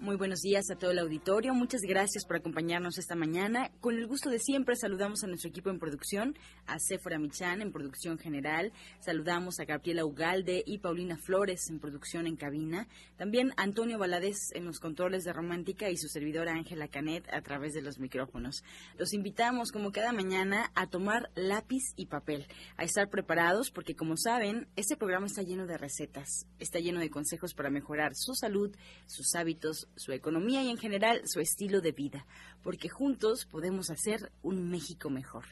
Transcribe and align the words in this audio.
Muy 0.00 0.16
buenos 0.16 0.40
días 0.40 0.70
a 0.70 0.76
todo 0.76 0.92
el 0.92 0.98
auditorio. 0.98 1.52
Muchas 1.52 1.82
gracias 1.82 2.24
por 2.24 2.36
acompañarnos 2.36 2.96
esta 2.96 3.14
mañana. 3.14 3.70
Con 3.80 3.98
el 3.98 4.06
gusto 4.06 4.30
de 4.30 4.38
siempre 4.38 4.74
saludamos 4.74 5.22
a 5.22 5.26
nuestro 5.26 5.50
equipo 5.50 5.68
en 5.68 5.78
producción, 5.78 6.38
a 6.66 6.78
Sephora 6.78 7.18
Michan 7.18 7.60
en 7.60 7.70
producción 7.70 8.16
general, 8.16 8.72
saludamos 9.00 9.60
a 9.60 9.66
Gabriela 9.66 10.06
Ugalde 10.06 10.62
y 10.64 10.78
Paulina 10.78 11.18
Flores 11.18 11.68
en 11.68 11.80
producción 11.80 12.26
en 12.26 12.36
cabina, 12.36 12.88
también 13.18 13.52
Antonio 13.58 13.98
Valadez 13.98 14.38
en 14.54 14.64
los 14.64 14.80
controles 14.80 15.24
de 15.24 15.34
Romántica 15.34 15.90
y 15.90 15.98
su 15.98 16.08
servidora 16.08 16.54
Ángela 16.54 16.88
Canet 16.88 17.28
a 17.30 17.42
través 17.42 17.74
de 17.74 17.82
los 17.82 17.98
micrófonos. 17.98 18.64
Los 18.96 19.12
invitamos 19.12 19.70
como 19.70 19.92
cada 19.92 20.12
mañana 20.12 20.72
a 20.74 20.86
tomar 20.86 21.30
lápiz 21.34 21.92
y 21.96 22.06
papel, 22.06 22.46
a 22.78 22.84
estar 22.84 23.10
preparados 23.10 23.70
porque 23.70 23.94
como 23.94 24.16
saben, 24.16 24.66
este 24.76 24.96
programa 24.96 25.26
está 25.26 25.42
lleno 25.42 25.66
de 25.66 25.76
recetas, 25.76 26.46
está 26.58 26.78
lleno 26.78 27.00
de 27.00 27.10
consejos 27.10 27.52
para 27.52 27.68
mejorar 27.68 28.12
su 28.14 28.34
salud, 28.34 28.74
sus 29.06 29.34
hábitos, 29.34 29.88
su 29.96 30.12
economía 30.12 30.62
y 30.62 30.70
en 30.70 30.76
general 30.76 31.22
su 31.24 31.40
estilo 31.40 31.80
de 31.80 31.92
vida, 31.92 32.26
porque 32.62 32.88
juntos 32.88 33.46
podemos 33.46 33.90
hacer 33.90 34.32
un 34.42 34.70
México 34.70 35.10
mejor. 35.10 35.44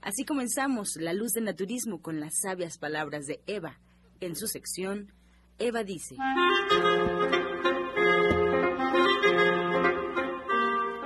Así 0.00 0.24
comenzamos 0.24 0.96
La 0.96 1.12
Luz 1.12 1.32
del 1.32 1.44
Naturismo 1.44 2.00
con 2.02 2.20
las 2.20 2.34
sabias 2.42 2.78
palabras 2.78 3.26
de 3.26 3.40
Eva. 3.46 3.78
En 4.20 4.36
su 4.36 4.46
sección, 4.46 5.12
Eva 5.58 5.84
dice. 5.84 6.16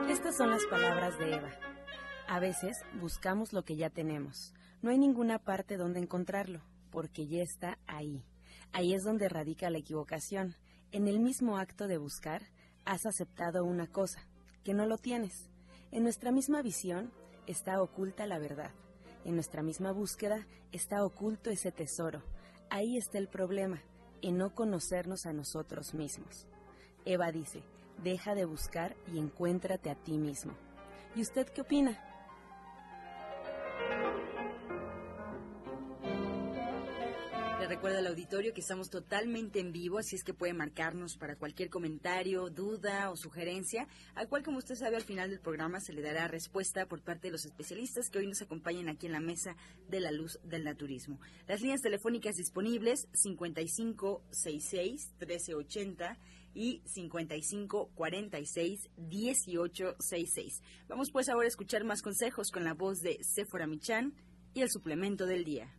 Estas 0.08 0.36
son 0.36 0.50
las 0.50 0.64
palabras 0.66 1.18
de 1.18 1.34
Eva. 1.34 1.50
A 2.28 2.38
veces 2.38 2.76
buscamos 3.00 3.52
lo 3.52 3.64
que 3.64 3.76
ya 3.76 3.90
tenemos. 3.90 4.54
No 4.82 4.90
hay 4.90 4.98
ninguna 4.98 5.38
parte 5.38 5.76
donde 5.76 6.00
encontrarlo, 6.00 6.62
porque 6.90 7.26
ya 7.26 7.42
está 7.42 7.78
ahí. 7.86 8.24
Ahí 8.72 8.94
es 8.94 9.02
donde 9.02 9.28
radica 9.28 9.68
la 9.70 9.78
equivocación. 9.78 10.54
En 10.92 11.08
el 11.08 11.20
mismo 11.20 11.58
acto 11.58 11.86
de 11.86 11.98
buscar, 11.98 12.42
has 12.84 13.06
aceptado 13.06 13.64
una 13.64 13.86
cosa, 13.86 14.20
que 14.64 14.74
no 14.74 14.86
lo 14.86 14.98
tienes. 14.98 15.48
En 15.90 16.02
nuestra 16.02 16.32
misma 16.32 16.62
visión 16.62 17.12
está 17.46 17.82
oculta 17.82 18.26
la 18.26 18.38
verdad. 18.38 18.70
En 19.24 19.34
nuestra 19.34 19.62
misma 19.62 19.92
búsqueda 19.92 20.46
está 20.72 21.04
oculto 21.04 21.50
ese 21.50 21.72
tesoro. 21.72 22.22
Ahí 22.70 22.96
está 22.96 23.18
el 23.18 23.28
problema, 23.28 23.82
en 24.22 24.38
no 24.38 24.54
conocernos 24.54 25.26
a 25.26 25.32
nosotros 25.32 25.94
mismos. 25.94 26.46
Eva 27.04 27.32
dice, 27.32 27.62
deja 28.02 28.34
de 28.34 28.44
buscar 28.44 28.96
y 29.12 29.18
encuéntrate 29.18 29.90
a 29.90 29.94
ti 29.94 30.18
mismo. 30.18 30.52
¿Y 31.16 31.22
usted 31.22 31.48
qué 31.48 31.62
opina? 31.62 32.09
Recuerda 37.70 38.00
al 38.00 38.08
auditorio 38.08 38.52
que 38.52 38.62
estamos 38.62 38.90
totalmente 38.90 39.60
en 39.60 39.70
vivo, 39.70 39.98
así 39.98 40.16
es 40.16 40.24
que 40.24 40.34
puede 40.34 40.52
marcarnos 40.52 41.16
para 41.16 41.36
cualquier 41.36 41.70
comentario, 41.70 42.50
duda 42.50 43.10
o 43.10 43.16
sugerencia, 43.16 43.86
al 44.16 44.28
cual, 44.28 44.42
como 44.42 44.58
usted 44.58 44.74
sabe, 44.74 44.96
al 44.96 45.04
final 45.04 45.30
del 45.30 45.38
programa 45.38 45.78
se 45.78 45.92
le 45.92 46.02
dará 46.02 46.26
respuesta 46.26 46.86
por 46.86 47.00
parte 47.00 47.28
de 47.28 47.32
los 47.32 47.44
especialistas 47.44 48.10
que 48.10 48.18
hoy 48.18 48.26
nos 48.26 48.42
acompañan 48.42 48.88
aquí 48.88 49.06
en 49.06 49.12
la 49.12 49.20
mesa 49.20 49.54
de 49.88 50.00
la 50.00 50.10
luz 50.10 50.40
del 50.42 50.64
naturismo. 50.64 51.20
Las 51.46 51.60
líneas 51.60 51.80
telefónicas 51.80 52.34
disponibles 52.34 53.06
5566 53.12 55.14
1380 55.20 56.18
y 56.54 56.82
5546 56.86 58.90
1866. 58.96 60.62
Vamos 60.88 61.12
pues 61.12 61.28
ahora 61.28 61.44
a 61.44 61.48
escuchar 61.48 61.84
más 61.84 62.02
consejos 62.02 62.50
con 62.50 62.64
la 62.64 62.74
voz 62.74 63.00
de 63.00 63.22
Sephora 63.22 63.68
Michan 63.68 64.12
y 64.54 64.62
el 64.62 64.70
suplemento 64.70 65.26
del 65.26 65.44
día. 65.44 65.72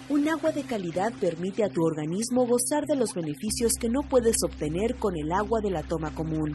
Un 0.08 0.28
agua 0.28 0.52
de 0.52 0.62
calidad 0.62 1.12
permite 1.20 1.64
a 1.64 1.68
tu 1.68 1.82
organismo 1.82 2.46
gozar 2.46 2.84
de 2.86 2.94
los 2.94 3.12
beneficios 3.12 3.72
que 3.80 3.88
no 3.88 4.02
puedes 4.08 4.36
obtener 4.44 4.94
con 5.00 5.16
el 5.16 5.32
agua 5.32 5.58
de 5.60 5.70
la 5.70 5.82
toma 5.82 6.14
común. 6.14 6.52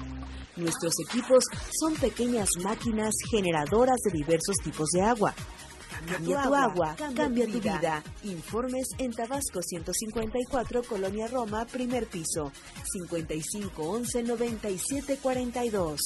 Nuestros 0.55 0.93
equipos 1.05 1.43
son 1.77 1.95
pequeñas 1.95 2.47
máquinas 2.63 3.13
generadoras 3.29 3.97
de 4.05 4.17
diversos 4.17 4.55
tipos 4.63 4.87
de 4.91 5.01
agua. 5.01 5.35
Cambia 6.07 6.43
tu 6.43 6.55
agua, 6.55 6.95
cambia 7.13 7.45
tu 7.45 7.59
vida. 7.59 8.03
Informes 8.23 8.87
en 8.99 9.11
Tabasco 9.11 9.61
154, 9.61 10.83
Colonia 10.83 11.27
Roma, 11.27 11.65
primer 11.65 12.07
piso, 12.07 12.53
5511 12.93 14.23
9742. 14.23 15.99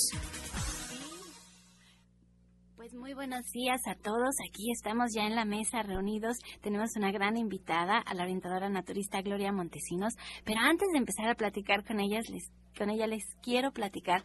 Muy 2.95 3.13
buenos 3.13 3.51
días 3.51 3.81
a 3.87 3.95
todos. 3.95 4.35
Aquí 4.47 4.71
estamos 4.71 5.11
ya 5.13 5.23
en 5.23 5.35
la 5.35 5.43
mesa 5.43 5.83
reunidos. 5.83 6.37
Tenemos 6.61 6.95
una 6.95 7.11
gran 7.11 7.35
invitada, 7.35 7.97
a 7.97 8.13
la 8.13 8.23
orientadora 8.23 8.69
naturista 8.69 9.21
Gloria 9.21 9.51
Montesinos. 9.51 10.13
Pero 10.45 10.61
antes 10.61 10.87
de 10.91 10.99
empezar 10.99 11.29
a 11.29 11.35
platicar 11.35 11.83
con 11.83 11.99
ellas, 11.99 12.29
les, 12.29 12.49
con 12.77 12.89
ella 12.89 13.05
les 13.05 13.23
quiero 13.43 13.71
platicar 13.71 14.23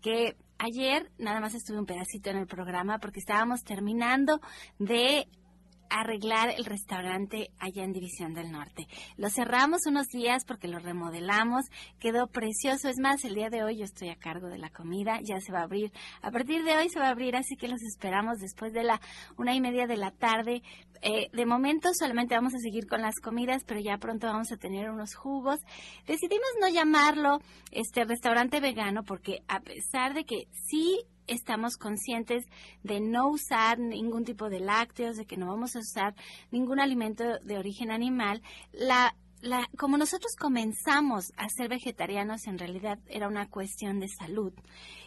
que 0.00 0.36
ayer 0.58 1.10
nada 1.18 1.40
más 1.40 1.54
estuve 1.54 1.80
un 1.80 1.86
pedacito 1.86 2.30
en 2.30 2.36
el 2.36 2.46
programa 2.46 2.98
porque 3.00 3.18
estábamos 3.18 3.64
terminando 3.64 4.40
de 4.78 5.26
arreglar 5.92 6.50
el 6.56 6.64
restaurante 6.64 7.50
allá 7.58 7.84
en 7.84 7.92
División 7.92 8.34
del 8.34 8.50
Norte. 8.50 8.86
Lo 9.16 9.28
cerramos 9.30 9.86
unos 9.86 10.06
días 10.08 10.44
porque 10.44 10.68
lo 10.68 10.78
remodelamos, 10.78 11.66
quedó 12.00 12.26
precioso. 12.26 12.88
Es 12.88 12.98
más, 12.98 13.24
el 13.24 13.34
día 13.34 13.50
de 13.50 13.62
hoy 13.62 13.78
yo 13.78 13.84
estoy 13.84 14.08
a 14.08 14.16
cargo 14.16 14.48
de 14.48 14.58
la 14.58 14.70
comida, 14.70 15.20
ya 15.22 15.40
se 15.40 15.52
va 15.52 15.60
a 15.60 15.64
abrir. 15.64 15.92
A 16.22 16.30
partir 16.30 16.64
de 16.64 16.76
hoy 16.76 16.88
se 16.88 16.98
va 16.98 17.08
a 17.08 17.10
abrir, 17.10 17.36
así 17.36 17.56
que 17.56 17.68
los 17.68 17.82
esperamos 17.82 18.38
después 18.38 18.72
de 18.72 18.84
la 18.84 19.00
una 19.36 19.54
y 19.54 19.60
media 19.60 19.86
de 19.86 19.96
la 19.96 20.10
tarde. 20.10 20.62
Eh, 21.02 21.28
de 21.32 21.46
momento 21.46 21.90
solamente 21.92 22.34
vamos 22.34 22.54
a 22.54 22.58
seguir 22.58 22.86
con 22.86 23.02
las 23.02 23.18
comidas, 23.20 23.64
pero 23.64 23.80
ya 23.80 23.98
pronto 23.98 24.26
vamos 24.28 24.52
a 24.52 24.56
tener 24.56 24.90
unos 24.90 25.14
jugos. 25.14 25.60
Decidimos 26.06 26.48
no 26.60 26.68
llamarlo 26.68 27.38
este 27.70 28.04
restaurante 28.04 28.60
vegano 28.60 29.02
porque 29.02 29.42
a 29.48 29.60
pesar 29.60 30.14
de 30.14 30.24
que 30.24 30.46
sí 30.68 31.00
estamos 31.32 31.76
conscientes 31.76 32.44
de 32.82 33.00
no 33.00 33.28
usar 33.28 33.78
ningún 33.78 34.24
tipo 34.24 34.48
de 34.48 34.60
lácteos, 34.60 35.16
de 35.16 35.26
que 35.26 35.36
no 35.36 35.46
vamos 35.46 35.76
a 35.76 35.80
usar 35.80 36.14
ningún 36.50 36.80
alimento 36.80 37.24
de 37.44 37.58
origen 37.58 37.90
animal, 37.90 38.42
la 38.72 39.14
la, 39.42 39.68
como 39.76 39.98
nosotros 39.98 40.36
comenzamos 40.38 41.32
a 41.36 41.48
ser 41.48 41.68
vegetarianos, 41.68 42.46
en 42.46 42.58
realidad 42.58 43.00
era 43.08 43.26
una 43.26 43.48
cuestión 43.48 43.98
de 43.98 44.06
salud 44.06 44.52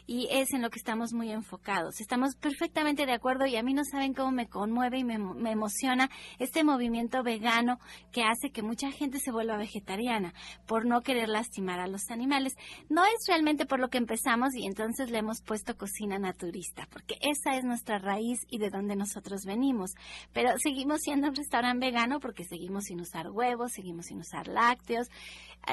y 0.07 0.28
es 0.31 0.54
en 0.54 0.62
lo 0.62 0.69
que 0.69 0.80
estamos 0.80 1.13
muy 1.13 1.31
enfocados. 1.31 2.00
Estamos 2.00 2.36
perfectamente 2.36 3.06
de 3.06 3.13
acuerdo 3.13 3.46
y 3.46 3.56
a 3.56 3.63
mí 3.63 3.74
no 3.74 3.84
saben 3.84 4.13
cómo 4.13 4.31
me 4.31 4.48
conmueve 4.48 5.00
y 5.00 5.04
me, 5.04 5.18
me, 5.18 5.52
emociona 5.52 6.10
este 6.40 6.63
movimiento 6.63 7.24
vegano 7.24 7.80
que 8.12 8.24
hace 8.24 8.52
que 8.52 8.62
mucha 8.62 8.92
gente 8.92 9.19
se 9.19 9.31
vuelva 9.31 9.57
vegetariana 9.57 10.34
por 10.68 10.86
no 10.86 11.02
querer 11.02 11.30
lastimar 11.30 11.80
a 11.80 11.88
los 11.88 12.10
animales. 12.12 12.54
No 12.90 13.04
es 13.06 13.28
realmente 13.28 13.66
por 13.66 13.80
lo 13.80 13.90
que 13.90 13.98
empezamos 13.98 14.56
y 14.56 14.66
entonces 14.66 15.10
le 15.10 15.19
hemos 15.19 15.42
puesto 15.42 15.78
cocina 15.78 16.19
naturista, 16.19 16.88
porque 16.92 17.16
esa 17.22 17.57
es 17.57 17.63
nuestra 17.63 18.00
raíz 18.00 18.40
y 18.50 18.57
de 18.57 18.69
donde 18.69 18.96
nosotros 18.96 19.46
venimos. 19.46 19.92
Pero 20.34 20.52
seguimos 20.57 21.02
siendo 21.02 21.30
un 21.30 21.36
restaurante 21.36 21.86
vegano 21.86 22.19
porque 22.19 22.44
seguimos 22.44 22.86
sin 22.86 23.02
usar 23.02 23.30
huevos, 23.31 23.72
seguimos 23.74 24.07
sin 24.07 24.19
usar 24.19 24.48
lácteos. 24.48 25.10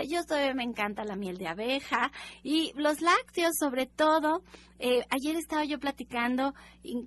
Yo 0.09 0.25
todavía 0.25 0.55
me 0.55 0.65
encanta 0.65 1.05
la 1.05 1.17
miel 1.17 1.39
de 1.39 1.49
abeja 1.49 2.11
y 2.43 2.73
los 2.77 3.01
lácteos 3.01 3.53
sobre 3.59 3.87
todo. 3.87 4.43
Eh, 4.85 5.05
ayer 5.11 5.37
estaba 5.37 5.65
yo 5.65 5.79
platicando 5.79 6.55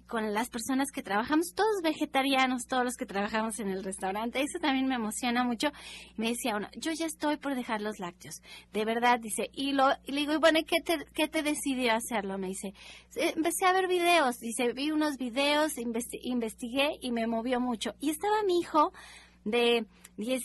con 0.07 0.33
las 0.33 0.49
personas 0.49 0.91
que 0.93 1.03
trabajamos, 1.03 1.53
todos 1.53 1.81
vegetarianos, 1.83 2.67
todos 2.67 2.85
los 2.85 2.95
que 2.95 3.05
trabajamos 3.05 3.59
en 3.59 3.67
el 3.67 3.83
restaurante. 3.83 4.39
Eso 4.39 4.59
también 4.59 4.87
me 4.87 4.95
emociona 4.95 5.43
mucho. 5.43 5.71
Me 6.15 6.29
decía 6.29 6.55
uno, 6.55 6.69
yo 6.77 6.93
ya 6.93 7.05
estoy 7.05 7.35
por 7.35 7.53
dejar 7.53 7.81
los 7.81 7.99
lácteos. 7.99 8.41
De 8.71 8.85
verdad, 8.85 9.19
dice. 9.19 9.49
Y, 9.51 9.73
lo, 9.73 9.89
le 10.05 10.21
digo, 10.21 10.33
y 10.33 10.38
bueno, 10.38 10.59
¿qué 10.65 10.79
te, 10.85 11.05
¿qué 11.13 11.27
te 11.27 11.43
decidió 11.43 11.93
hacerlo? 11.93 12.38
Me 12.38 12.47
dice, 12.47 12.73
empecé 13.15 13.65
a 13.65 13.73
ver 13.73 13.89
videos. 13.89 14.38
Dice, 14.38 14.71
vi 14.71 14.91
unos 14.91 15.17
videos, 15.17 15.73
investigué 15.77 16.97
y 17.01 17.11
me 17.11 17.27
movió 17.27 17.59
mucho. 17.59 17.93
Y 17.99 18.11
estaba 18.11 18.43
mi 18.43 18.59
hijo 18.59 18.93
de 19.43 19.85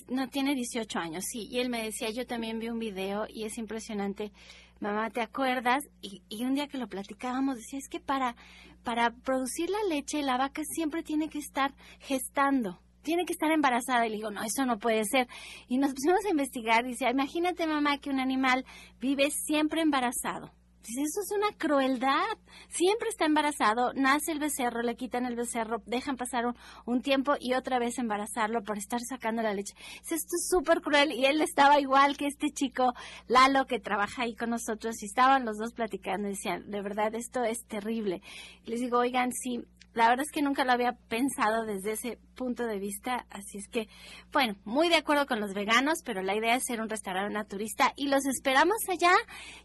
no 0.09 0.29
tiene 0.29 0.55
18 0.55 0.99
años, 0.99 1.25
sí, 1.31 1.49
y 1.51 1.59
él 1.59 1.69
me 1.69 1.83
decía, 1.83 2.11
yo 2.11 2.27
también 2.27 2.59
vi 2.59 2.69
un 2.69 2.79
video 2.79 3.27
y 3.29 3.45
es 3.45 3.57
impresionante, 3.59 4.33
mamá, 4.81 5.11
¿te 5.11 5.21
acuerdas? 5.21 5.85
Y, 6.01 6.23
y 6.29 6.45
un 6.45 6.55
día 6.55 6.67
que 6.67 6.79
lo 6.79 6.89
platicábamos, 6.89 7.57
decía, 7.57 7.79
es 7.79 7.89
que 7.89 8.01
para, 8.01 8.35
para 8.83 9.11
producir 9.11 9.71
la 9.71 9.83
leche, 9.89 10.23
la 10.23 10.39
vaca 10.39 10.63
siempre 10.65 11.03
tiene 11.03 11.29
que 11.29 11.39
estar 11.39 11.75
gestando, 12.01 12.81
tiene 13.03 13.25
que 13.25 13.33
estar 13.33 13.51
embarazada. 13.51 14.07
Y 14.07 14.11
le 14.11 14.17
digo, 14.17 14.31
no, 14.31 14.43
eso 14.43 14.65
no 14.67 14.79
puede 14.79 15.05
ser. 15.05 15.29
Y 15.69 15.79
nos 15.79 15.93
pusimos 15.93 16.25
a 16.25 16.31
investigar. 16.31 16.85
Dice, 16.85 17.09
imagínate, 17.09 17.67
mamá, 17.67 17.99
que 17.99 18.11
un 18.11 18.21
animal 18.21 18.65
vive 19.01 19.31
siempre 19.31 19.83
embarazado. 19.83 20.51
Dice, 20.83 21.03
eso 21.03 21.21
es 21.21 21.31
una 21.33 21.53
crueldad. 21.57 22.39
Siempre 22.69 23.09
está 23.11 23.27
embarazado, 23.27 23.93
nace 23.95 24.33
el 24.33 24.39
becerro, 24.39 24.83
le 24.83 24.97
quitan 24.97 25.27
el 25.27 25.37
becerro, 25.37 25.83
dejan 25.87 26.17
pasar 26.17 26.45
un, 26.87 27.03
tiempo 27.03 27.35
y 27.39 27.55
otra 27.55 27.79
vez 27.79 27.99
embarazarlo 27.99 28.63
por 28.63 28.79
estar 28.79 29.01
sacando 29.01 29.43
la 29.43 29.55
leche. 29.55 29.75
Esto 30.03 30.15
es 30.15 30.49
súper 30.49 30.81
cruel. 30.81 31.13
Y 31.13 31.27
él 31.27 31.41
estaba 31.41 31.81
igual 31.81 32.17
que 32.17 32.27
este 32.27 32.51
chico, 32.51 32.93
Lalo, 33.27 33.67
que 33.67 33.81
trabaja 33.81 34.23
ahí 34.23 34.35
con 34.35 34.51
nosotros, 34.51 35.03
y 35.03 35.07
estaban 35.07 35.45
los 35.45 35.59
dos 35.59 35.73
platicando 35.73 36.29
y 36.29 36.33
decían, 36.33 36.71
de 36.71 36.83
verdad, 36.83 37.15
esto 37.15 37.45
es 37.45 37.65
terrible. 37.67 38.23
les 38.65 38.81
digo, 38.81 38.99
oigan, 38.99 39.33
sí, 39.33 39.63
la 39.95 40.09
verdad 40.09 40.25
es 40.25 40.33
que 40.33 40.43
nunca 40.43 40.65
lo 40.65 40.73
había 40.73 40.93
pensado 41.09 41.65
desde 41.65 41.93
ese 41.93 42.19
punto 42.35 42.67
de 42.67 42.79
vista, 42.79 43.27
así 43.29 43.59
es 43.59 43.69
que, 43.69 43.89
bueno, 44.33 44.55
muy 44.65 44.89
de 44.89 44.97
acuerdo 44.97 45.27
con 45.27 45.41
los 45.41 45.53
veganos, 45.53 45.99
pero 46.05 46.23
la 46.23 46.35
idea 46.35 46.55
es 46.55 46.65
ser 46.65 46.81
un 46.81 46.89
restaurante 46.89 47.35
naturista 47.35 47.93
y 47.97 48.09
los 48.09 48.25
esperamos 48.25 48.79
allá. 48.89 49.13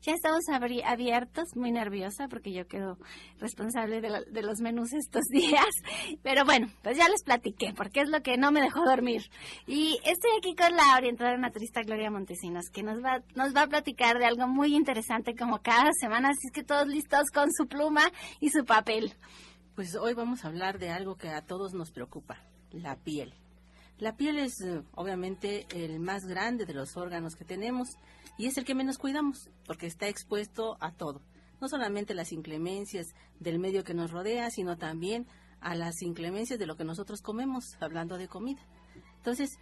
Ya 0.02 0.14
estamos 0.14 0.44
abiertos, 0.84 1.56
muy 1.56 1.72
nerviosa 1.72 2.28
porque 2.28 2.52
yo 2.52 2.68
quedo 2.68 2.98
responsable 3.40 4.02
de, 4.02 4.42
los 4.42 4.60
menús 4.60 4.94
estos 4.94 5.24
días, 5.32 5.70
pero 6.22 6.44
bueno, 6.44 6.68
pues 6.82 6.98
ya 6.98 7.08
les 7.08 7.24
platiqué 7.24 7.74
porque 7.76 8.02
es 8.02 8.10
lo 8.10 8.22
que 8.22 8.38
no 8.38 8.52
me 8.52 8.62
dejó 8.62 8.84
dormir. 8.84 9.30
Y 9.68 10.00
estoy 10.04 10.32
aquí 10.38 10.56
con 10.56 10.76
la 10.76 10.96
orientadora 10.98 11.38
naturista 11.38 11.82
Gloria 11.82 12.12
Montesinos, 12.12 12.70
que 12.74 12.84
nos 12.84 13.04
va, 13.04 13.22
nos 13.36 13.56
va 13.56 13.64
a 13.64 13.68
platicar 13.68 14.18
de 14.18 14.26
algo 14.26 14.48
muy 14.48 14.76
interesante 14.76 15.36
como 15.36 15.62
cada 15.62 15.92
semana, 16.00 16.30
así 16.30 16.48
es 16.48 16.52
que 16.52 16.64
todos 16.64 16.88
listos 16.88 17.30
con 17.34 17.52
su 17.52 17.68
pluma 17.68 18.12
y 18.40 18.50
su 18.50 18.66
papel. 18.66 19.14
Pues 19.76 19.94
hoy 19.98 20.14
vamos 20.14 20.46
a 20.46 20.48
hablar 20.48 20.80
de 20.80 20.90
algo 20.90 21.18
que 21.18 21.28
a 21.28 21.42
todos 21.42 21.74
nos 21.74 21.92
preocupa, 21.92 22.38
la 22.72 22.96
piel. 22.96 23.34
La 24.00 24.16
piel 24.16 24.40
es 24.40 24.62
eh, 24.62 24.82
obviamente 24.94 25.68
el 25.72 26.00
más 26.00 26.26
grande 26.26 26.66
de 26.66 26.74
los 26.74 26.96
órganos 26.96 27.36
que 27.36 27.44
tenemos 27.44 27.98
y 28.38 28.46
es 28.46 28.58
el 28.58 28.64
que 28.64 28.74
menos 28.74 28.98
cuidamos 28.98 29.50
porque 29.68 29.88
está 29.88 30.08
expuesto 30.08 30.78
a 30.80 30.94
todo. 30.94 31.20
No 31.60 31.68
solamente 31.68 32.14
las 32.14 32.32
inclemencias 32.32 33.08
del 33.42 33.60
medio 33.60 33.84
que 33.84 33.94
nos 33.94 34.12
rodea, 34.12 34.50
sino 34.50 34.78
también 34.78 35.28
a 35.60 35.76
las 35.76 36.02
inclemencias 36.02 36.58
de 36.58 36.68
lo 36.68 36.78
que 36.78 36.86
nosotros 36.86 37.22
comemos, 37.22 37.76
hablando 37.82 38.18
de 38.18 38.30
comida. 38.30 38.62
Entonces, 39.18 39.60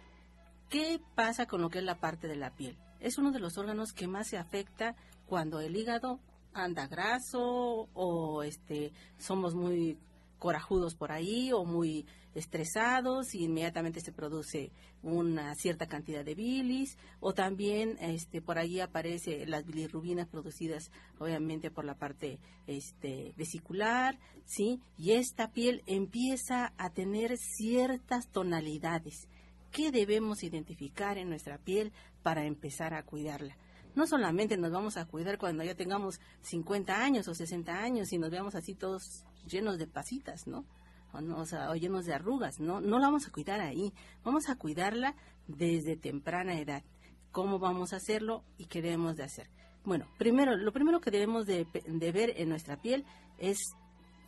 ¿qué 0.68 1.00
pasa 1.16 1.46
con 1.46 1.60
lo 1.60 1.70
que 1.70 1.80
es 1.80 1.84
la 1.84 1.98
parte 1.98 2.28
de 2.28 2.36
la 2.36 2.54
piel? 2.54 2.78
Es 3.00 3.18
uno 3.18 3.32
de 3.32 3.40
los 3.40 3.58
órganos 3.58 3.92
que 3.92 4.06
más 4.06 4.28
se 4.28 4.38
afecta 4.38 4.94
cuando 5.26 5.58
el 5.58 5.74
hígado 5.74 6.20
anda 6.54 6.86
graso 6.86 7.88
o 7.92 8.42
este 8.42 8.92
somos 9.18 9.54
muy 9.54 9.98
corajudos 10.38 10.94
por 10.94 11.10
ahí 11.10 11.52
o 11.52 11.64
muy 11.64 12.06
estresados 12.34 13.34
y 13.34 13.44
inmediatamente 13.44 14.00
se 14.00 14.12
produce 14.12 14.72
una 15.02 15.54
cierta 15.54 15.86
cantidad 15.86 16.24
de 16.24 16.34
bilis 16.34 16.96
o 17.20 17.32
también 17.32 17.96
este 18.00 18.42
por 18.42 18.58
ahí 18.58 18.80
aparece 18.80 19.46
las 19.46 19.64
bilirrubinas 19.64 20.28
producidas 20.28 20.90
obviamente 21.18 21.70
por 21.70 21.84
la 21.84 21.94
parte 21.94 22.38
este 22.66 23.34
vesicular 23.36 24.18
sí 24.44 24.80
y 24.98 25.12
esta 25.12 25.50
piel 25.50 25.82
empieza 25.86 26.72
a 26.76 26.90
tener 26.90 27.36
ciertas 27.36 28.28
tonalidades 28.28 29.28
que 29.70 29.90
debemos 29.90 30.42
identificar 30.42 31.18
en 31.18 31.28
nuestra 31.28 31.58
piel 31.58 31.92
para 32.22 32.44
empezar 32.44 32.94
a 32.94 33.02
cuidarla 33.02 33.56
no 33.94 34.06
solamente 34.06 34.56
nos 34.56 34.72
vamos 34.72 34.96
a 34.96 35.06
cuidar 35.06 35.38
cuando 35.38 35.64
ya 35.64 35.74
tengamos 35.74 36.20
50 36.42 36.96
años 36.96 37.28
o 37.28 37.34
60 37.34 37.72
años 37.72 38.12
y 38.12 38.18
nos 38.18 38.30
veamos 38.30 38.54
así 38.54 38.74
todos 38.74 39.24
llenos 39.46 39.78
de 39.78 39.86
pasitas, 39.86 40.46
¿no? 40.46 40.64
O, 41.12 41.46
sea, 41.46 41.70
o 41.70 41.76
llenos 41.76 42.06
de 42.06 42.14
arrugas, 42.14 42.58
¿no? 42.58 42.80
No 42.80 42.98
la 42.98 43.06
vamos 43.06 43.28
a 43.28 43.30
cuidar 43.30 43.60
ahí, 43.60 43.92
vamos 44.24 44.48
a 44.48 44.56
cuidarla 44.56 45.14
desde 45.46 45.96
temprana 45.96 46.58
edad. 46.58 46.82
¿Cómo 47.30 47.60
vamos 47.60 47.92
a 47.92 47.96
hacerlo 47.96 48.42
y 48.58 48.66
qué 48.66 48.82
debemos 48.82 49.16
de 49.16 49.22
hacer? 49.22 49.48
Bueno, 49.84 50.06
primero, 50.18 50.56
lo 50.56 50.72
primero 50.72 51.00
que 51.00 51.10
debemos 51.10 51.46
de, 51.46 51.66
ver 52.12 52.34
en 52.36 52.48
nuestra 52.48 52.80
piel 52.80 53.04
es 53.38 53.58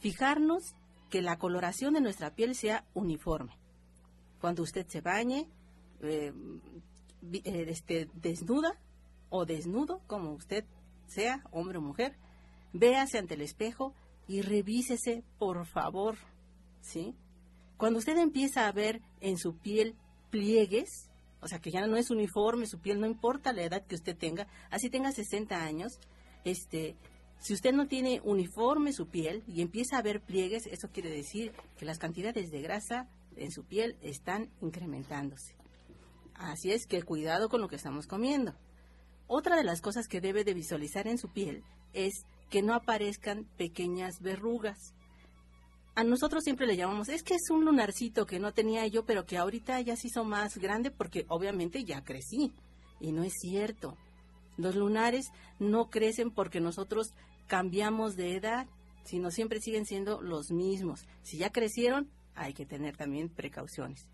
fijarnos 0.00 0.76
que 1.10 1.22
la 1.22 1.38
coloración 1.38 1.94
de 1.94 2.00
nuestra 2.00 2.34
piel 2.34 2.54
sea 2.54 2.84
uniforme. 2.94 3.56
Cuando 4.40 4.62
usted 4.62 4.86
se 4.86 5.00
bañe, 5.00 5.48
eh, 6.02 6.32
eh, 7.32 7.66
este, 7.68 8.08
desnuda, 8.14 8.78
o 9.30 9.44
desnudo, 9.44 10.00
como 10.06 10.32
usted 10.32 10.64
sea, 11.06 11.42
hombre 11.50 11.78
o 11.78 11.82
mujer, 11.82 12.16
véase 12.72 13.18
ante 13.18 13.34
el 13.34 13.42
espejo 13.42 13.94
y 14.28 14.42
revísese, 14.42 15.22
por 15.38 15.66
favor, 15.66 16.16
¿sí? 16.80 17.14
Cuando 17.76 17.98
usted 17.98 18.16
empieza 18.18 18.66
a 18.66 18.72
ver 18.72 19.02
en 19.20 19.38
su 19.38 19.56
piel 19.56 19.94
pliegues, 20.30 21.10
o 21.40 21.48
sea, 21.48 21.60
que 21.60 21.70
ya 21.70 21.86
no 21.86 21.96
es 21.96 22.10
uniforme 22.10 22.66
su 22.66 22.80
piel, 22.80 23.00
no 23.00 23.06
importa 23.06 23.52
la 23.52 23.62
edad 23.62 23.86
que 23.86 23.94
usted 23.94 24.16
tenga, 24.16 24.48
así 24.70 24.90
tenga 24.90 25.12
60 25.12 25.62
años, 25.62 26.00
este, 26.44 26.96
si 27.38 27.54
usted 27.54 27.72
no 27.72 27.86
tiene 27.86 28.20
uniforme 28.24 28.92
su 28.92 29.08
piel 29.08 29.44
y 29.46 29.62
empieza 29.62 29.98
a 29.98 30.02
ver 30.02 30.22
pliegues, 30.22 30.66
eso 30.66 30.88
quiere 30.90 31.10
decir 31.10 31.52
que 31.78 31.84
las 31.84 31.98
cantidades 31.98 32.50
de 32.50 32.62
grasa 32.62 33.08
en 33.36 33.50
su 33.52 33.64
piel 33.64 33.96
están 34.00 34.50
incrementándose. 34.60 35.54
Así 36.34 36.72
es 36.72 36.86
que 36.86 37.02
cuidado 37.02 37.48
con 37.48 37.60
lo 37.60 37.68
que 37.68 37.76
estamos 37.76 38.06
comiendo. 38.06 38.54
Otra 39.28 39.56
de 39.56 39.64
las 39.64 39.80
cosas 39.80 40.06
que 40.06 40.20
debe 40.20 40.44
de 40.44 40.54
visualizar 40.54 41.08
en 41.08 41.18
su 41.18 41.28
piel 41.28 41.64
es 41.92 42.24
que 42.50 42.62
no 42.62 42.74
aparezcan 42.74 43.44
pequeñas 43.56 44.20
verrugas. 44.20 44.94
A 45.96 46.04
nosotros 46.04 46.44
siempre 46.44 46.66
le 46.66 46.76
llamamos, 46.76 47.08
es 47.08 47.22
que 47.22 47.34
es 47.34 47.50
un 47.50 47.64
lunarcito 47.64 48.26
que 48.26 48.38
no 48.38 48.52
tenía 48.52 48.86
yo, 48.86 49.04
pero 49.04 49.24
que 49.24 49.38
ahorita 49.38 49.80
ya 49.80 49.96
se 49.96 50.08
hizo 50.08 50.24
más 50.24 50.58
grande 50.58 50.90
porque 50.90 51.24
obviamente 51.28 51.84
ya 51.84 52.04
crecí. 52.04 52.52
Y 53.00 53.12
no 53.12 53.24
es 53.24 53.32
cierto. 53.40 53.96
Los 54.56 54.76
lunares 54.76 55.26
no 55.58 55.90
crecen 55.90 56.30
porque 56.30 56.60
nosotros 56.60 57.12
cambiamos 57.46 58.14
de 58.16 58.36
edad, 58.36 58.66
sino 59.04 59.30
siempre 59.30 59.60
siguen 59.60 59.86
siendo 59.86 60.20
los 60.20 60.50
mismos. 60.50 61.06
Si 61.22 61.38
ya 61.38 61.50
crecieron, 61.50 62.10
hay 62.34 62.52
que 62.52 62.66
tener 62.66 62.96
también 62.96 63.28
precauciones. 63.28 64.06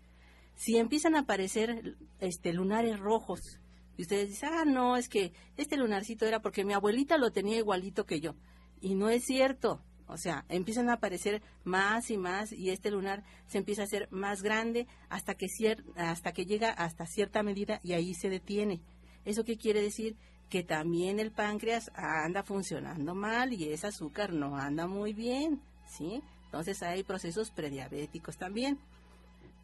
Si 0.55 0.77
empiezan 0.77 1.15
a 1.15 1.21
aparecer 1.21 1.97
este, 2.19 2.53
lunares 2.53 2.99
rojos, 2.99 3.59
y 3.97 4.03
ustedes 4.03 4.29
dicen, 4.29 4.49
ah, 4.53 4.65
no, 4.65 4.97
es 4.97 5.09
que 5.09 5.33
este 5.57 5.77
lunarcito 5.77 6.25
era 6.25 6.41
porque 6.41 6.65
mi 6.65 6.73
abuelita 6.73 7.17
lo 7.17 7.31
tenía 7.31 7.57
igualito 7.57 8.05
que 8.05 8.19
yo. 8.19 8.35
Y 8.81 8.95
no 8.95 9.09
es 9.09 9.23
cierto. 9.25 9.81
O 10.07 10.17
sea, 10.17 10.45
empiezan 10.49 10.89
a 10.89 10.93
aparecer 10.93 11.41
más 11.63 12.11
y 12.11 12.17
más 12.17 12.51
y 12.51 12.69
este 12.69 12.91
lunar 12.91 13.23
se 13.47 13.57
empieza 13.57 13.83
a 13.83 13.85
hacer 13.85 14.07
más 14.11 14.41
grande 14.41 14.87
hasta 15.09 15.35
que, 15.35 15.47
hasta 15.95 16.33
que 16.33 16.45
llega 16.45 16.71
hasta 16.71 17.05
cierta 17.05 17.41
medida 17.41 17.79
y 17.83 17.93
ahí 17.93 18.13
se 18.13 18.29
detiene. 18.29 18.81
¿Eso 19.25 19.43
qué 19.43 19.57
quiere 19.57 19.81
decir? 19.81 20.17
que 20.53 20.61
también 20.63 21.19
el 21.19 21.31
páncreas 21.31 21.89
anda 21.95 22.43
funcionando 22.43 23.15
mal 23.15 23.53
y 23.53 23.73
ese 23.73 23.87
azúcar 23.87 24.33
no 24.33 24.55
anda 24.55 24.85
muy 24.85 25.11
bien, 25.11 25.63
¿sí? 25.87 26.21
Entonces 26.45 26.83
hay 26.83 27.01
procesos 27.01 27.49
prediabéticos 27.49 28.37
también. 28.37 28.77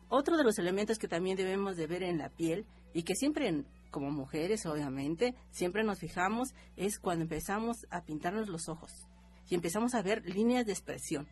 Otro 0.07 0.35
de 0.35 0.43
los 0.43 0.57
elementos 0.57 0.97
que 0.97 1.07
también 1.07 1.37
debemos 1.37 1.77
de 1.77 1.85
ver 1.85 2.01
en 2.01 2.17
la 2.17 2.29
piel 2.29 2.65
y 2.91 3.03
que 3.03 3.13
siempre 3.13 3.65
como 3.89 4.11
mujeres 4.11 4.65
obviamente 4.65 5.35
siempre 5.51 5.83
nos 5.83 5.99
fijamos 5.99 6.53
es 6.75 6.99
cuando 6.99 7.23
empezamos 7.23 7.87
a 7.89 8.03
pintarnos 8.03 8.49
los 8.49 8.69
ojos 8.69 9.07
y 9.49 9.55
empezamos 9.55 9.95
a 9.95 10.01
ver 10.01 10.25
líneas 10.25 10.65
de 10.65 10.73
expresión 10.73 11.27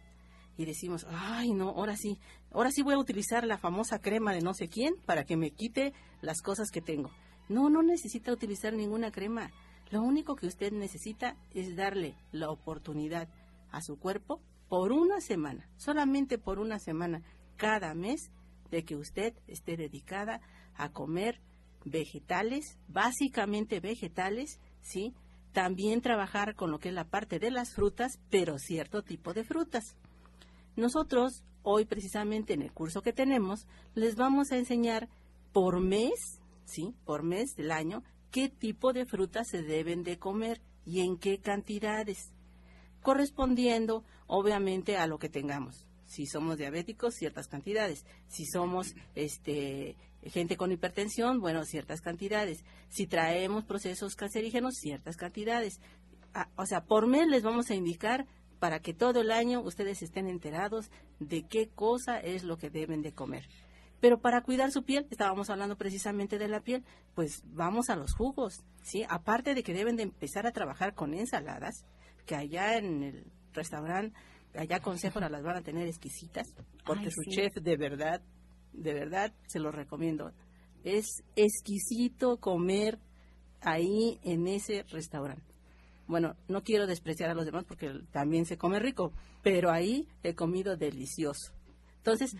y 0.58 0.66
decimos, 0.66 1.06
ay 1.10 1.54
no, 1.54 1.70
ahora 1.70 1.96
sí, 1.96 2.20
ahora 2.52 2.72
sí 2.72 2.82
voy 2.82 2.96
a 2.96 3.00
utilizar 3.00 3.46
la 3.46 3.58
famosa 3.58 4.00
crema 4.00 4.34
de 4.34 4.42
no 4.42 4.54
sé 4.54 4.68
quién 4.68 4.96
para 5.06 5.24
que 5.24 5.38
me 5.38 5.52
quite 5.52 5.94
las 6.22 6.42
cosas 6.42 6.72
que 6.72 6.82
tengo. 6.82 7.12
No, 7.48 7.70
no 7.70 7.84
necesita 7.84 8.34
utilizar 8.34 8.74
ninguna 8.74 9.12
crema. 9.12 9.52
Lo 9.92 10.02
único 10.02 10.36
que 10.36 10.48
usted 10.48 10.74
necesita 10.74 11.38
es 11.54 11.76
darle 11.76 12.16
la 12.32 12.50
oportunidad 12.50 13.30
a 13.72 13.82
su 13.82 13.98
cuerpo 13.98 14.42
por 14.68 14.92
una 14.92 15.22
semana, 15.22 15.70
solamente 15.78 16.38
por 16.38 16.60
una 16.60 16.80
semana, 16.80 17.22
cada 17.56 17.94
mes, 17.94 18.32
de 18.70 18.84
que 18.84 18.96
usted 18.96 19.34
esté 19.48 19.78
dedicada 19.78 20.42
a 20.76 20.90
comer 20.90 21.40
vegetales, 21.90 22.78
básicamente 22.88 23.80
vegetales, 23.80 24.60
¿sí? 24.82 25.14
También 25.52 26.02
trabajar 26.02 26.56
con 26.56 26.72
lo 26.72 26.80
que 26.80 26.90
es 26.90 26.96
la 26.96 27.10
parte 27.10 27.40
de 27.40 27.52
las 27.52 27.74
frutas, 27.74 28.20
pero 28.30 28.60
cierto 28.60 29.04
tipo 29.04 29.34
de 29.34 29.44
frutas. 29.44 29.96
Nosotros, 30.76 31.44
hoy 31.64 31.86
precisamente 31.86 32.54
en 32.54 32.62
el 32.62 32.72
curso 32.72 33.02
que 33.02 33.14
tenemos, 33.14 33.66
les 33.96 34.16
vamos 34.16 34.52
a 34.52 34.58
enseñar 34.58 35.10
por 35.52 35.80
mes, 35.80 36.40
¿sí? 36.66 36.94
Por 37.06 37.24
mes 37.24 37.56
del 37.56 37.72
año, 37.72 38.04
qué 38.32 38.50
tipo 38.50 38.94
de 38.94 39.06
frutas 39.06 39.48
se 39.50 39.64
deben 39.64 40.04
de 40.04 40.20
comer 40.20 40.62
y 40.86 41.02
en 41.02 41.18
qué 41.18 41.40
cantidades, 41.40 42.32
correspondiendo 43.02 44.04
obviamente 44.28 44.98
a 44.98 45.08
lo 45.08 45.18
que 45.18 45.30
tengamos. 45.30 45.88
Si 46.08 46.26
somos 46.26 46.58
diabéticos, 46.58 47.16
ciertas 47.16 47.48
cantidades. 47.48 48.06
Si 48.28 48.46
somos 48.46 48.96
este, 49.14 49.98
gente 50.24 50.58
con 50.58 50.72
hipertensión, 50.72 51.40
bueno, 51.40 51.64
ciertas 51.66 52.02
cantidades. 52.02 52.64
Si 52.90 53.08
traemos 53.08 53.64
procesos 53.66 54.16
cancerígenos, 54.16 54.76
ciertas 54.76 55.18
cantidades. 55.18 55.80
Ah, 56.34 56.50
o 56.56 56.66
sea, 56.66 56.84
por 56.84 57.08
mes 57.08 57.28
les 57.28 57.44
vamos 57.44 57.70
a 57.70 57.76
indicar 57.76 58.28
para 58.60 58.80
que 58.80 58.94
todo 58.94 59.22
el 59.22 59.32
año 59.32 59.62
ustedes 59.62 60.02
estén 60.02 60.28
enterados 60.28 60.90
de 61.20 61.46
qué 61.48 61.70
cosa 61.70 62.20
es 62.20 62.44
lo 62.44 62.58
que 62.58 62.70
deben 62.70 63.02
de 63.02 63.14
comer. 63.14 63.48
Pero 64.00 64.20
para 64.20 64.42
cuidar 64.42 64.72
su 64.72 64.84
piel, 64.84 65.08
estábamos 65.10 65.50
hablando 65.50 65.76
precisamente 65.76 66.38
de 66.38 66.48
la 66.48 66.62
piel, 66.62 66.84
pues 67.16 67.44
vamos 67.46 67.90
a 67.90 67.96
los 67.96 68.14
jugos, 68.14 68.64
¿sí? 68.84 69.04
Aparte 69.10 69.56
de 69.56 69.64
que 69.64 69.74
deben 69.74 69.96
de 69.96 70.04
empezar 70.04 70.46
a 70.46 70.52
trabajar 70.52 70.94
con 70.94 71.14
ensaladas, 71.14 71.86
que 72.26 72.36
allá 72.36 72.78
en 72.78 73.04
el 73.04 73.26
restaurante, 73.54 74.16
allá 74.56 74.80
con 74.80 75.00
Sephora 75.00 75.30
las 75.30 75.44
van 75.44 75.58
a 75.58 75.62
tener 75.62 75.88
exquisitas, 75.88 76.54
porque 76.86 77.10
su 77.10 77.24
chef 77.24 77.56
de 77.56 77.76
verdad, 77.76 78.22
de 78.78 78.94
verdad, 78.94 79.34
se 79.48 79.60
lo 79.60 79.72
recomiendo. 79.72 80.32
Es 80.84 81.24
exquisito 81.36 82.38
comer 82.38 83.00
ahí 83.62 84.20
en 84.24 84.48
ese 84.48 84.84
restaurante. 84.84 85.44
Bueno, 86.08 86.36
no 86.48 86.64
quiero 86.64 86.88
despreciar 86.88 87.30
a 87.30 87.34
los 87.34 87.46
demás 87.46 87.66
porque 87.66 87.92
también 88.12 88.46
se 88.46 88.58
come 88.58 88.80
rico, 88.80 89.12
pero 89.44 89.72
ahí 89.72 90.08
he 90.24 90.36
comido 90.36 90.78
delicioso. 90.78 91.52
Entonces, 91.98 92.38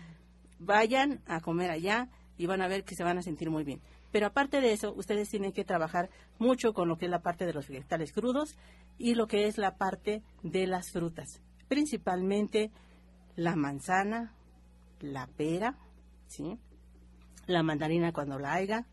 vayan 0.58 1.20
a 1.26 1.40
comer 1.40 1.70
allá 1.70 2.08
y 2.38 2.46
van 2.46 2.62
a 2.62 2.68
ver 2.68 2.84
que 2.84 2.94
se 2.94 3.04
van 3.04 3.18
a 3.18 3.22
sentir 3.22 3.50
muy 3.50 3.64
bien. 3.64 3.82
Pero 4.10 4.26
aparte 4.26 4.62
de 4.62 4.72
eso, 4.72 4.94
ustedes 4.94 5.28
tienen 5.28 5.52
que 5.52 5.64
trabajar 5.64 6.08
mucho 6.38 6.72
con 6.72 6.88
lo 6.88 6.96
que 6.96 7.04
es 7.06 7.10
la 7.10 7.20
parte 7.20 7.44
de 7.44 7.52
los 7.52 7.68
vegetales 7.68 8.12
crudos 8.12 8.56
y 8.96 9.14
lo 9.14 9.26
que 9.26 9.46
es 9.46 9.58
la 9.58 9.76
parte 9.76 10.22
de 10.42 10.66
las 10.66 10.90
frutas, 10.90 11.42
principalmente 11.68 12.70
la 13.36 13.54
manzana, 13.54 14.32
la 15.00 15.26
pera, 15.26 15.76
¿sí? 16.28 16.58
la 17.46 17.62
mandarina 17.62 18.12
cuando 18.12 18.38
la 18.38 18.54
haya, 18.54 18.86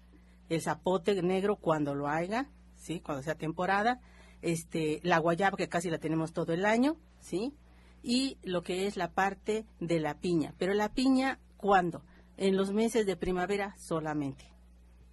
el 0.49 0.61
zapote 0.61 1.21
negro 1.21 1.57
cuando 1.57 1.93
lo 1.93 2.07
haya, 2.07 2.49
¿sí? 2.75 2.99
cuando 2.99 3.21
sea 3.21 3.35
temporada, 3.35 4.01
este, 4.41 4.99
la 5.03 5.19
guayaba 5.19 5.57
que 5.57 5.69
casi 5.69 5.89
la 5.89 5.99
tenemos 5.99 6.33
todo 6.33 6.53
el 6.53 6.65
año, 6.65 6.97
¿sí? 7.19 7.53
y 8.01 8.37
lo 8.43 8.63
que 8.63 8.87
es 8.87 8.97
la 8.97 9.11
parte 9.11 9.65
de 9.79 9.99
la 9.99 10.19
piña. 10.19 10.53
Pero 10.57 10.73
la 10.73 10.89
piña 10.89 11.39
¿Cuándo? 11.65 12.03
En 12.37 12.57
los 12.57 12.73
meses 12.73 13.07
de 13.07 13.15
primavera 13.15 13.75
solamente. 13.79 14.45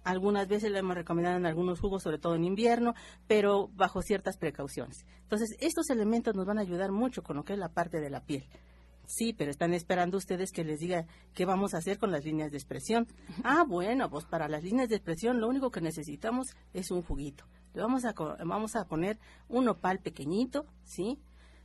Algunas 0.03 0.47
veces 0.47 0.71
le 0.71 0.77
hemos 0.77 0.95
recomendado 0.95 1.37
en 1.37 1.47
algunos 1.47 1.79
jugos, 1.79 2.03
sobre 2.03 2.19
todo 2.19 2.35
en 2.35 2.43
invierno, 2.43 2.93
pero 3.25 3.69
bajo 3.69 4.03
ciertas 4.03 4.37
precauciones. 4.37 5.05
Entonces, 5.23 5.55
estos 5.59 5.89
elementos 5.89 6.35
nos 6.35 6.45
van 6.45 6.59
a 6.59 6.61
ayudar 6.61 6.91
mucho 6.91 7.23
con 7.23 7.37
lo 7.37 7.43
que 7.43 7.53
es 7.53 7.59
la 7.59 7.69
parte 7.69 8.01
de 8.01 8.11
la 8.11 8.25
piel. 8.25 8.45
Sí, 9.05 9.33
pero 9.33 9.51
están 9.51 9.73
esperando 9.73 10.17
ustedes 10.17 10.51
que 10.51 10.63
les 10.63 10.79
diga 10.79 11.05
qué 11.33 11.45
vamos 11.45 11.73
a 11.73 11.77
hacer 11.77 11.99
con 11.99 12.11
las 12.11 12.23
líneas 12.23 12.51
de 12.51 12.57
expresión. 12.57 13.07
Ah, 13.43 13.65
bueno, 13.67 14.09
pues 14.09 14.25
para 14.25 14.47
las 14.47 14.63
líneas 14.63 14.89
de 14.89 14.95
expresión 14.95 15.39
lo 15.39 15.47
único 15.47 15.71
que 15.71 15.81
necesitamos 15.81 16.55
es 16.73 16.89
un 16.89 17.01
juguito. 17.01 17.45
Le 17.73 17.81
vamos 17.81 18.05
a, 18.05 18.13
vamos 18.45 18.75
a 18.75 18.85
poner 18.85 19.19
un 19.49 19.67
opal 19.67 19.99
pequeñito, 19.99 20.65
¿sí? 20.83 21.19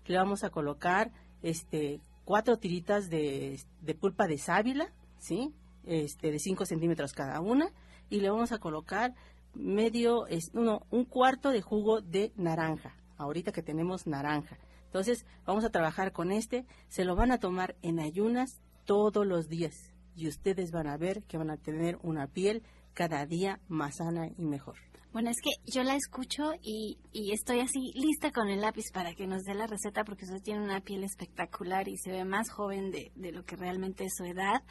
Le 0.07 0.16
vamos 0.16 0.42
a 0.42 0.50
colocar 0.50 1.12
este 1.42 2.00
cuatro 2.28 2.59
tiritas 2.59 3.09
de, 3.09 3.59
pulpa 3.99 4.26
de 4.26 4.37
sábila, 4.37 4.92
¿sí? 5.18 5.54
Este, 5.85 6.30
de 6.30 6.38
5 6.38 6.66
centímetros 6.66 7.14
cada 7.14 7.40
una, 7.40 7.71
y 8.11 8.21
le 8.21 8.28
vamos 8.28 8.52
a 8.52 8.59
colocar 8.59 9.14
medio, 9.54 10.26
es, 10.26 10.50
uno, 10.52 10.83
un 10.90 11.07
cuarto 11.07 11.50
de 11.50 11.62
jugo 11.62 12.02
de 12.02 12.33
naranja, 12.37 12.95
ahorita 13.16 13.52
que 13.52 13.62
tenemos 13.62 14.07
naranja. 14.07 14.59
Entonces, 14.88 15.25
vamos 15.47 15.64
a 15.64 15.71
trabajar 15.71 16.12
con 16.12 16.33
este, 16.33 16.66
se 16.88 17.04
lo 17.04 17.14
van 17.14 17.30
a 17.30 17.38
tomar 17.38 17.76
en 17.83 18.00
ayunas 18.00 18.61
todos 18.85 19.26
los 19.26 19.49
días, 19.49 19.92
y 20.18 20.26
ustedes 20.26 20.73
van 20.73 20.88
a 20.88 20.97
ver 20.97 21.23
que 21.25 21.38
van 21.38 21.50
a 21.50 21.57
tener 21.57 21.97
una 22.02 22.26
piel 22.26 22.64
cada 22.92 23.25
día 23.25 23.61
más 23.68 23.99
sana 23.99 24.26
y 24.37 24.45
mejor. 24.45 24.76
Bueno, 25.12 25.30
es 25.30 25.37
que 25.40 25.50
yo 25.73 25.85
la 25.85 25.95
escucho 25.95 26.52
y, 26.61 26.99
y, 27.12 27.33
estoy 27.33 27.61
así 27.61 27.92
lista 27.95 28.30
con 28.30 28.49
el 28.49 28.61
lápiz 28.61 28.90
para 28.92 29.14
que 29.14 29.26
nos 29.26 29.42
dé 29.42 29.54
la 29.54 29.66
receta 29.66 30.04
porque 30.04 30.25
usted 30.25 30.42
tiene 30.42 30.62
una 30.62 30.80
piel 30.80 31.04
espectacular 31.04 31.88
y 31.88 31.97
se 31.97 32.11
ve 32.11 32.25
más 32.25 32.50
joven 32.50 32.90
de, 32.90 33.12
de 33.14 33.33
lo 33.33 33.45
que 33.45 33.57
realmente 33.57 34.04
es 34.04 34.14
su 34.16 34.25
edad. 34.25 34.62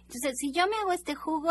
Entonces, 0.00 0.32
si 0.38 0.52
yo 0.52 0.66
me 0.66 0.76
hago 0.76 0.92
este 0.92 1.14
jugo, 1.14 1.50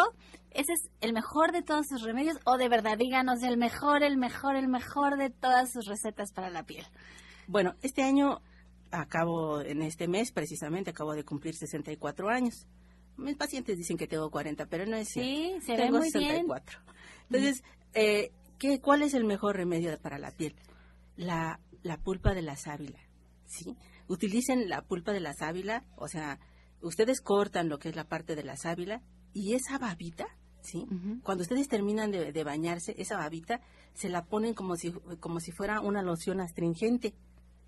¿ese 0.51 0.73
es 0.73 0.89
el 1.01 1.13
mejor 1.13 1.53
de 1.53 1.63
todos 1.63 1.87
sus 1.87 2.03
remedios? 2.03 2.37
O 2.45 2.57
de 2.57 2.69
verdad, 2.69 2.97
díganos 2.97 3.41
el 3.41 3.57
mejor, 3.57 4.03
el 4.03 4.17
mejor, 4.17 4.55
el 4.57 4.67
mejor 4.67 5.17
de 5.17 5.29
todas 5.29 5.71
sus 5.71 5.85
recetas 5.85 6.31
para 6.33 6.49
la 6.49 6.63
piel. 6.63 6.85
Bueno, 7.47 7.75
este 7.81 8.03
año 8.03 8.41
acabo, 8.91 9.61
en 9.61 9.81
este 9.81 10.07
mes 10.07 10.31
precisamente, 10.31 10.91
acabo 10.91 11.13
de 11.13 11.23
cumplir 11.23 11.55
64 11.55 12.29
años. 12.29 12.67
Mis 13.17 13.35
pacientes 13.35 13.77
dicen 13.77 13.97
que 13.97 14.07
tengo 14.07 14.29
40, 14.29 14.65
pero 14.65 14.85
no 14.85 14.95
es 14.97 15.09
cierto. 15.09 15.29
Sí, 15.29 15.65
se 15.65 15.75
tengo 15.75 15.93
ve 15.93 15.99
muy 15.99 16.11
64. 16.11 16.79
Entonces, 17.29 17.63
eh, 17.93 18.31
¿qué, 18.59 18.79
¿cuál 18.79 19.01
es 19.03 19.13
el 19.13 19.23
mejor 19.23 19.55
remedio 19.55 19.97
para 19.99 20.17
la 20.17 20.31
piel? 20.31 20.55
La, 21.15 21.59
la 21.83 21.97
pulpa 21.97 22.33
de 22.33 22.41
la 22.41 22.55
sábila, 22.57 22.99
¿sí? 23.45 23.77
Utilicen 24.07 24.69
la 24.69 24.81
pulpa 24.81 25.13
de 25.13 25.21
la 25.21 25.33
sábila, 25.33 25.85
o 25.95 26.07
sea, 26.07 26.39
ustedes 26.81 27.21
cortan 27.21 27.69
lo 27.69 27.79
que 27.79 27.89
es 27.89 27.95
la 27.95 28.07
parte 28.07 28.35
de 28.35 28.43
la 28.43 28.57
sábila 28.57 29.01
y 29.33 29.53
esa 29.53 29.77
babita, 29.77 30.27
¿sí? 30.61 30.87
Cuando 31.23 31.43
ustedes 31.43 31.67
terminan 31.67 32.11
de, 32.11 32.43
bañarse, 32.43 32.95
esa 32.97 33.17
babita 33.17 33.61
se 33.93 34.09
la 34.09 34.25
ponen 34.25 34.53
como 34.53 34.75
si, 34.75 34.91
como 35.19 35.39
si 35.39 35.51
fuera 35.51 35.79
una 35.79 36.01
loción 36.01 36.41
astringente, 36.41 37.13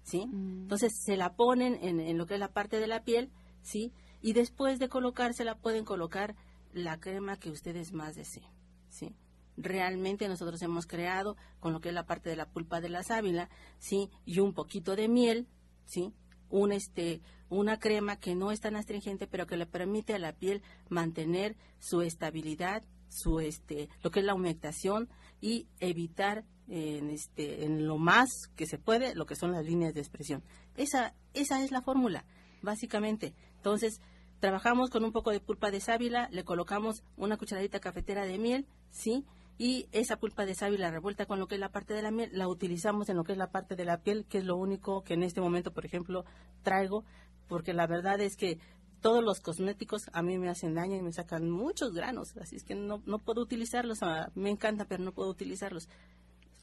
¿sí? 0.07 0.25
Mm. 0.25 0.61
Entonces 0.63 0.93
se 1.03 1.17
la 1.17 1.35
ponen 1.35 1.77
en, 1.81 1.99
en, 1.99 2.17
lo 2.17 2.25
que 2.25 2.35
es 2.35 2.39
la 2.39 2.53
parte 2.53 2.79
de 2.79 2.87
la 2.87 3.03
piel, 3.03 3.29
¿sí? 3.61 3.91
Y 4.21 4.33
después 4.33 4.79
de 4.79 4.89
colocársela 4.89 5.59
pueden 5.59 5.85
colocar 5.85 6.35
la 6.73 6.99
crema 6.99 7.37
que 7.37 7.51
ustedes 7.51 7.93
más 7.93 8.15
deseen, 8.15 8.49
¿sí? 8.89 9.15
realmente 9.57 10.27
nosotros 10.27 10.61
hemos 10.61 10.85
creado 10.85 11.35
con 11.59 11.73
lo 11.73 11.81
que 11.81 11.89
es 11.89 11.95
la 11.95 12.05
parte 12.05 12.29
de 12.29 12.35
la 12.35 12.47
pulpa 12.47 12.79
de 12.79 12.89
la 12.89 13.03
sábila, 13.03 13.49
¿sí? 13.79 14.09
Y 14.23 14.39
un 14.39 14.53
poquito 14.53 14.95
de 14.95 15.07
miel, 15.07 15.47
¿sí? 15.85 16.13
Un, 16.49 16.71
este, 16.71 17.21
una 17.49 17.79
crema 17.79 18.17
que 18.17 18.35
no 18.35 18.51
es 18.51 18.61
tan 18.61 18.75
astringente, 18.75 19.27
pero 19.27 19.47
que 19.47 19.57
le 19.57 19.65
permite 19.65 20.13
a 20.13 20.19
la 20.19 20.33
piel 20.33 20.61
mantener 20.89 21.57
su 21.79 22.01
estabilidad, 22.01 22.83
su, 23.09 23.39
este, 23.39 23.89
lo 24.03 24.11
que 24.11 24.19
es 24.19 24.25
la 24.25 24.35
humectación 24.35 25.09
y 25.41 25.67
evitar 25.79 26.46
en, 26.67 27.10
este, 27.10 27.65
en 27.65 27.88
lo 27.88 27.98
más 27.98 28.29
que 28.56 28.65
se 28.65 28.77
puede 28.77 29.15
lo 29.15 29.25
que 29.25 29.36
son 29.36 29.51
las 29.51 29.65
líneas 29.65 29.94
de 29.94 30.01
expresión. 30.01 30.44
Esa, 30.75 31.13
esa 31.34 31.63
es 31.63 31.72
la 31.72 31.82
fórmula, 31.82 32.25
básicamente. 32.62 33.34
Entonces, 33.56 34.01
trabajamos 34.39 34.89
con 34.89 35.03
un 35.03 35.12
poco 35.12 35.32
de 35.32 35.39
pulpa 35.39 35.72
de 35.72 35.79
sábila, 35.79 36.27
le 36.32 36.44
colocamos 36.44 37.03
una 37.15 37.38
cucharadita 37.38 37.79
cafetera 37.79 38.25
de 38.25 38.38
miel, 38.38 38.67
¿sí? 38.91 39.25
y 39.58 39.88
esa 39.91 40.17
pulpa 40.17 40.46
de 40.46 40.53
sábila 40.53 40.91
revuelta 40.91 41.25
con 41.25 41.39
lo 41.39 41.48
que 41.48 41.56
es 41.56 41.62
la 41.62 41.72
parte 41.72 41.94
de 41.94 42.03
la 42.03 42.12
miel 42.12 42.29
la 42.32 42.48
utilizamos 42.48 43.10
en 43.10 43.17
lo 43.17 43.24
que 43.24 43.32
es 43.32 43.38
la 43.38 43.50
parte 43.50 43.75
de 43.75 43.86
la 43.86 44.01
piel, 44.01 44.25
que 44.29 44.38
es 44.39 44.46
lo 44.46 44.56
único 44.56 45.03
que 45.03 45.15
en 45.15 45.24
este 45.24 45.41
momento, 45.41 45.74
por 45.74 45.86
ejemplo, 45.86 46.25
traigo, 46.62 47.03
porque 47.48 47.74
la 47.74 47.88
verdad 47.88 48.22
es 48.22 48.36
que 48.36 48.60
todos 49.01 49.23
los 49.23 49.39
cosméticos 49.39 50.09
a 50.13 50.21
mí 50.21 50.37
me 50.37 50.49
hacen 50.49 50.73
daño 50.73 50.95
y 50.95 51.01
me 51.01 51.13
sacan 51.13 51.49
muchos 51.49 51.93
granos, 51.93 52.35
así 52.37 52.55
es 52.55 52.63
que 52.63 52.75
no, 52.75 53.01
no 53.05 53.19
puedo 53.19 53.41
utilizarlos, 53.41 54.03
ah, 54.03 54.31
me 54.35 54.49
encanta, 54.49 54.85
pero 54.85 55.03
no 55.03 55.11
puedo 55.11 55.29
utilizarlos. 55.29 55.87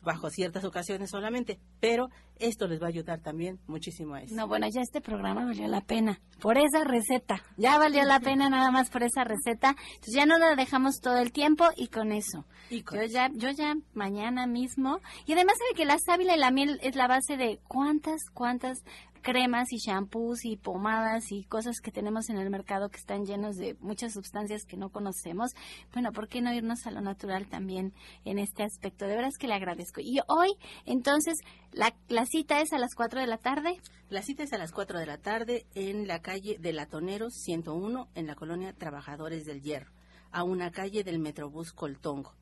bajo 0.02 0.28
ciertas 0.28 0.64
ocasiones 0.64 1.08
solamente, 1.08 1.58
pero 1.80 2.10
esto 2.38 2.66
les 2.66 2.78
va 2.78 2.86
a 2.86 2.88
ayudar 2.88 3.20
también 3.20 3.58
muchísimo 3.66 4.14
a 4.14 4.20
eso. 4.20 4.34
No, 4.34 4.46
bueno, 4.46 4.66
ya 4.68 4.82
este 4.82 5.00
programa 5.00 5.46
valió 5.46 5.66
la 5.66 5.80
pena 5.80 6.20
por 6.40 6.58
esa 6.58 6.84
receta. 6.84 7.42
Ya 7.56 7.78
valió 7.78 8.04
la 8.04 8.20
pena 8.28 8.50
nada 8.50 8.70
más 8.70 8.90
por 8.90 9.02
esa 9.02 9.24
receta. 9.24 9.74
Entonces 9.94 10.14
ya 10.14 10.26
no 10.26 10.36
la 10.36 10.56
dejamos 10.56 11.00
todo 11.00 11.16
el 11.16 11.32
tiempo 11.32 11.64
y 11.74 11.88
con 11.88 12.12
eso. 12.12 12.44
yo 12.70 13.04
ya 13.04 13.30
yo 13.32 13.50
ya 13.50 13.76
mañana 13.94 14.46
mismo 14.46 15.00
y 15.24 15.32
además 15.32 15.56
sabe 15.58 15.74
que 15.74 15.86
la 15.86 15.98
sábila 15.98 16.36
y 16.36 16.38
la 16.38 16.50
miel 16.50 16.78
es 16.82 16.96
la 16.96 17.06
base 17.08 17.38
de 17.38 17.58
cuántas 17.66 18.20
cuántas 18.34 18.78
cremas 19.24 19.72
y 19.72 19.78
shampoos 19.78 20.44
y 20.44 20.56
pomadas 20.56 21.32
y 21.32 21.44
cosas 21.44 21.80
que 21.80 21.90
tenemos 21.90 22.28
en 22.28 22.36
el 22.36 22.50
mercado 22.50 22.90
que 22.90 22.98
están 22.98 23.24
llenos 23.24 23.56
de 23.56 23.74
muchas 23.80 24.12
sustancias 24.12 24.66
que 24.66 24.76
no 24.76 24.90
conocemos. 24.90 25.52
Bueno, 25.94 26.12
¿por 26.12 26.28
qué 26.28 26.42
no 26.42 26.52
irnos 26.52 26.86
a 26.86 26.90
lo 26.90 27.00
natural 27.00 27.48
también 27.48 27.94
en 28.26 28.38
este 28.38 28.62
aspecto? 28.62 29.06
De 29.06 29.14
verdad 29.14 29.30
es 29.32 29.38
que 29.38 29.48
le 29.48 29.54
agradezco. 29.54 30.02
Y 30.02 30.20
hoy, 30.28 30.50
entonces, 30.84 31.38
la, 31.72 31.96
la 32.08 32.26
cita 32.26 32.60
es 32.60 32.74
a 32.74 32.78
las 32.78 32.94
4 32.94 33.18
de 33.18 33.26
la 33.26 33.38
tarde. 33.38 33.80
La 34.10 34.20
cita 34.20 34.42
es 34.42 34.52
a 34.52 34.58
las 34.58 34.72
4 34.72 34.98
de 34.98 35.06
la 35.06 35.16
tarde 35.16 35.66
en 35.74 36.06
la 36.06 36.20
calle 36.20 36.58
de 36.60 36.74
Latoneros 36.74 37.32
101 37.32 38.10
en 38.14 38.26
la 38.26 38.34
colonia 38.34 38.74
Trabajadores 38.74 39.46
del 39.46 39.62
Hierro, 39.62 39.90
a 40.32 40.44
una 40.44 40.70
calle 40.70 41.02
del 41.02 41.18
Metrobús 41.18 41.72
Coltongo. 41.72 42.34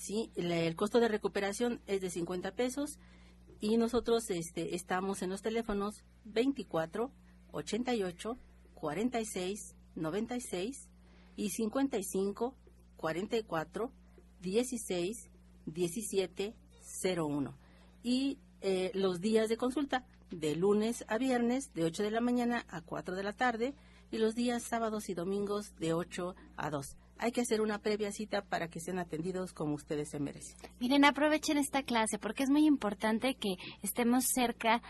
¿sí? 0.00 0.32
El, 0.34 0.74
costo 0.74 0.98
de 1.00 1.08
recuperación 1.08 1.82
es 1.86 2.00
de 2.00 2.08
50 2.08 2.52
pesos 2.52 2.98
y 3.60 3.76
nosotros 3.76 4.30
este, 4.30 4.74
estamos 4.74 5.22
en 5.22 5.30
los 5.30 5.42
teléfonos 5.42 6.02
24 6.24 7.10
88 7.52 8.38
46 8.74 9.76
96 9.94 10.88
y 11.36 11.50
55 11.50 12.54
44 12.96 13.92
16 14.40 15.30
17 15.66 16.54
01 17.16 17.58
y 18.02 18.38
eh, 18.62 18.90
los 18.94 19.20
días 19.20 19.48
de 19.48 19.56
consulta 19.56 20.06
de 20.30 20.56
lunes 20.56 21.04
a 21.08 21.18
viernes 21.18 21.72
de 21.74 21.84
8 21.84 22.02
de 22.02 22.10
la 22.10 22.20
mañana 22.20 22.64
a 22.68 22.80
4 22.80 23.14
de 23.14 23.22
la 23.22 23.32
tarde 23.32 23.74
y 24.10 24.18
los 24.18 24.34
días 24.34 24.62
sábados 24.62 25.08
y 25.08 25.14
domingos 25.14 25.74
de 25.76 25.92
8 25.92 26.34
a 26.56 26.70
2 26.70 26.96
hay 27.20 27.32
que 27.32 27.42
hacer 27.42 27.60
una 27.60 27.78
previa 27.78 28.10
cita 28.12 28.42
para 28.42 28.68
que 28.68 28.80
sean 28.80 28.98
atendidos 28.98 29.52
como 29.52 29.74
ustedes 29.74 30.10
se 30.10 30.18
merecen. 30.18 30.56
Miren, 30.80 31.04
aprovechen 31.04 31.58
esta 31.58 31.82
clase 31.82 32.18
porque 32.18 32.42
es 32.42 32.50
muy 32.50 32.66
importante 32.66 33.34
que 33.34 33.56
estemos 33.82 34.24
cerca 34.34 34.82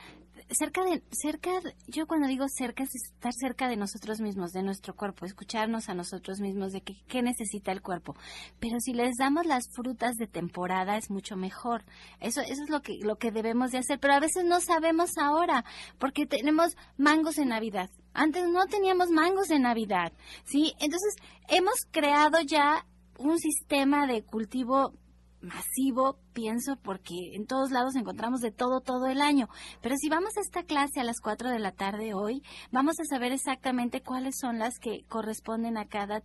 cerca 0.48 0.82
de 0.84 1.02
cerca 1.10 1.50
yo 1.86 2.06
cuando 2.06 2.26
digo 2.26 2.46
cerca 2.48 2.82
es 2.82 2.90
estar 2.94 3.32
cerca 3.32 3.68
de 3.68 3.76
nosotros 3.76 4.20
mismos 4.20 4.52
de 4.52 4.62
nuestro 4.62 4.94
cuerpo 4.94 5.26
escucharnos 5.26 5.88
a 5.88 5.94
nosotros 5.94 6.40
mismos 6.40 6.72
de 6.72 6.80
qué 6.82 7.22
necesita 7.22 7.72
el 7.72 7.82
cuerpo. 7.82 8.16
Pero 8.58 8.80
si 8.80 8.92
les 8.94 9.16
damos 9.18 9.46
las 9.46 9.64
frutas 9.74 10.16
de 10.16 10.26
temporada 10.26 10.96
es 10.96 11.10
mucho 11.10 11.36
mejor. 11.36 11.84
Eso 12.20 12.40
eso 12.40 12.62
es 12.62 12.70
lo 12.70 12.80
que 12.80 12.98
lo 13.02 13.16
que 13.16 13.30
debemos 13.30 13.70
de 13.70 13.78
hacer 13.78 13.98
pero 14.00 14.14
a 14.14 14.20
veces 14.20 14.44
no 14.44 14.60
sabemos 14.60 15.18
ahora 15.18 15.64
porque 15.98 16.26
tenemos 16.26 16.76
mangos 16.96 17.38
en 17.38 17.48
navidad 17.48 17.90
antes 18.12 18.48
no 18.48 18.66
teníamos 18.66 19.10
mangos 19.10 19.48
de 19.48 19.58
Navidad, 19.58 20.12
¿sí? 20.44 20.74
Entonces 20.80 21.14
hemos 21.48 21.74
creado 21.90 22.40
ya 22.40 22.86
un 23.18 23.38
sistema 23.38 24.06
de 24.06 24.22
cultivo 24.22 24.92
masivo, 25.40 26.18
pienso, 26.32 26.76
porque 26.82 27.14
en 27.34 27.46
todos 27.46 27.70
lados 27.70 27.96
encontramos 27.96 28.40
de 28.40 28.50
todo 28.50 28.80
todo 28.80 29.06
el 29.06 29.20
año. 29.20 29.48
Pero 29.80 29.96
si 29.96 30.08
vamos 30.08 30.36
a 30.36 30.40
esta 30.40 30.64
clase 30.64 31.00
a 31.00 31.04
las 31.04 31.20
4 31.20 31.50
de 31.50 31.58
la 31.58 31.72
tarde 31.72 32.14
hoy, 32.14 32.42
vamos 32.70 32.96
a 33.00 33.04
saber 33.04 33.32
exactamente 33.32 34.02
cuáles 34.02 34.36
son 34.38 34.58
las 34.58 34.78
que 34.78 35.04
corresponden 35.08 35.78
a 35.78 35.86
cada 35.86 36.22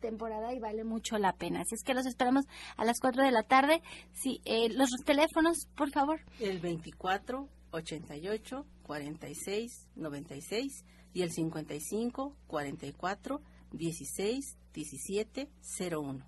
temporada 0.00 0.54
y 0.54 0.60
vale 0.60 0.84
mucho 0.84 1.18
la 1.18 1.32
pena. 1.32 1.60
Así 1.60 1.74
es 1.74 1.82
que 1.82 1.94
los 1.94 2.06
esperamos 2.06 2.44
a 2.76 2.84
las 2.84 3.00
4 3.00 3.22
de 3.22 3.32
la 3.32 3.42
tarde. 3.42 3.82
Sí, 4.12 4.40
eh, 4.44 4.68
los 4.70 4.90
teléfonos, 5.04 5.66
por 5.76 5.90
favor. 5.90 6.20
El 6.40 6.60
24 6.60 7.48
88 7.70 8.66
46 8.82 9.88
96 9.96 10.84
y 11.12 11.22
el 11.22 11.30
55 11.30 12.36
44 12.46 13.40
16 13.72 14.56
17 14.72 15.50
01. 15.90 16.20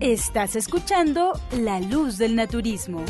Estás 0.00 0.56
escuchando 0.56 1.32
La 1.60 1.80
Luz 1.80 2.18
del 2.18 2.34
Naturismo. 2.34 3.04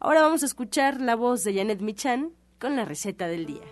Ahora 0.00 0.22
vamos 0.22 0.42
a 0.42 0.46
escuchar 0.46 1.00
la 1.00 1.14
voz 1.16 1.44
de 1.44 1.54
Janet 1.54 1.80
Michan 1.80 2.32
con 2.60 2.76
la 2.76 2.84
receta 2.84 3.28
del 3.28 3.46
día. 3.46 3.62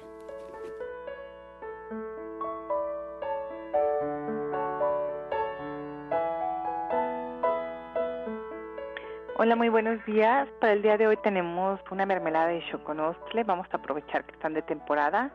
Hola, 9.44 9.56
muy 9.56 9.70
buenos 9.70 9.98
días. 10.06 10.48
Para 10.60 10.74
el 10.74 10.82
día 10.82 10.96
de 10.96 11.08
hoy 11.08 11.16
tenemos 11.16 11.80
una 11.90 12.06
mermelada 12.06 12.46
de 12.46 12.64
choconostle. 12.70 13.42
Vamos 13.42 13.66
a 13.72 13.78
aprovechar 13.78 14.24
que 14.24 14.34
están 14.34 14.54
de 14.54 14.62
temporada. 14.62 15.32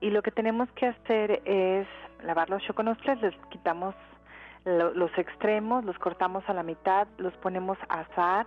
Y 0.00 0.10
lo 0.10 0.22
que 0.22 0.30
tenemos 0.30 0.70
que 0.72 0.86
hacer 0.86 1.42
es 1.44 1.86
lavar 2.22 2.50
los 2.50 2.62
choconostles, 2.62 3.20
les 3.20 3.34
quitamos 3.50 3.94
los 4.64 5.10
extremos, 5.18 5.84
los 5.84 5.98
cortamos 5.98 6.42
a 6.48 6.54
la 6.54 6.62
mitad, 6.62 7.06
los 7.18 7.34
ponemos 7.34 7.76
a 7.88 8.00
asar, 8.00 8.46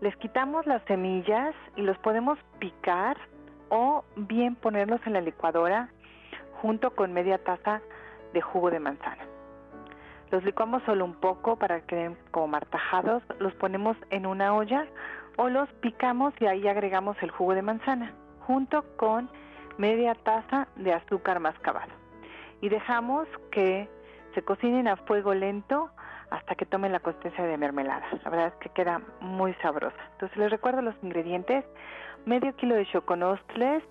les 0.00 0.14
quitamos 0.16 0.66
las 0.66 0.82
semillas 0.84 1.54
y 1.74 1.82
los 1.82 1.98
podemos 1.98 2.38
picar 2.58 3.16
o 3.70 4.04
bien 4.14 4.54
ponerlos 4.54 5.00
en 5.06 5.14
la 5.14 5.20
licuadora 5.20 5.88
junto 6.60 6.94
con 6.94 7.12
media 7.12 7.38
taza 7.38 7.80
de 8.32 8.40
jugo 8.40 8.70
de 8.70 8.78
manzana. 8.78 9.24
Los 10.30 10.44
licuamos 10.44 10.82
solo 10.84 11.04
un 11.04 11.14
poco 11.14 11.56
para 11.56 11.80
que 11.80 11.86
queden 11.86 12.16
como 12.30 12.48
martajados, 12.48 13.22
los 13.38 13.52
ponemos 13.54 13.96
en 14.10 14.26
una 14.26 14.54
olla 14.54 14.86
o 15.36 15.48
los 15.48 15.68
picamos 15.74 16.34
y 16.40 16.46
ahí 16.46 16.68
agregamos 16.68 17.16
el 17.22 17.30
jugo 17.30 17.54
de 17.54 17.62
manzana 17.62 18.14
junto 18.46 18.84
con 18.96 19.28
media 19.78 20.14
taza 20.14 20.68
de 20.76 20.92
azúcar 20.92 21.40
mascabado. 21.40 21.92
Y 22.60 22.68
dejamos 22.68 23.28
que 23.50 23.88
se 24.34 24.42
cocinen 24.42 24.88
a 24.88 24.96
fuego 24.96 25.34
lento 25.34 25.90
hasta 26.30 26.54
que 26.54 26.64
tomen 26.64 26.92
la 26.92 27.00
consistencia 27.00 27.44
de 27.44 27.58
mermelada. 27.58 28.06
La 28.24 28.30
verdad 28.30 28.46
es 28.48 28.54
que 28.54 28.70
queda 28.70 29.02
muy 29.20 29.52
sabrosa. 29.54 29.96
Entonces 30.12 30.38
les 30.38 30.50
recuerdo 30.50 30.80
los 30.80 30.94
ingredientes. 31.02 31.64
Medio 32.24 32.54
kilo 32.56 32.74
de 32.74 32.86
choconostles 32.86 33.82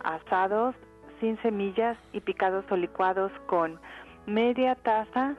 asados 0.00 0.74
sin 1.20 1.40
semillas 1.42 1.96
y 2.12 2.20
picados 2.20 2.64
o 2.70 2.76
licuados 2.76 3.32
con 3.46 3.80
media 4.26 4.74
taza 4.74 5.34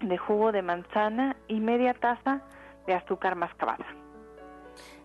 de 0.00 0.18
jugo 0.18 0.50
de 0.50 0.62
manzana 0.62 1.36
y 1.46 1.60
media 1.60 1.94
taza 1.94 2.40
de 2.86 2.94
azúcar 2.94 3.36
mascabada. 3.36 3.86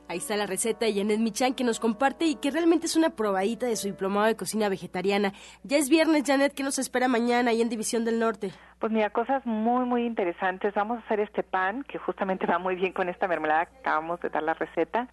Ahí 0.10 0.17
está 0.17 0.36
la 0.36 0.48
receta 0.48 0.88
de 0.88 0.95
Janet 0.95 1.19
Michan 1.19 1.54
que 1.54 1.63
nos 1.63 1.80
comparte 1.80 2.26
y 2.26 2.34
que 2.34 2.50
realmente 2.50 2.88
es 2.88 2.95
una 2.95 3.12
probadita 3.12 3.67
de 3.67 3.76
su 3.76 3.89
diplomado 3.89 4.26
de 4.26 4.36
cocina 4.36 4.67
vegetariana. 4.67 5.34
Ya 5.62 5.78
es 5.78 5.88
viernes, 5.88 6.24
Janet, 6.26 6.56
¿qué 6.56 6.63
nos 6.63 6.80
espera 6.80 7.08
mañana 7.08 7.52
ahí 7.52 7.62
en 7.62 7.69
División 7.69 8.06
del 8.06 8.19
Norte? 8.19 8.50
Pues 8.80 8.91
mira, 8.91 9.12
cosas 9.12 9.45
muy, 9.45 9.86
muy 9.86 10.08
interesantes. 10.08 10.74
Vamos 10.74 10.98
a 10.98 11.02
hacer 11.06 11.19
este 11.19 11.43
pan 11.43 11.84
que 11.84 12.00
justamente 12.00 12.48
va 12.48 12.58
muy 12.58 12.74
bien 12.74 12.91
con 12.91 13.08
esta 13.08 13.28
mermelada 13.28 13.67
que 13.67 13.78
acabamos 13.78 14.19
de 14.22 14.30
dar 14.30 14.41
la 14.41 14.56
receta. 14.56 15.08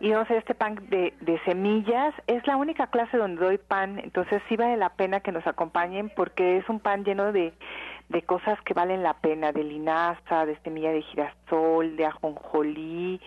Y 0.00 0.08
vamos 0.08 0.22
a 0.22 0.24
hacer 0.24 0.38
este 0.38 0.54
pan 0.54 0.76
de, 0.88 1.12
de 1.20 1.38
semillas. 1.44 2.14
Es 2.26 2.46
la 2.46 2.56
única 2.56 2.86
clase 2.86 3.18
donde 3.18 3.44
doy 3.44 3.58
pan, 3.58 3.98
entonces 3.98 4.40
sí 4.48 4.56
vale 4.56 4.78
la 4.78 4.88
pena 4.88 5.20
que 5.20 5.32
nos 5.32 5.46
acompañen 5.46 6.10
porque 6.16 6.56
es 6.56 6.68
un 6.70 6.80
pan 6.80 7.04
lleno 7.04 7.30
de 7.30 7.52
de 8.08 8.22
cosas 8.22 8.60
que 8.62 8.74
valen 8.74 9.02
la 9.02 9.14
pena, 9.14 9.52
de 9.52 9.64
linaza, 9.64 10.44
de 10.44 10.56
semilla 10.60 10.90
de 10.90 11.02
girasol, 11.02 11.96
de 11.96 12.04
ajonjolí, 12.04 13.20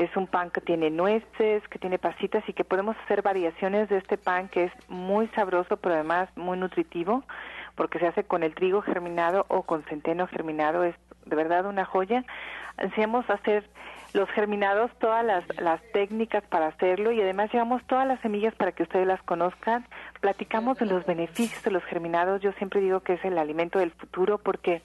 Es 0.00 0.16
un 0.16 0.26
pan 0.26 0.48
que 0.48 0.62
tiene 0.62 0.88
nueces, 0.88 1.62
que 1.68 1.78
tiene 1.78 1.98
pasitas 1.98 2.42
y 2.48 2.54
que 2.54 2.64
podemos 2.64 2.96
hacer 3.04 3.20
variaciones 3.20 3.90
de 3.90 3.98
este 3.98 4.16
pan 4.16 4.48
que 4.48 4.64
es 4.64 4.72
muy 4.88 5.28
sabroso, 5.34 5.76
pero 5.76 5.94
además 5.94 6.30
muy 6.36 6.56
nutritivo, 6.56 7.22
porque 7.74 7.98
se 7.98 8.06
hace 8.06 8.24
con 8.24 8.42
el 8.42 8.54
trigo 8.54 8.80
germinado 8.80 9.44
o 9.48 9.64
con 9.64 9.82
centeno 9.84 10.26
germinado. 10.26 10.84
Es 10.84 10.94
de 11.26 11.36
verdad 11.36 11.66
una 11.66 11.84
joya. 11.84 12.24
Enseñamos 12.78 13.28
a 13.28 13.34
hacer 13.34 13.68
los 14.14 14.26
germinados, 14.30 14.90
todas 15.00 15.22
las, 15.22 15.44
las 15.58 15.82
técnicas 15.92 16.44
para 16.44 16.68
hacerlo 16.68 17.12
y 17.12 17.20
además 17.20 17.52
llevamos 17.52 17.84
todas 17.86 18.08
las 18.08 18.18
semillas 18.20 18.54
para 18.54 18.72
que 18.72 18.84
ustedes 18.84 19.06
las 19.06 19.22
conozcan. 19.24 19.84
Platicamos 20.22 20.78
de 20.78 20.86
los 20.86 21.04
beneficios 21.04 21.62
de 21.62 21.72
los 21.72 21.84
germinados. 21.84 22.40
Yo 22.40 22.52
siempre 22.52 22.80
digo 22.80 23.00
que 23.00 23.12
es 23.12 23.24
el 23.26 23.36
alimento 23.36 23.78
del 23.78 23.90
futuro 23.90 24.38
porque 24.38 24.80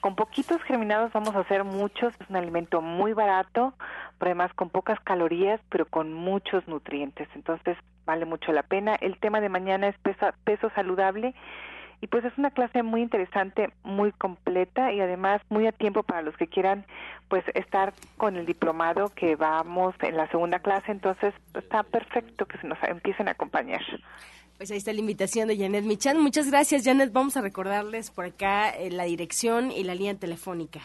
con 0.00 0.16
poquitos 0.16 0.62
germinados 0.62 1.12
vamos 1.12 1.34
a 1.36 1.40
hacer 1.40 1.62
muchos. 1.62 2.14
Es 2.20 2.30
un 2.30 2.36
alimento 2.36 2.80
muy 2.80 3.12
barato, 3.12 3.74
pero 4.20 4.32
además 4.32 4.52
con 4.54 4.68
pocas 4.68 5.00
calorías, 5.00 5.60
pero 5.70 5.86
con 5.86 6.12
muchos 6.12 6.68
nutrientes. 6.68 7.26
Entonces 7.34 7.76
vale 8.04 8.26
mucho 8.26 8.52
la 8.52 8.62
pena. 8.62 8.94
El 9.00 9.18
tema 9.18 9.40
de 9.40 9.48
mañana 9.48 9.88
es 9.88 9.96
peso 10.44 10.70
saludable 10.74 11.34
y 12.02 12.06
pues 12.06 12.24
es 12.24 12.36
una 12.36 12.50
clase 12.50 12.82
muy 12.82 13.00
interesante, 13.00 13.70
muy 13.82 14.12
completa 14.12 14.92
y 14.92 15.00
además 15.00 15.40
muy 15.48 15.66
a 15.66 15.72
tiempo 15.72 16.02
para 16.02 16.20
los 16.20 16.36
que 16.36 16.46
quieran 16.46 16.84
pues 17.28 17.44
estar 17.54 17.94
con 18.18 18.36
el 18.36 18.44
diplomado 18.44 19.08
que 19.14 19.36
vamos 19.36 19.94
en 20.00 20.16
la 20.16 20.28
segunda 20.28 20.58
clase, 20.58 20.92
entonces 20.92 21.32
está 21.54 21.82
perfecto 21.82 22.46
que 22.46 22.58
se 22.58 22.66
nos 22.66 22.78
empiecen 22.82 23.28
a 23.28 23.32
acompañar. 23.32 23.82
Pues 24.58 24.70
ahí 24.70 24.76
está 24.76 24.92
la 24.92 25.00
invitación 25.00 25.48
de 25.48 25.56
Janet 25.56 25.84
Michan. 25.84 26.20
Muchas 26.20 26.50
gracias, 26.50 26.84
Janet. 26.84 27.12
Vamos 27.12 27.38
a 27.38 27.40
recordarles 27.40 28.10
por 28.10 28.26
acá 28.26 28.68
eh, 28.68 28.90
la 28.90 29.04
dirección 29.04 29.70
y 29.70 29.84
la 29.84 29.94
línea 29.94 30.14
telefónica. 30.16 30.80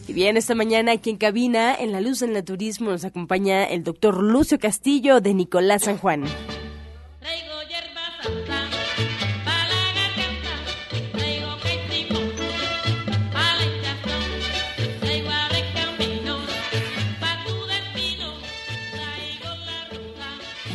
Y 0.07 0.13
bien, 0.15 0.37
esta 0.39 0.55
mañana 0.55 0.93
aquí 0.93 1.11
en 1.11 1.17
cabina, 1.19 1.75
en 1.75 1.93
la 1.93 2.01
luz 2.01 2.21
del 2.21 2.33
naturismo, 2.33 2.91
nos 2.91 3.05
acompaña 3.05 3.65
el 3.65 3.85
doctor 3.85 4.23
Lucio 4.23 4.59
Castillo 4.59 5.21
de 5.21 5.35
Nicolás 5.35 5.83
San 5.83 5.99
Juan. 5.99 6.25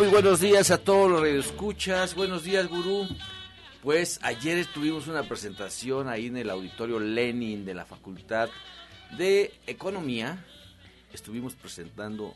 Muy 0.04 0.12
buenos 0.12 0.42
días 0.42 0.70
a 0.70 0.80
todos 0.80 1.10
los 1.10 1.26
escuchas. 1.26 2.14
Buenos 2.14 2.44
días, 2.44 2.68
gurú. 2.68 3.08
Pues 3.82 4.20
ayer 4.22 4.66
tuvimos 4.66 5.08
una 5.08 5.24
presentación 5.24 6.10
ahí 6.10 6.26
en 6.26 6.36
el 6.36 6.50
auditorio 6.50 7.00
Lenin 7.00 7.64
de 7.64 7.74
la 7.74 7.86
Facultad 7.86 8.50
de 9.18 9.54
Economía. 9.66 10.46
Estuvimos 11.14 11.56
presentando 11.56 12.36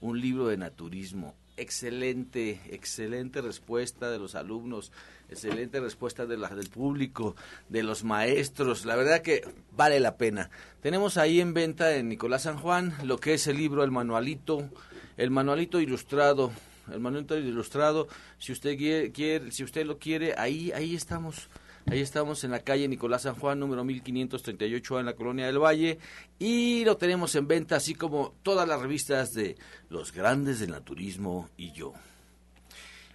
un 0.00 0.22
libro 0.22 0.46
de 0.46 0.56
naturismo. 0.56 1.34
Excelente, 1.58 2.62
excelente 2.70 3.42
respuesta 3.42 4.10
de 4.10 4.18
los 4.18 4.34
alumnos, 4.34 4.90
excelente 5.28 5.80
respuesta 5.80 6.24
del 6.24 6.40
público, 6.70 7.36
de 7.68 7.82
los 7.82 8.04
maestros. 8.04 8.86
La 8.86 8.96
verdad 8.96 9.20
que 9.20 9.42
vale 9.72 10.00
la 10.00 10.16
pena. 10.16 10.48
Tenemos 10.80 11.18
ahí 11.18 11.42
en 11.42 11.52
venta 11.52 11.94
en 11.94 12.08
Nicolás 12.08 12.44
San 12.44 12.56
Juan 12.56 12.94
lo 13.04 13.18
que 13.18 13.34
es 13.34 13.46
el 13.48 13.58
libro, 13.58 13.84
el 13.84 13.90
manualito, 13.90 14.70
el 15.18 15.30
manualito 15.30 15.78
ilustrado 15.78 16.52
el 16.92 17.00
manual 17.00 17.26
ilustrado, 17.30 18.08
si 18.38 18.52
usted 18.52 18.76
quiere, 18.76 19.50
si 19.50 19.64
usted 19.64 19.86
lo 19.86 19.98
quiere, 19.98 20.34
ahí 20.36 20.72
ahí 20.72 20.94
estamos. 20.94 21.48
Ahí 21.90 22.00
estamos 22.00 22.44
en 22.44 22.52
la 22.52 22.60
calle 22.60 22.86
Nicolás 22.86 23.22
San 23.22 23.34
Juan, 23.34 23.58
número 23.58 23.82
1538 23.82 25.00
en 25.00 25.06
la 25.06 25.14
Colonia 25.14 25.46
del 25.46 25.58
Valle. 25.58 25.98
Y 26.38 26.84
lo 26.84 26.96
tenemos 26.96 27.34
en 27.34 27.48
venta, 27.48 27.74
así 27.74 27.96
como 27.96 28.34
todas 28.44 28.68
las 28.68 28.80
revistas 28.80 29.34
de 29.34 29.56
los 29.88 30.12
grandes 30.12 30.60
del 30.60 30.70
naturismo 30.70 31.50
y 31.56 31.72
yo. 31.72 31.92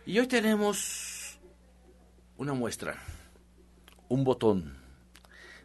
Y 0.05 0.19
hoy 0.19 0.27
tenemos 0.27 1.39
una 2.37 2.53
muestra, 2.53 3.01
un 4.09 4.25
botón. 4.25 4.77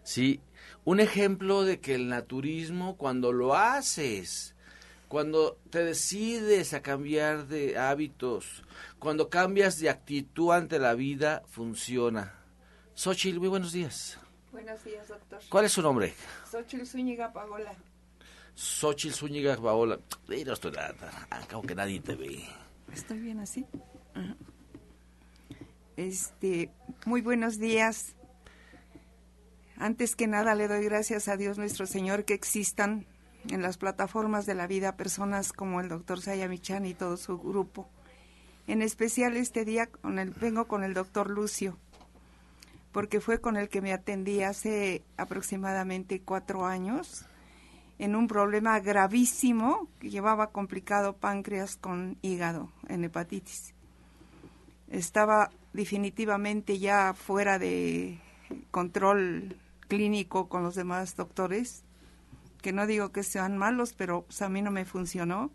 Sí, 0.05 0.41
un 0.85 1.01
ejemplo 1.01 1.65
de 1.65 1.81
que 1.81 1.95
el 1.95 2.09
naturismo, 2.09 2.97
cuando 2.97 3.33
lo 3.33 3.55
haces 3.55 4.52
cuando 5.13 5.59
te 5.69 5.85
decides 5.85 6.73
a 6.73 6.81
cambiar 6.81 7.47
de 7.47 7.77
hábitos, 7.77 8.65
cuando 8.99 9.29
cambias 9.29 9.79
de 9.79 9.91
actitud 9.91 10.53
ante 10.53 10.79
la 10.79 10.95
vida, 10.95 11.43
funciona. 11.51 12.33
Xochitl, 12.95 13.39
muy 13.39 13.49
buenos 13.49 13.73
días. 13.73 14.19
Buenos 14.53 14.83
días, 14.83 15.07
doctor. 15.09 15.39
¿Cuál 15.51 15.67
es 15.67 15.73
su 15.73 15.83
nombre? 15.83 16.15
Xochitl 16.51 16.87
Zúñiga 16.87 17.31
Paola. 17.31 17.75
Xochitl 18.55 19.15
Zúñiga 19.15 19.55
Paola. 19.59 19.99
no 20.29 20.53
estoy 20.55 20.73
nada, 20.73 21.27
acabo 21.29 21.61
que 21.61 21.75
nadie 21.75 22.01
te 22.01 22.15
ve. 22.15 22.47
¿Estoy 22.91 23.19
bien 23.19 23.41
así? 23.41 23.67
Este, 25.99 26.71
muy 27.05 27.21
buenos 27.21 27.59
días. 27.59 28.17
Antes 29.77 30.17
que 30.17 30.27
nada 30.27 30.55
le 30.55 30.69
doy 30.69 30.83
gracias 30.87 31.29
a 31.29 31.37
Dios 31.37 31.59
nuestro 31.59 31.85
Señor 31.85 32.25
que 32.25 32.33
existan 32.33 33.12
en 33.49 33.63
las 33.63 33.79
plataformas 33.79 34.47
de 34.47 34.55
la 34.55 34.67
vida 34.67 34.97
personas 34.97 35.53
como 35.53 35.81
el 35.81 35.89
doctor 35.89 36.21
Sayamichan 36.21 36.87
y 36.87 36.95
todo 36.95 37.17
su 37.17 37.39
grupo. 37.39 37.89
En 38.67 38.83
especial 38.83 39.37
este 39.37 39.65
día 39.65 39.87
con 39.87 40.19
el, 40.19 40.31
vengo 40.31 40.67
con 40.67 40.85
el 40.85 40.95
doctor 40.95 41.31
Lucio, 41.31 41.77
porque 42.93 43.21
fue 43.21 43.41
con 43.41 43.57
el 43.57 43.69
que 43.69 43.81
me 43.81 43.93
atendí 43.93 44.43
hace 44.43 45.03
aproximadamente 45.17 46.21
cuatro 46.21 46.67
años 46.67 47.27
en 47.99 48.17
un 48.17 48.29
problema 48.29 48.79
gravísimo 48.81 49.89
que 49.99 50.11
llevaba 50.11 50.51
complicado 50.51 51.17
páncreas 51.17 51.77
con 51.77 52.19
hígado 52.23 52.71
en 52.89 53.05
hepatitis. 53.05 53.75
Estaba 54.91 55.51
definitivamente 55.73 56.79
ya 56.79 57.15
fuera 57.15 57.59
de 57.59 58.19
control 58.71 59.57
clínico 59.89 60.49
con 60.49 60.63
los 60.63 60.75
demás 60.75 61.17
doctores, 61.17 61.85
que 62.63 62.73
no 62.73 62.87
digo 62.87 63.13
que 63.13 63.23
sean 63.23 63.59
malos, 63.59 63.93
pero 63.93 64.23
pues, 64.23 64.41
a 64.41 64.49
mí 64.49 64.63
no 64.63 64.71
me 64.71 64.87
funcionó. 64.87 65.51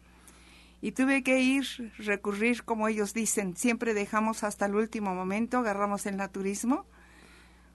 Y 0.79 0.91
tuve 0.91 1.23
que 1.23 1.39
ir, 1.39 1.65
recurrir, 1.97 2.63
como 2.63 2.87
ellos 2.87 3.15
dicen, 3.15 3.57
siempre 3.57 3.95
dejamos 3.95 4.43
hasta 4.43 4.67
el 4.67 4.75
último 4.75 5.15
momento, 5.15 5.57
agarramos 5.57 6.05
el 6.05 6.17
naturismo, 6.17 6.85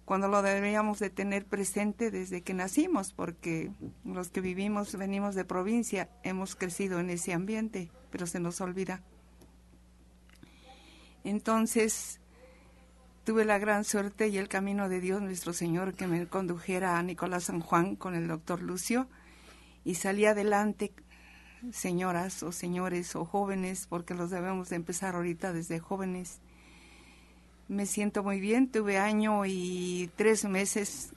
cuando 0.04 0.28
lo 0.28 0.42
deberíamos 0.42 0.98
de 1.00 1.10
tener 1.10 1.44
presente 1.44 2.10
desde 2.10 2.42
que 2.42 2.54
nacimos, 2.54 3.12
porque 3.12 3.72
los 4.04 4.30
que 4.30 4.40
vivimos, 4.40 4.96
venimos 4.96 5.34
de 5.34 5.44
provincia, 5.44 6.10
hemos 6.22 6.54
crecido 6.54 7.00
en 7.00 7.10
ese 7.10 7.32
ambiente, 7.32 7.90
pero 8.10 8.26
se 8.26 8.38
nos 8.38 8.60
olvida. 8.60 9.02
Entonces, 11.24 12.20
tuve 13.24 13.44
la 13.44 13.58
gran 13.58 13.84
suerte 13.84 14.28
y 14.28 14.38
el 14.38 14.48
camino 14.48 14.88
de 14.88 15.00
Dios 15.00 15.22
nuestro 15.22 15.52
Señor 15.52 15.94
que 15.94 16.06
me 16.06 16.26
condujera 16.26 16.98
a 16.98 17.02
Nicolás 17.02 17.44
San 17.44 17.60
Juan 17.60 17.96
con 17.96 18.14
el 18.14 18.28
doctor 18.28 18.60
Lucio 18.60 19.08
y 19.84 19.94
salí 19.94 20.26
adelante, 20.26 20.92
señoras 21.72 22.42
o 22.42 22.52
señores 22.52 23.14
o 23.16 23.24
jóvenes, 23.24 23.86
porque 23.88 24.14
los 24.14 24.30
debemos 24.30 24.68
de 24.68 24.76
empezar 24.76 25.14
ahorita 25.14 25.52
desde 25.52 25.78
jóvenes. 25.78 26.40
Me 27.68 27.86
siento 27.86 28.22
muy 28.22 28.40
bien, 28.40 28.68
tuve 28.68 28.98
año 28.98 29.44
y 29.46 30.10
tres 30.16 30.44
meses 30.44 31.12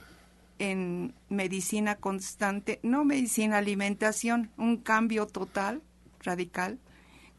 en 0.59 1.13
medicina 1.29 1.95
constante, 1.95 2.79
no 2.83 3.03
medicina, 3.03 3.57
alimentación, 3.57 4.51
un 4.57 4.77
cambio 4.77 5.27
total, 5.27 5.81
radical. 6.23 6.79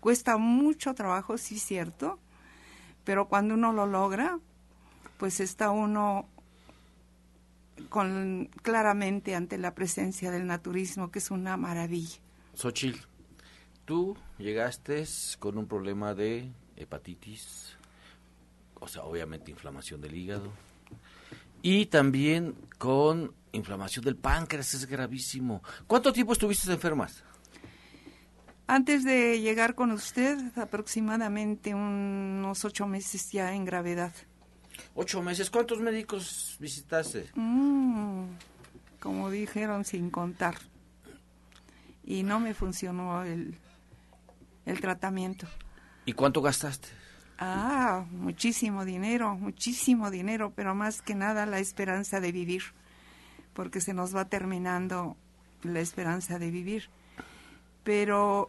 Cuesta 0.01 0.37
mucho 0.37 0.95
trabajo, 0.95 1.39
sí 1.39 1.59
cierto, 1.59 2.19
pero 3.05 3.29
cuando 3.29 3.55
uno 3.55 3.73
lo 3.73 3.87
logra, 3.87 4.39
pues 5.17 5.41
está 5.41 5.71
uno 5.71 6.29
con 7.89 8.51
claramente 8.62 9.35
ante 9.35 9.59
la 9.59 9.75
presencia 9.75 10.31
del 10.31 10.47
naturismo, 10.47 11.11
que 11.11 11.19
es 11.19 11.31
una 11.31 11.57
maravilla. 11.57 12.19
Xochitl, 12.55 12.99
tú 13.85 14.17
llegaste 14.39 15.05
con 15.39 15.59
un 15.59 15.67
problema 15.67 16.15
de 16.15 16.51
hepatitis, 16.77 17.77
o 18.75 18.89
sea, 18.89 19.05
obviamente 19.05 19.51
inflamación 19.51 20.01
del 20.01 20.15
hígado, 20.15 20.51
y 21.62 21.87
también 21.87 22.55
con 22.79 23.33
inflamación 23.53 24.05
del 24.05 24.17
páncreas, 24.17 24.75
es 24.75 24.87
gravísimo. 24.87 25.62
¿Cuánto 25.87 26.12
tiempo 26.12 26.33
estuviste 26.33 26.71
enfermas? 26.73 27.25
Antes 28.69 29.05
de 29.05 29.41
llegar 29.41 29.75
con 29.75 29.93
usted, 29.93 30.39
aproximadamente 30.57 31.75
unos 31.75 32.65
ocho 32.65 32.87
meses 32.87 33.31
ya 33.31 33.55
en 33.55 33.65
gravedad. 33.65 34.12
Ocho 34.95 35.23
meses. 35.23 35.51
¿Cuántos 35.51 35.81
médicos 35.81 36.57
visitaste? 36.59 37.31
Mm, 37.35 38.25
como 39.01 39.31
dijeron, 39.31 39.85
sin 39.85 40.11
contar. 40.11 40.57
Y 42.05 42.23
no 42.23 42.41
me 42.41 42.55
funcionó 42.55 43.23
el, 43.25 43.59
el 44.65 44.81
tratamiento. 44.81 45.47
¿Y 46.05 46.12
cuánto 46.12 46.41
gastaste? 46.41 46.89
Ah, 47.39 48.07
muchísimo 48.11 48.85
dinero, 48.85 49.35
muchísimo 49.35 50.11
dinero, 50.11 50.53
pero 50.55 50.75
más 50.75 51.03
que 51.03 51.15
nada 51.15 51.45
la 51.45 51.59
esperanza 51.59 52.21
de 52.21 52.33
vivir, 52.33 52.62
porque 53.53 53.81
se 53.81 53.93
nos 53.93 54.17
va 54.17 54.25
terminando 54.27 55.17
la 55.62 55.81
esperanza 55.81 56.39
de 56.39 56.51
vivir. 56.51 56.89
Pero 57.85 58.49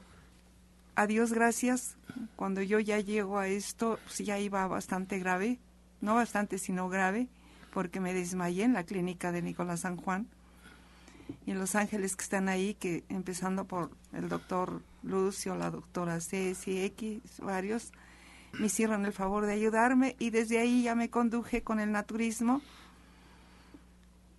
a 0.96 1.06
Dios 1.06 1.34
gracias, 1.34 1.98
cuando 2.36 2.62
yo 2.62 2.80
ya 2.80 3.00
llego 3.00 3.40
a 3.40 3.48
esto, 3.48 4.00
pues 4.06 4.20
ya 4.20 4.40
iba 4.40 4.66
bastante 4.68 5.20
grave, 5.20 5.60
no 6.02 6.16
bastante, 6.16 6.58
sino 6.58 6.90
grave, 6.90 7.28
porque 7.74 8.00
me 8.00 8.14
desmayé 8.14 8.64
en 8.64 8.74
la 8.74 8.84
clínica 8.84 9.32
de 9.32 9.42
Nicolás 9.42 9.82
San 9.82 9.98
Juan. 9.98 10.28
Y 11.46 11.52
en 11.52 11.60
los 11.60 11.76
ángeles 11.76 12.16
que 12.16 12.24
están 12.24 12.48
ahí, 12.48 12.74
que 12.74 13.04
empezando 13.10 13.66
por 13.66 13.92
el 14.14 14.30
doctor 14.30 14.82
Lucio, 15.04 15.56
la 15.56 15.72
doctora 15.72 16.22
Ceci, 16.22 16.82
X, 16.84 17.22
varios, 17.40 17.92
me 18.54 18.68
hicieron 18.68 19.06
el 19.06 19.14
favor 19.14 19.46
de 19.46 19.54
ayudarme 19.54 20.16
y 20.20 20.30
desde 20.30 20.60
ahí 20.60 20.84
ya 20.84 20.96
me 20.96 21.10
conduje 21.10 21.64
con 21.64 21.80
el 21.80 21.92
naturismo. 21.92 22.62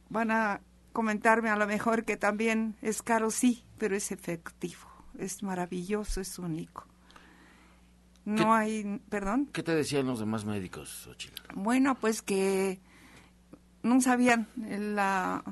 Van 0.09 0.31
a 0.31 0.61
comentarme 0.93 1.51
a 1.51 1.57
lo 1.57 1.67
mejor 1.67 2.05
que 2.05 2.17
también 2.17 2.75
es 2.81 3.03
caro, 3.03 3.31
sí, 3.31 3.63
pero 3.77 3.95
es 3.95 4.11
efectivo 4.11 4.89
es 5.19 5.43
maravilloso, 5.43 6.21
es 6.21 6.39
único. 6.39 6.87
No 8.29 8.55
hay, 8.55 9.01
perdón. 9.09 9.49
¿Qué 9.53 9.63
te 9.63 9.75
decían 9.75 10.07
los 10.07 10.21
demás 10.21 10.45
médicos, 10.45 11.09
Bueno, 11.55 11.95
pues 11.95 12.21
que 12.21 12.79
no 13.83 14.01
sabían 14.03 14.47
la 14.57 15.43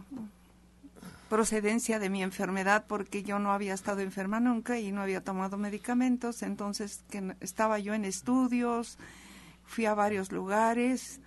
procedencia 1.31 1.99
de 1.99 2.11
mi 2.11 2.23
enfermedad 2.23 2.85
porque 2.87 3.23
yo 3.23 3.39
no 3.39 3.53
había 3.53 3.73
estado 3.73 4.01
enferma 4.01 4.41
nunca 4.41 4.79
y 4.79 4.93
no 4.93 5.01
había 5.01 5.25
tomado 5.25 5.57
medicamentos, 5.57 6.43
entonces 6.43 7.03
que 7.11 7.35
estaba 7.41 7.79
yo 7.79 7.95
en 7.95 8.05
estudios, 8.05 8.99
fui 9.65 9.87
a 9.87 9.95
varios 9.95 10.31
lugares 10.31 11.21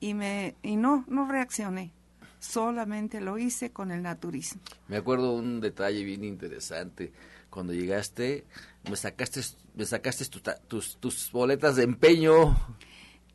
y 0.00 0.14
me 0.14 0.56
y 0.62 0.76
no 0.76 1.04
no 1.06 1.28
reaccioné. 1.28 1.92
Solamente 2.40 3.20
lo 3.20 3.38
hice 3.38 3.70
con 3.70 3.92
el 3.92 4.02
naturismo. 4.02 4.60
Me 4.88 4.96
acuerdo 4.96 5.32
un 5.32 5.60
detalle 5.60 6.02
bien 6.02 6.24
interesante 6.24 7.12
cuando 7.52 7.74
llegaste, 7.74 8.46
me 8.88 8.96
sacaste, 8.96 9.42
me 9.74 9.84
sacaste 9.84 10.24
tus, 10.66 10.96
tus 10.96 11.30
boletas 11.30 11.76
de 11.76 11.84
empeño. 11.84 12.56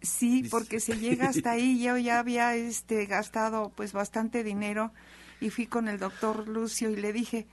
Sí, 0.01 0.47
porque 0.49 0.79
se 0.79 0.97
llega 0.97 1.27
hasta 1.29 1.51
ahí, 1.51 1.81
yo 1.81 1.97
ya 1.97 2.17
había 2.19 2.55
este 2.55 3.05
gastado 3.05 3.71
pues 3.75 3.93
bastante 3.93 4.43
dinero 4.43 4.91
y 5.39 5.51
fui 5.51 5.67
con 5.67 5.87
el 5.87 5.99
doctor 5.99 6.47
Lucio 6.47 6.89
y 6.89 6.95
le 6.95 7.13
dije, 7.13 7.47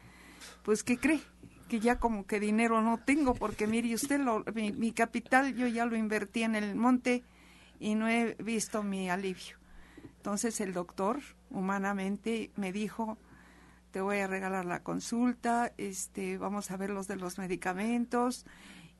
pues 0.62 0.82
¿qué 0.82 0.96
cree? 0.96 1.20
Que 1.68 1.80
ya 1.80 1.98
como 1.98 2.26
que 2.26 2.40
dinero 2.40 2.80
no 2.80 2.98
tengo, 2.98 3.34
porque 3.34 3.66
mire 3.66 3.94
usted, 3.94 4.18
lo, 4.18 4.42
mi, 4.54 4.72
mi 4.72 4.92
capital 4.92 5.54
yo 5.54 5.66
ya 5.66 5.84
lo 5.84 5.96
invertí 5.96 6.44
en 6.44 6.54
el 6.54 6.74
monte 6.74 7.24
y 7.78 7.94
no 7.94 8.08
he 8.08 8.36
visto 8.42 8.82
mi 8.82 9.10
alivio. 9.10 9.58
Entonces 10.16 10.62
el 10.62 10.72
doctor 10.72 11.20
humanamente 11.50 12.50
me 12.56 12.72
dijo, 12.72 13.18
te 13.94 14.00
voy 14.00 14.18
a 14.18 14.26
regalar 14.26 14.64
la 14.64 14.82
consulta, 14.82 15.70
este, 15.78 16.36
vamos 16.36 16.72
a 16.72 16.76
ver 16.76 16.90
los 16.90 17.06
de 17.06 17.14
los 17.14 17.38
medicamentos 17.38 18.44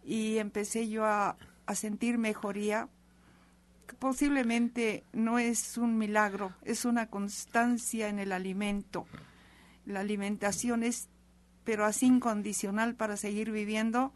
y 0.04 0.38
empecé 0.38 0.88
yo 0.88 1.04
a, 1.04 1.36
a 1.66 1.74
sentir 1.74 2.16
mejoría. 2.16 2.88
Posiblemente 3.98 5.02
no 5.12 5.40
es 5.40 5.78
un 5.78 5.98
milagro, 5.98 6.52
es 6.62 6.84
una 6.84 7.08
constancia 7.08 8.06
en 8.06 8.20
el 8.20 8.30
alimento. 8.30 9.08
La 9.84 9.98
alimentación 9.98 10.84
es, 10.84 11.08
pero 11.64 11.84
así 11.86 12.06
incondicional 12.06 12.94
para 12.94 13.16
seguir 13.16 13.50
viviendo, 13.50 14.14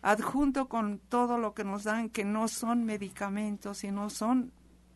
adjunto 0.00 0.68
con 0.68 1.00
todo 1.00 1.38
lo 1.38 1.54
que 1.54 1.64
nos 1.64 1.82
dan, 1.82 2.08
que 2.08 2.24
no 2.24 2.46
son 2.46 2.84
medicamentos, 2.84 3.78
sino 3.78 4.10
son 4.10 4.52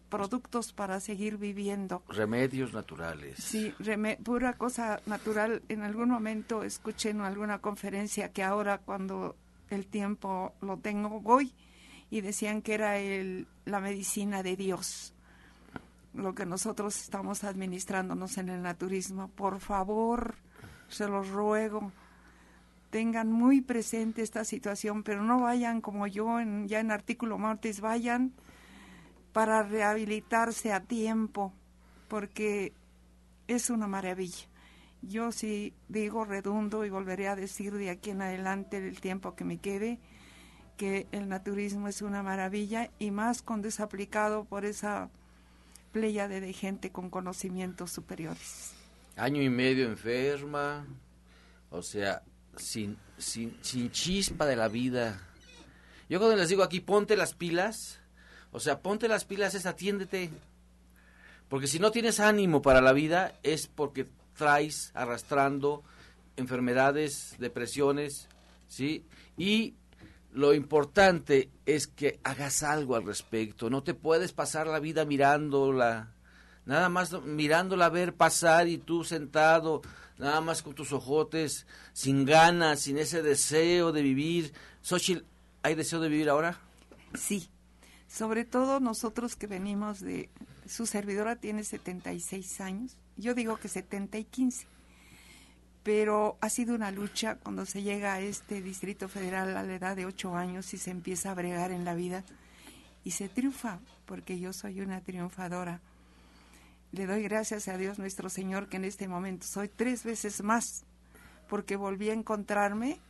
productos 0.09 0.73
para 0.73 1.01
seguir 1.01 1.37
viviendo. 1.37 2.03
Remedios 2.09 2.73
naturales. 2.73 3.39
Sí, 3.39 3.75
pura 4.23 4.55
cosa 4.55 5.01
natural. 5.07 5.63
En 5.69 5.83
algún 5.83 6.11
momento 6.11 6.63
escuché 6.63 7.11
en 7.11 7.21
alguna 7.21 7.59
conferencia 7.59 8.33
que 8.33 8.43
ahora 8.43 8.79
cuando 8.79 9.37
el 9.71 9.87
tiempo 9.87 10.55
lo 10.61 10.79
tengo 10.79 11.21
voy 11.21 11.53
y 12.11 12.21
decían 12.23 12.63
que 12.63 12.75
era 12.75 12.99
el, 12.99 13.47
la 13.65 13.81
medicina 13.81 14.43
de 14.43 14.57
Dios 14.57 15.15
lo 16.15 16.35
que 16.35 16.47
nosotros 16.47 17.01
estamos 17.01 17.45
administrándonos 17.45 18.39
en 18.39 18.49
el 18.49 18.63
naturismo. 18.63 19.29
Por 19.29 19.61
favor, 19.61 20.35
se 20.89 21.07
los 21.07 21.29
ruego, 21.29 21.93
tengan 22.91 23.31
muy 23.31 23.61
presente 23.61 24.23
esta 24.23 24.45
situación, 24.45 25.03
pero 25.03 25.23
no 25.23 25.41
vayan 25.41 25.81
como 25.81 26.07
yo 26.07 26.41
en, 26.41 26.69
ya 26.69 26.81
en 26.81 26.91
artículo 26.91 27.39
martes, 27.39 27.81
vayan 27.81 28.33
para 29.33 29.63
rehabilitarse 29.63 30.73
a 30.73 30.81
tiempo, 30.81 31.53
porque 32.09 32.73
es 33.47 33.71
una 33.71 33.87
maravilla. 33.87 34.47
Yo 35.03 35.31
sí 35.33 35.75
digo 35.89 36.25
redundo 36.25 36.85
y 36.85 36.91
volveré 36.91 37.29
a 37.29 37.37
decir 37.37 37.75
de 37.75 37.91
aquí 37.91 38.11
en 38.11 38.23
adelante 38.23 38.79
el 38.79 39.01
tiempo 39.01 39.35
que 39.35 39.45
me 39.45 39.59
quede 39.59 40.01
que 40.77 41.09
el 41.13 41.29
naturismo 41.29 41.89
es 41.89 42.03
una 42.03 42.23
maravilla 42.23 42.91
y 42.99 43.11
más 43.11 43.43
cuando 43.43 43.69
es 43.69 43.81
aplicado 43.81 44.45
por 44.45 44.65
esa 44.65 45.11
playa 45.93 46.29
de 46.29 46.53
gente 46.53 46.91
con 46.91 47.11
conocimientos 47.11 47.91
superiores. 47.91 48.73
Año 49.17 49.43
y 49.43 49.51
medio 49.51 49.87
enferma, 49.87 50.87
o 51.71 51.83
sea, 51.83 52.23
sin, 52.57 52.97
sin, 53.19 53.59
sin 53.61 53.91
chispa 53.91 54.47
de 54.47 54.55
la 54.55 54.69
vida. 54.69 55.21
Yo 56.09 56.21
cuando 56.21 56.37
les 56.37 56.49
digo 56.49 56.63
aquí, 56.63 56.81
ponte 56.81 57.17
las 57.17 57.35
pilas, 57.35 58.01
o 58.53 58.61
sea, 58.61 58.81
ponte 58.81 59.09
las 59.09 59.25
pilas, 59.25 59.55
es 59.55 59.67
atiéndete. 59.67 60.31
Porque 61.49 61.67
si 61.67 61.79
no 61.79 61.91
tienes 61.91 62.21
ánimo 62.21 62.63
para 62.63 62.81
la 62.81 62.93
vida 62.93 63.35
es 63.43 63.67
porque 63.67 64.07
traes 64.37 64.91
arrastrando 64.95 65.83
enfermedades, 66.37 67.35
depresiones, 67.39 68.29
¿sí? 68.69 69.05
Y 69.37 69.75
lo 70.33 70.55
importante 70.55 71.51
es 71.67 71.87
que 71.87 72.21
hagas 72.23 72.63
algo 72.63 72.97
al 72.97 73.05
respecto. 73.05 73.71
No 73.71 73.83
te 73.83 73.95
puedes 73.95 74.33
pasar 74.33 74.67
la 74.67 74.79
vida 74.79 75.05
mirándola, 75.05 76.13
nada 76.67 76.89
más 76.89 77.13
mirándola 77.23 77.89
ver 77.89 78.15
pasar 78.15 78.69
y 78.69 78.79
tú 78.79 79.05
sentado, 79.05 79.81
nada 80.19 80.41
más 80.41 80.63
con 80.63 80.75
tus 80.75 80.93
ojotes, 80.93 81.67
sin 81.93 82.25
ganas, 82.25 82.81
sin 82.81 82.99
ese 82.99 83.23
deseo 83.23 83.91
de 83.91 84.03
vivir. 84.03 84.53
Xochitl, 84.83 85.25
¿hay 85.63 85.75
deseo 85.75 86.01
de 86.01 86.09
vivir 86.09 86.29
ahora? 86.29 86.61
Sí, 87.15 87.49
sobre 88.09 88.45
todo 88.45 88.81
nosotros 88.81 89.37
que 89.37 89.47
venimos 89.47 90.01
de... 90.01 90.31
Su 90.67 90.87
servidora 90.87 91.37
tiene 91.37 91.65
76 91.65 92.61
años, 92.61 92.97
yo 93.17 93.35
digo 93.35 93.57
que 93.57 93.69
70 93.69 94.19
y 94.19 94.25
15 94.25 94.67
pero 95.89 96.37
ha 96.43 96.51
sido 96.51 96.75
una 96.75 96.91
lucha 96.91 97.37
cuando 97.37 97.65
se 97.65 97.83
llega 97.83 98.13
a 98.13 98.21
este 98.21 98.61
Distrito 98.61 99.09
Federal 99.09 99.57
a 99.57 99.63
la 99.63 99.75
edad 99.75 99.97
de 99.97 100.05
ocho 100.05 100.37
años 100.37 100.75
y 100.75 100.77
se 100.77 100.91
empieza 100.91 101.31
a 101.31 101.35
bregar 101.35 101.71
en 101.71 101.87
la 101.87 101.95
vida 101.95 102.25
y 103.05 103.13
se 103.13 103.31
triunfa, 103.31 103.81
porque 104.05 104.39
yo 104.39 104.53
soy 104.53 104.83
una 104.83 105.01
triunfadora. 105.01 105.81
Le 106.93 107.07
doy 107.07 107.23
gracias 107.23 107.69
a 107.69 107.79
Dios 107.79 107.99
nuestro 107.99 108.29
Señor 108.29 108.69
que 108.69 108.77
en 108.77 108.85
este 108.85 109.09
momento 109.09 109.47
soy 109.47 109.71
tres 109.71 110.05
veces 110.05 110.43
más, 110.43 110.85
porque 111.49 111.77
volví 111.77 112.11
a 112.11 112.13
encontrarme 112.13 113.01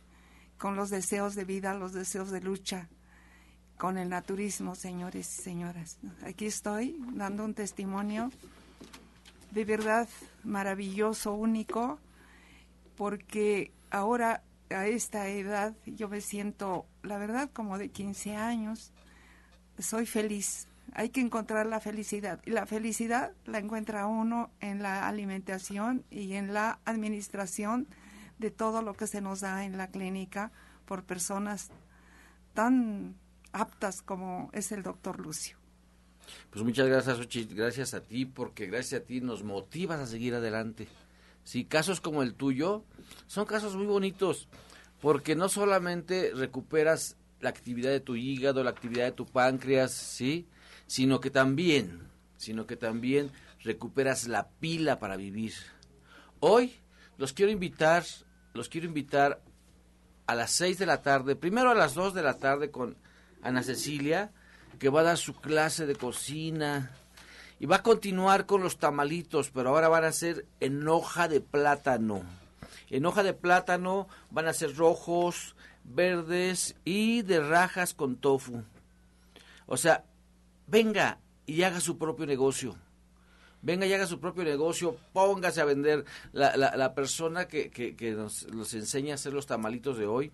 con 0.57 0.77
los 0.77 0.89
deseos 0.89 1.35
de 1.35 1.43
vida, 1.43 1.73
los 1.73 1.91
deseos 1.91 2.31
de 2.31 2.39
lucha, 2.39 2.87
con 3.79 3.97
el 3.97 4.09
naturismo, 4.09 4.75
señores 4.75 5.39
y 5.39 5.41
señoras. 5.41 5.97
Aquí 6.25 6.45
estoy 6.45 7.01
dando 7.13 7.45
un 7.45 7.53
testimonio 7.53 8.29
de 9.51 9.63
verdad 9.63 10.09
maravilloso, 10.43 11.33
único, 11.33 11.97
porque 12.97 13.71
ahora 13.89 14.43
a 14.69 14.85
esta 14.85 15.29
edad 15.29 15.73
yo 15.85 16.09
me 16.09 16.19
siento, 16.19 16.87
la 17.03 17.17
verdad, 17.17 17.49
como 17.53 17.77
de 17.77 17.87
15 17.87 18.35
años, 18.35 18.91
soy 19.79 20.05
feliz. 20.05 20.67
Hay 20.93 21.07
que 21.07 21.21
encontrar 21.21 21.65
la 21.65 21.79
felicidad. 21.79 22.41
Y 22.45 22.51
la 22.51 22.65
felicidad 22.65 23.31
la 23.45 23.59
encuentra 23.59 24.07
uno 24.07 24.51
en 24.59 24.83
la 24.83 25.07
alimentación 25.07 26.03
y 26.11 26.33
en 26.33 26.53
la 26.53 26.79
administración 26.83 27.87
de 28.39 28.51
todo 28.51 28.81
lo 28.81 28.93
que 28.93 29.07
se 29.07 29.21
nos 29.21 29.39
da 29.39 29.63
en 29.63 29.77
la 29.77 29.87
clínica 29.87 30.51
por 30.85 31.05
personas 31.05 31.69
tan 32.53 33.15
aptas 33.51 34.01
como 34.01 34.49
es 34.53 34.71
el 34.71 34.83
doctor 34.83 35.19
Lucio. 35.19 35.57
Pues 36.51 36.63
muchas 36.63 36.87
gracias, 36.87 37.19
Ochi, 37.19 37.45
gracias 37.45 37.93
a 37.93 38.01
ti, 38.01 38.25
porque 38.25 38.67
gracias 38.67 39.01
a 39.01 39.05
ti 39.05 39.21
nos 39.21 39.43
motivas 39.43 39.99
a 39.99 40.05
seguir 40.05 40.35
adelante. 40.35 40.87
Sí, 41.43 41.65
casos 41.65 42.01
como 42.01 42.21
el 42.21 42.35
tuyo 42.35 42.83
son 43.27 43.45
casos 43.45 43.75
muy 43.75 43.87
bonitos 43.87 44.47
porque 45.01 45.35
no 45.35 45.49
solamente 45.49 46.31
recuperas 46.35 47.17
la 47.39 47.49
actividad 47.49 47.89
de 47.89 48.01
tu 48.01 48.15
hígado, 48.15 48.63
la 48.63 48.69
actividad 48.69 49.05
de 49.05 49.11
tu 49.13 49.25
páncreas, 49.25 49.91
¿sí? 49.91 50.47
Sino 50.87 51.19
que 51.19 51.29
también, 51.29 52.09
sino 52.37 52.65
que 52.65 52.75
también 52.75 53.31
recuperas 53.61 54.27
la 54.27 54.49
pila 54.49 54.99
para 54.99 55.15
vivir. 55.15 55.53
Hoy 56.39 56.75
los 57.17 57.33
quiero 57.33 57.51
invitar, 57.51 58.03
los 58.53 58.69
quiero 58.69 58.87
invitar 58.87 59.41
a 60.27 60.35
las 60.35 60.51
6 60.51 60.77
de 60.77 60.85
la 60.85 61.01
tarde, 61.01 61.35
primero 61.35 61.71
a 61.71 61.75
las 61.75 61.93
2 61.95 62.13
de 62.13 62.21
la 62.21 62.37
tarde 62.37 62.69
con 62.69 62.97
Ana 63.41 63.63
Cecilia, 63.63 64.31
que 64.79 64.89
va 64.89 65.01
a 65.01 65.03
dar 65.03 65.17
su 65.17 65.33
clase 65.35 65.85
de 65.85 65.95
cocina, 65.95 66.91
y 67.59 67.65
va 67.65 67.77
a 67.77 67.83
continuar 67.83 68.45
con 68.45 68.63
los 68.63 68.77
tamalitos, 68.77 69.49
pero 69.49 69.69
ahora 69.69 69.89
van 69.89 70.05
a 70.05 70.11
ser 70.11 70.45
en 70.59 70.87
hoja 70.87 71.27
de 71.27 71.41
plátano. 71.41 72.23
En 72.89 73.05
hoja 73.05 73.21
de 73.21 73.33
plátano 73.33 74.07
van 74.31 74.47
a 74.47 74.53
ser 74.53 74.75
rojos, 74.75 75.55
verdes 75.83 76.75
y 76.85 77.21
de 77.21 77.41
rajas 77.41 77.93
con 77.93 78.15
tofu. 78.15 78.63
O 79.65 79.77
sea, 79.77 80.05
venga 80.67 81.19
y 81.45 81.63
haga 81.63 81.81
su 81.81 81.97
propio 81.97 82.25
negocio. 82.25 82.75
Venga 83.61 83.85
y 83.85 83.93
haga 83.93 84.07
su 84.07 84.19
propio 84.19 84.43
negocio, 84.45 84.95
póngase 85.11 85.59
a 85.59 85.65
vender. 85.65 86.05
La, 86.31 86.55
la, 86.55 86.93
persona 86.93 87.47
que, 87.47 87.69
que, 87.69 88.11
nos, 88.11 88.47
nos, 88.53 88.73
enseña 88.73 89.13
a 89.13 89.15
hacer 89.15 89.33
los 89.33 89.47
tamalitos 89.47 89.97
de 89.97 90.07
hoy 90.07 90.31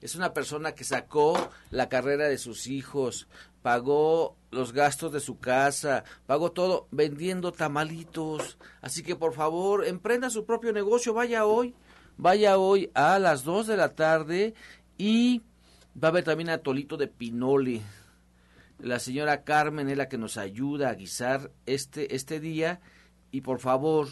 es 0.00 0.14
una 0.14 0.32
persona 0.32 0.72
que 0.72 0.84
sacó 0.84 1.50
la 1.70 1.88
carrera 1.88 2.28
de 2.28 2.38
sus 2.38 2.68
hijos, 2.68 3.26
pagó 3.62 4.36
los 4.50 4.72
gastos 4.72 5.12
de 5.12 5.20
su 5.20 5.38
casa, 5.38 6.04
pagó 6.26 6.52
todo 6.52 6.86
vendiendo 6.92 7.52
tamalitos. 7.52 8.58
Así 8.80 9.02
que 9.02 9.16
por 9.16 9.34
favor, 9.34 9.84
emprenda 9.84 10.30
su 10.30 10.44
propio 10.44 10.72
negocio, 10.72 11.12
vaya 11.12 11.46
hoy, 11.46 11.74
vaya 12.16 12.58
hoy 12.58 12.90
a 12.94 13.18
las 13.18 13.42
2 13.42 13.66
de 13.66 13.76
la 13.76 13.94
tarde 13.94 14.54
y 14.96 15.42
va 16.00 16.08
a 16.08 16.10
haber 16.10 16.24
también 16.24 16.50
atolito 16.50 16.96
de 16.96 17.08
pinole. 17.08 17.82
La 18.78 19.00
señora 19.00 19.42
Carmen 19.42 19.88
es 19.88 19.96
la 19.96 20.08
que 20.08 20.18
nos 20.18 20.36
ayuda 20.36 20.90
a 20.90 20.94
guisar 20.94 21.50
este, 21.66 22.14
este 22.14 22.38
día 22.38 22.80
y 23.32 23.40
por 23.40 23.58
favor, 23.58 24.08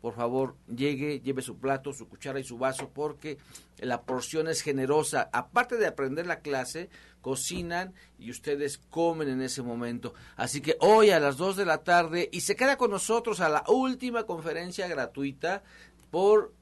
por 0.00 0.14
favor, 0.14 0.56
llegue, 0.68 1.20
lleve 1.20 1.42
su 1.42 1.58
plato, 1.58 1.92
su 1.92 2.08
cuchara 2.08 2.38
y 2.38 2.44
su 2.44 2.56
vaso 2.56 2.90
porque 2.94 3.38
la 3.78 4.02
porción 4.02 4.46
es 4.46 4.62
generosa. 4.62 5.30
Aparte 5.32 5.76
de 5.76 5.88
aprender 5.88 6.26
la 6.26 6.40
clase, 6.40 6.90
cocinan 7.20 7.92
y 8.18 8.30
ustedes 8.30 8.78
comen 8.78 9.28
en 9.28 9.42
ese 9.42 9.62
momento. 9.62 10.14
Así 10.36 10.60
que 10.60 10.76
hoy 10.80 11.10
a 11.10 11.18
las 11.18 11.36
2 11.36 11.56
de 11.56 11.64
la 11.64 11.78
tarde 11.78 12.28
y 12.32 12.42
se 12.42 12.54
queda 12.54 12.76
con 12.76 12.92
nosotros 12.92 13.40
a 13.40 13.48
la 13.48 13.64
última 13.66 14.24
conferencia 14.24 14.86
gratuita 14.86 15.64
por 16.10 16.52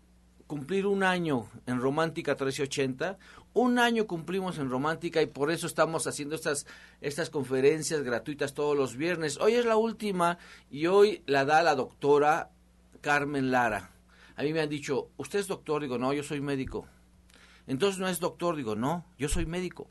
cumplir 0.46 0.86
un 0.86 1.02
año 1.02 1.48
en 1.66 1.80
Romántica 1.80 2.32
1380. 2.32 3.18
Un 3.54 3.78
año 3.78 4.06
cumplimos 4.06 4.58
en 4.58 4.70
Romántica 4.70 5.20
y 5.20 5.26
por 5.26 5.50
eso 5.50 5.66
estamos 5.66 6.06
haciendo 6.06 6.34
estas, 6.34 6.66
estas 7.02 7.28
conferencias 7.28 8.02
gratuitas 8.02 8.54
todos 8.54 8.76
los 8.76 8.96
viernes. 8.96 9.38
Hoy 9.38 9.54
es 9.54 9.66
la 9.66 9.76
última 9.76 10.38
y 10.70 10.86
hoy 10.86 11.22
la 11.26 11.44
da 11.44 11.62
la 11.62 11.74
doctora 11.74 12.50
Carmen 13.02 13.50
Lara. 13.50 13.90
A 14.36 14.42
mí 14.42 14.54
me 14.54 14.60
han 14.60 14.70
dicho, 14.70 15.10
¿usted 15.18 15.40
es 15.40 15.48
doctor? 15.48 15.82
Digo, 15.82 15.98
no, 15.98 16.14
yo 16.14 16.22
soy 16.22 16.40
médico. 16.40 16.86
Entonces 17.66 18.00
no 18.00 18.08
es 18.08 18.20
doctor, 18.20 18.56
digo, 18.56 18.74
no, 18.74 19.04
yo 19.18 19.28
soy 19.28 19.44
médico. 19.44 19.88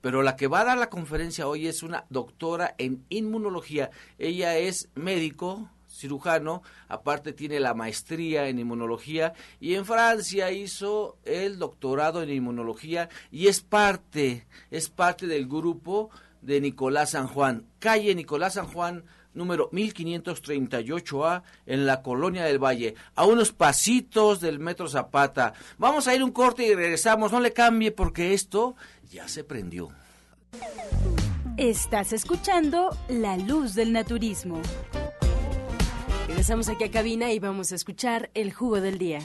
Pero 0.00 0.22
la 0.22 0.36
que 0.36 0.46
va 0.46 0.60
a 0.60 0.64
dar 0.64 0.78
la 0.78 0.88
conferencia 0.88 1.46
hoy 1.46 1.66
es 1.66 1.82
una 1.82 2.06
doctora 2.08 2.74
en 2.78 3.04
inmunología. 3.10 3.90
Ella 4.18 4.56
es 4.56 4.88
médico, 4.94 5.70
cirujano, 5.90 6.62
aparte 6.88 7.32
tiene 7.32 7.60
la 7.60 7.74
maestría 7.74 8.48
en 8.48 8.58
inmunología 8.58 9.34
y 9.58 9.74
en 9.74 9.84
Francia 9.84 10.50
hizo 10.52 11.18
el 11.24 11.58
doctorado 11.58 12.22
en 12.22 12.30
inmunología 12.30 13.08
y 13.30 13.48
es 13.48 13.60
parte, 13.60 14.46
es 14.70 14.88
parte 14.88 15.26
del 15.26 15.46
grupo 15.46 16.10
de 16.40 16.60
Nicolás 16.60 17.10
San 17.10 17.26
Juan. 17.26 17.66
Calle 17.78 18.14
Nicolás 18.14 18.54
San 18.54 18.66
Juan 18.66 19.04
número 19.34 19.70
1538A 19.70 21.42
en 21.66 21.86
la 21.86 22.02
Colonia 22.02 22.44
del 22.44 22.58
Valle, 22.58 22.94
a 23.14 23.26
unos 23.26 23.52
pasitos 23.52 24.40
del 24.40 24.58
Metro 24.58 24.88
Zapata. 24.88 25.52
Vamos 25.78 26.08
a 26.08 26.14
ir 26.14 26.22
un 26.22 26.32
corte 26.32 26.66
y 26.66 26.74
regresamos, 26.74 27.32
no 27.32 27.40
le 27.40 27.52
cambie 27.52 27.92
porque 27.92 28.34
esto 28.34 28.74
ya 29.10 29.28
se 29.28 29.44
prendió. 29.44 29.88
Estás 31.56 32.12
escuchando 32.12 32.96
La 33.08 33.36
Luz 33.36 33.74
del 33.74 33.92
Naturismo. 33.92 34.62
Regresamos 36.30 36.68
aquí 36.68 36.84
a 36.84 36.90
cabina 36.92 37.32
y 37.32 37.40
vamos 37.40 37.72
a 37.72 37.74
escuchar 37.74 38.30
el 38.34 38.52
jugo 38.52 38.80
del 38.80 38.98
día. 38.98 39.18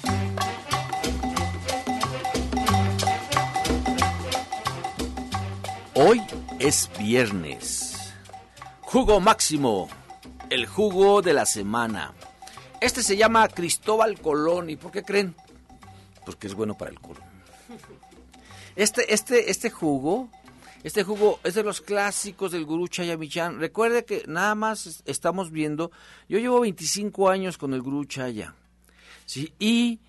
Hoy 5.94 6.20
es 6.58 6.90
viernes 6.98 8.12
Jugo 8.82 9.20
máximo, 9.20 9.88
el 10.50 10.66
jugo 10.66 11.22
de 11.22 11.34
la 11.34 11.46
semana. 11.46 12.16
Este 12.82 13.04
se 13.04 13.16
llama 13.16 13.48
Cristóbal 13.50 14.20
Colón. 14.20 14.72
¿Y 14.72 14.76
por 14.76 14.92
qué 14.92 15.04
creen? 15.04 15.36
Porque 16.26 16.48
es 16.48 16.56
bueno 16.56 16.76
para 16.76 16.90
el 16.90 17.00
colon. 17.00 17.24
Este, 18.76 19.14
este, 19.14 19.52
este 19.52 19.70
jugo, 19.70 20.28
este 20.86 21.04
jugo 21.04 21.40
es 21.44 21.56
de 21.56 21.64
los 21.64 21.82
clásicos 21.82 22.52
del 22.52 22.64
gurú 22.64 22.88
Chaya 22.88 23.18
Recuerde 23.18 24.06
que 24.06 24.24
nada 24.28 24.54
más 24.54 25.02
estamos 25.06 25.50
viendo, 25.50 25.90
yo 26.30 26.38
llevo 26.38 26.60
25 26.60 27.28
años 27.28 27.58
con 27.58 27.74
el 27.74 27.82
gurú 27.82 28.06
Chaya. 28.06 28.54
¿sí? 29.26 29.52
Y 29.58 30.00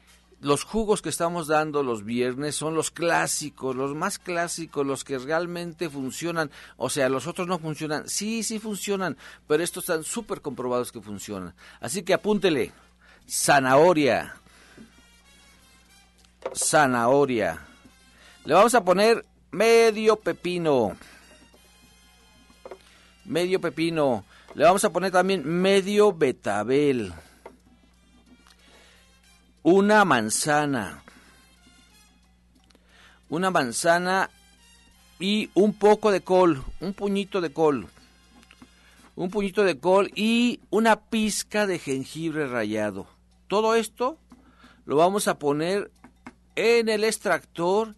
los 0.42 0.64
jugos 0.64 1.00
que 1.00 1.08
estamos 1.08 1.46
dando 1.46 1.82
los 1.82 2.04
viernes 2.04 2.56
son 2.56 2.74
los 2.74 2.90
clásicos, 2.90 3.74
los 3.74 3.94
más 3.94 4.18
clásicos, 4.18 4.86
los 4.86 5.02
que 5.02 5.16
realmente 5.16 5.88
funcionan. 5.88 6.50
O 6.76 6.90
sea, 6.90 7.08
los 7.08 7.26
otros 7.26 7.48
no 7.48 7.58
funcionan. 7.58 8.06
Sí, 8.06 8.42
sí 8.42 8.58
funcionan, 8.58 9.16
pero 9.46 9.64
estos 9.64 9.84
están 9.84 10.04
súper 10.04 10.42
comprobados 10.42 10.92
que 10.92 11.00
funcionan. 11.00 11.54
Así 11.80 12.02
que 12.02 12.12
apúntele. 12.12 12.70
Zanahoria. 13.26 14.36
Zanahoria. 16.54 17.66
Le 18.44 18.52
vamos 18.52 18.74
a 18.74 18.84
poner 18.84 19.24
medio 19.50 20.16
pepino. 20.16 20.96
Medio 23.24 23.60
pepino. 23.60 24.24
Le 24.54 24.64
vamos 24.64 24.84
a 24.84 24.90
poner 24.90 25.10
también 25.10 25.42
medio 25.44 26.12
betabel 26.12 27.12
una 29.68 30.04
manzana, 30.04 31.02
una 33.28 33.50
manzana 33.50 34.30
y 35.18 35.50
un 35.54 35.74
poco 35.74 36.12
de 36.12 36.20
col, 36.20 36.62
un 36.78 36.94
puñito 36.94 37.40
de 37.40 37.52
col. 37.52 37.88
Un 39.16 39.28
puñito 39.28 39.64
de 39.64 39.80
col 39.80 40.12
y 40.14 40.60
una 40.70 41.00
pizca 41.00 41.66
de 41.66 41.80
jengibre 41.80 42.46
rallado. 42.46 43.08
Todo 43.48 43.74
esto 43.74 44.18
lo 44.84 44.94
vamos 44.94 45.26
a 45.26 45.36
poner 45.36 45.90
en 46.54 46.88
el 46.88 47.02
extractor 47.02 47.96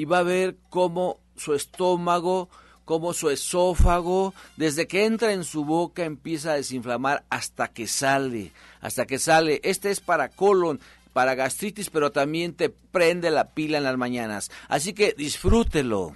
y 0.00 0.06
va 0.06 0.20
a 0.20 0.22
ver 0.22 0.56
cómo 0.70 1.18
su 1.36 1.52
estómago, 1.52 2.48
cómo 2.86 3.12
su 3.12 3.28
esófago, 3.28 4.32
desde 4.56 4.86
que 4.86 5.04
entra 5.04 5.34
en 5.34 5.44
su 5.44 5.66
boca 5.66 6.04
empieza 6.04 6.52
a 6.52 6.54
desinflamar 6.54 7.22
hasta 7.28 7.68
que 7.68 7.86
sale, 7.86 8.52
hasta 8.80 9.04
que 9.04 9.18
sale. 9.18 9.60
Este 9.62 9.90
es 9.90 10.00
para 10.00 10.30
colon, 10.30 10.80
para 11.12 11.34
gastritis, 11.34 11.90
pero 11.90 12.12
también 12.12 12.54
te 12.54 12.70
prende 12.70 13.30
la 13.30 13.50
pila 13.50 13.76
en 13.76 13.84
las 13.84 13.98
mañanas. 13.98 14.50
Así 14.68 14.94
que 14.94 15.12
disfrútelo. 15.12 16.14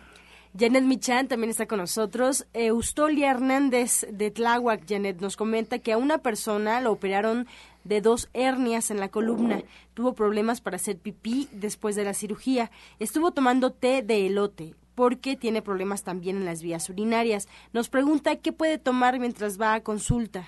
Janet 0.58 0.84
Michan 0.84 1.28
también 1.28 1.52
está 1.52 1.68
con 1.68 1.78
nosotros. 1.78 2.48
Eustolia 2.54 3.30
Hernández 3.30 4.08
de 4.12 4.32
Tláhuac, 4.32 4.84
Janet, 4.88 5.22
nos 5.22 5.38
comenta 5.38 5.80
que 5.80 5.94
a 5.94 5.98
una 5.98 6.18
persona 6.18 6.82
lo 6.82 6.92
operaron 6.92 7.48
de 7.84 8.02
dos 8.02 8.30
hernias 8.34 8.90
en 8.90 9.00
la 9.00 9.10
columna. 9.10 9.62
Tuvo 9.94 10.14
problemas 10.14 10.60
para 10.60 10.78
hacer 10.78 10.98
pipí 10.98 11.48
después 11.52 11.96
de 11.96 12.04
la 12.04 12.14
cirugía. 12.14 12.72
Estuvo 12.98 13.32
tomando 13.32 13.72
té 13.72 14.02
de 14.02 14.26
elote 14.26 14.74
porque 14.96 15.38
tiene 15.38 15.62
problemas 15.62 16.04
también 16.04 16.38
en 16.38 16.46
las 16.46 16.64
vías 16.64 16.90
urinarias. 16.90 17.48
Nos 17.72 17.90
pregunta 17.90 18.36
qué 18.38 18.52
puede 18.52 18.80
tomar 18.80 19.20
mientras 19.20 19.62
va 19.62 19.76
a 19.76 19.82
consulta. 19.82 20.48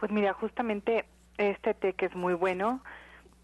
Pues 0.00 0.10
mira, 0.10 0.32
justamente 0.32 1.04
este 1.38 1.74
té 1.74 1.92
que 1.92 2.06
es 2.06 2.16
muy 2.16 2.34
bueno, 2.34 2.82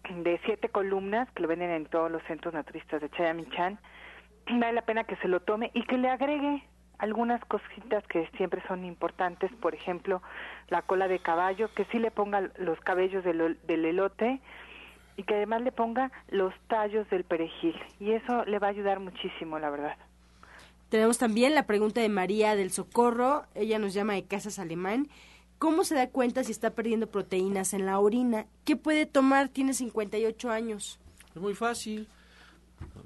de 0.09 0.39
siete 0.45 0.69
columnas, 0.69 1.29
que 1.31 1.43
lo 1.43 1.47
venden 1.47 1.69
en 1.69 1.85
todos 1.85 2.11
los 2.11 2.23
centros 2.23 2.53
naturistas 2.53 2.99
de 2.99 3.09
Chayamichán, 3.11 3.79
vale 4.59 4.73
la 4.73 4.81
pena 4.83 5.03
que 5.03 5.15
se 5.17 5.27
lo 5.27 5.39
tome 5.39 5.71
y 5.73 5.83
que 5.83 5.97
le 5.97 6.09
agregue 6.09 6.63
algunas 7.01 7.43
cositas 7.45 8.05
que 8.07 8.29
siempre 8.37 8.61
son 8.67 8.85
importantes, 8.85 9.51
por 9.59 9.73
ejemplo, 9.73 10.21
la 10.69 10.83
cola 10.83 11.07
de 11.07 11.19
caballo, 11.19 11.73
que 11.73 11.85
sí 11.85 11.97
le 11.97 12.11
ponga 12.11 12.51
los 12.57 12.79
cabellos 12.81 13.23
del, 13.23 13.57
del 13.65 13.85
elote 13.85 14.39
y 15.17 15.23
que 15.23 15.33
además 15.33 15.63
le 15.63 15.71
ponga 15.71 16.11
los 16.29 16.53
tallos 16.67 17.09
del 17.09 17.23
perejil. 17.23 17.75
Y 17.99 18.11
eso 18.11 18.45
le 18.45 18.59
va 18.59 18.67
a 18.67 18.69
ayudar 18.69 18.99
muchísimo, 18.99 19.57
la 19.57 19.71
verdad. 19.71 19.97
Tenemos 20.89 21.17
también 21.17 21.55
la 21.55 21.65
pregunta 21.65 22.01
de 22.01 22.09
María 22.09 22.55
del 22.55 22.69
Socorro, 22.69 23.45
ella 23.55 23.79
nos 23.79 23.93
llama 23.93 24.13
de 24.13 24.25
Casas 24.25 24.59
Alemán. 24.59 25.07
¿Cómo 25.57 25.83
se 25.83 25.95
da 25.95 26.09
cuenta 26.09 26.43
si 26.43 26.51
está 26.51 26.71
perdiendo 26.71 27.07
proteínas 27.07 27.73
en 27.73 27.85
la 27.85 27.99
orina? 27.99 28.45
¿Qué 28.63 28.75
puede 28.75 29.05
tomar? 29.05 29.49
Tiene 29.49 29.73
58 29.73 30.51
años. 30.51 30.99
Es 31.33 31.41
muy 31.41 31.55
fácil 31.55 32.07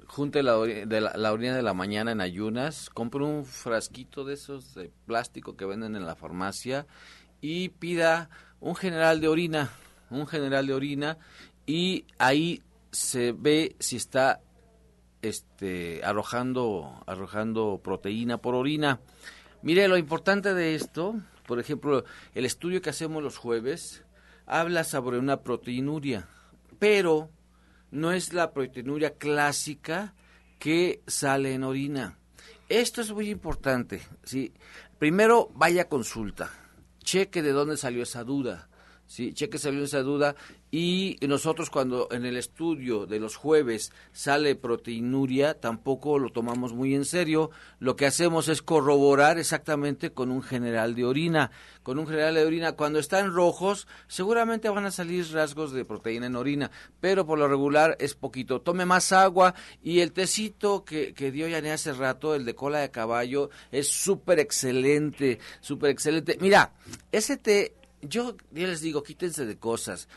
junte 0.06 0.42
la, 0.42 0.56
de 0.58 1.00
la, 1.00 1.32
orina 1.32 1.54
de 1.54 1.62
la 1.62 1.74
mañana 1.74 2.12
en 2.12 2.20
ayunas, 2.20 2.90
compre 2.90 3.24
un 3.24 3.44
frasquito 3.44 4.24
de 4.24 4.34
esos 4.34 4.74
de 4.74 4.90
plástico 5.06 5.56
que 5.56 5.66
venden 5.66 5.96
en 5.96 6.06
la 6.06 6.16
farmacia 6.16 6.86
y 7.40 7.70
pida 7.70 8.30
un 8.60 8.74
general 8.74 9.20
de 9.20 9.28
orina, 9.28 9.70
un 10.10 10.26
general 10.26 10.66
de 10.66 10.74
orina 10.74 11.18
y 11.66 12.06
ahí 12.18 12.62
se 12.92 13.32
ve 13.32 13.76
si 13.78 13.96
está 13.96 14.40
este 15.22 16.02
arrojando 16.04 17.02
arrojando 17.06 17.80
proteína 17.82 18.38
por 18.38 18.54
orina. 18.54 19.00
Mire, 19.62 19.88
lo 19.88 19.96
importante 19.96 20.54
de 20.54 20.74
esto, 20.74 21.16
por 21.46 21.58
ejemplo, 21.58 22.04
el 22.34 22.44
estudio 22.44 22.80
que 22.80 22.90
hacemos 22.90 23.22
los 23.22 23.36
jueves 23.36 24.04
habla 24.46 24.84
sobre 24.84 25.18
una 25.18 25.40
proteinuria, 25.42 26.28
pero 26.78 27.30
no 27.90 28.12
es 28.12 28.32
la 28.32 28.52
proteinuria 28.52 29.14
clásica 29.14 30.14
que 30.58 31.02
sale 31.06 31.54
en 31.54 31.64
orina. 31.64 32.18
Esto 32.68 33.00
es 33.00 33.12
muy 33.12 33.30
importante. 33.30 34.02
¿sí? 34.24 34.52
Primero, 34.98 35.50
vaya 35.54 35.82
a 35.82 35.88
consulta. 35.88 36.50
Cheque 37.02 37.42
de 37.42 37.52
dónde 37.52 37.76
salió 37.76 38.02
esa 38.02 38.24
duda. 38.24 38.68
¿Sí? 39.06 39.32
Cheque 39.34 39.58
salió 39.58 39.84
esa 39.84 40.02
duda 40.02 40.36
y 40.70 41.16
nosotros 41.22 41.70
cuando 41.70 42.08
en 42.10 42.26
el 42.26 42.36
estudio 42.36 43.06
de 43.06 43.20
los 43.20 43.36
jueves 43.36 43.92
sale 44.12 44.56
proteinuria, 44.56 45.54
tampoco 45.54 46.18
lo 46.18 46.30
tomamos 46.30 46.72
muy 46.72 46.94
en 46.94 47.04
serio. 47.04 47.50
Lo 47.78 47.96
que 47.96 48.06
hacemos 48.06 48.48
es 48.48 48.62
corroborar 48.62 49.38
exactamente 49.38 50.10
con 50.10 50.30
un 50.30 50.42
general 50.42 50.94
de 50.94 51.04
orina. 51.04 51.50
Con 51.82 51.98
un 52.00 52.06
general 52.06 52.34
de 52.34 52.44
orina, 52.44 52.72
cuando 52.72 52.98
están 52.98 53.32
rojos, 53.32 53.86
seguramente 54.08 54.68
van 54.68 54.86
a 54.86 54.90
salir 54.90 55.24
rasgos 55.32 55.72
de 55.72 55.84
proteína 55.84 56.26
en 56.26 56.34
orina, 56.34 56.70
pero 57.00 57.24
por 57.24 57.38
lo 57.38 57.46
regular 57.46 57.96
es 58.00 58.14
poquito. 58.14 58.60
Tome 58.60 58.84
más 58.86 59.12
agua 59.12 59.54
y 59.82 60.00
el 60.00 60.12
tecito 60.12 60.84
que, 60.84 61.14
que 61.14 61.30
dio 61.30 61.46
ya 61.46 61.60
hace 61.72 61.92
rato, 61.92 62.34
el 62.34 62.44
de 62.44 62.54
cola 62.54 62.80
de 62.80 62.90
caballo, 62.90 63.50
es 63.70 63.88
súper 63.88 64.40
excelente, 64.40 65.38
súper 65.60 65.90
excelente. 65.90 66.36
Mira, 66.40 66.72
ese 67.12 67.36
té 67.36 67.74
yo, 68.02 68.36
ya 68.52 68.66
les 68.66 68.80
digo, 68.80 69.02
quítense 69.02 69.46
de 69.46 69.58
cosas 69.58 70.08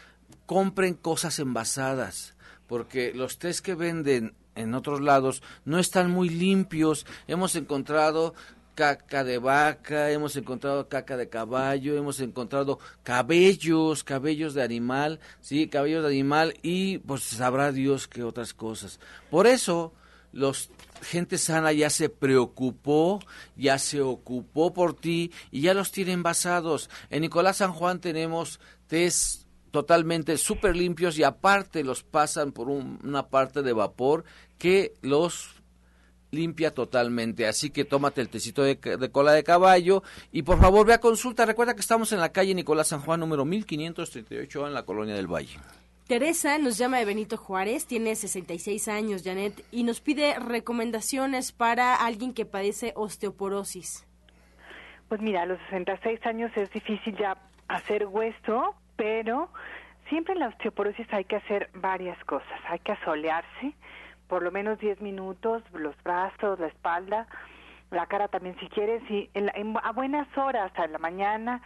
compren 0.45 0.93
cosas 0.93 1.39
envasadas, 1.39 2.35
porque 2.67 3.13
los 3.13 3.37
tés 3.37 3.61
que 3.61 3.75
venden 3.75 4.33
en 4.55 4.73
otros 4.73 5.01
lados 5.01 5.41
no 5.65 5.79
están 5.79 6.11
muy 6.11 6.29
limpios. 6.29 7.05
Hemos 7.27 7.55
encontrado 7.55 8.33
caca 8.75 9.23
de 9.23 9.37
vaca, 9.37 10.09
hemos 10.11 10.35
encontrado 10.35 10.87
caca 10.87 11.17
de 11.17 11.29
caballo, 11.29 11.97
hemos 11.97 12.19
encontrado 12.19 12.79
cabellos, 13.03 14.03
cabellos 14.03 14.53
de 14.53 14.63
animal, 14.63 15.19
sí, 15.41 15.67
cabellos 15.67 16.03
de 16.03 16.09
animal 16.09 16.55
y 16.61 16.99
pues 16.99 17.23
sabrá 17.23 17.71
Dios 17.71 18.07
que 18.07 18.23
otras 18.23 18.53
cosas. 18.53 18.99
Por 19.29 19.47
eso 19.47 19.93
los 20.31 20.69
gente 21.01 21.37
sana 21.37 21.71
ya 21.71 21.89
se 21.89 22.09
preocupó, 22.09 23.19
ya 23.55 23.77
se 23.79 24.01
ocupó 24.01 24.73
por 24.73 24.93
ti 24.93 25.31
y 25.51 25.61
ya 25.61 25.73
los 25.73 25.91
tiene 25.91 26.13
envasados. 26.13 26.89
En 27.09 27.21
Nicolás 27.21 27.57
San 27.57 27.73
Juan 27.73 27.99
tenemos 27.99 28.59
tés 28.87 29.45
totalmente 29.71 30.37
súper 30.37 30.75
limpios 30.75 31.17
y 31.17 31.23
aparte 31.23 31.83
los 31.83 32.03
pasan 32.03 32.51
por 32.51 32.69
una 32.69 33.27
parte 33.27 33.61
de 33.61 33.73
vapor 33.73 34.23
que 34.57 34.93
los 35.01 35.59
limpia 36.31 36.73
totalmente. 36.73 37.47
Así 37.47 37.69
que 37.69 37.85
tómate 37.85 38.21
el 38.21 38.29
tecito 38.29 38.63
de, 38.63 38.79
cola 39.11 39.33
de 39.33 39.43
caballo 39.43 40.03
y 40.31 40.43
por 40.43 40.59
favor 40.59 40.85
ve 40.85 40.93
a 40.93 40.99
consulta. 40.99 41.45
Recuerda 41.45 41.73
que 41.73 41.81
estamos 41.81 42.11
en 42.11 42.19
la 42.19 42.31
calle 42.31 42.53
Nicolás 42.53 42.89
San 42.89 43.01
Juan 43.01 43.19
número 43.19 43.45
1538 43.45 44.67
en 44.67 44.73
la 44.73 44.83
Colonia 44.83 45.15
del 45.15 45.27
Valle. 45.27 45.59
Teresa 46.09 46.57
nos 46.57 46.79
llama 46.79 46.97
de 46.97 47.05
Benito 47.05 47.37
Juárez, 47.37 47.85
tiene 47.85 48.15
66 48.15 48.87
años, 48.87 49.21
Janet, 49.23 49.63
y 49.69 49.83
nos 49.83 50.01
pide 50.01 50.39
recomendaciones 50.39 51.51
para 51.51 51.93
alguien 51.93 52.33
que 52.33 52.47
padece 52.47 52.93
osteoporosis. 52.95 54.07
Pues 55.07 55.21
mira, 55.21 55.43
a 55.43 55.45
los 55.45 55.59
66 55.69 56.25
años 56.25 56.51
es 56.57 56.71
difícil 56.71 57.15
ya 57.15 57.37
hacer 57.67 58.07
hueso, 58.07 58.73
pero 58.95 59.49
siempre 60.07 60.33
en 60.33 60.39
la 60.39 60.47
osteoporosis 60.47 61.05
hay 61.13 61.25
que 61.25 61.35
hacer 61.35 61.69
varias 61.75 62.17
cosas. 62.25 62.59
Hay 62.67 62.79
que 62.79 62.93
asolearse 62.93 63.75
por 64.27 64.41
lo 64.41 64.49
menos 64.49 64.79
10 64.79 65.01
minutos, 65.01 65.61
los 65.73 65.95
brazos, 66.01 66.59
la 66.59 66.69
espalda, 66.69 67.27
la 67.91 68.07
cara 68.07 68.29
también 68.29 68.57
si 68.59 68.67
quieres, 68.69 69.03
y 69.11 69.29
a 69.35 69.91
buenas 69.91 70.27
horas, 70.35 70.71
en 70.83 70.91
la 70.91 70.97
mañana, 70.97 71.61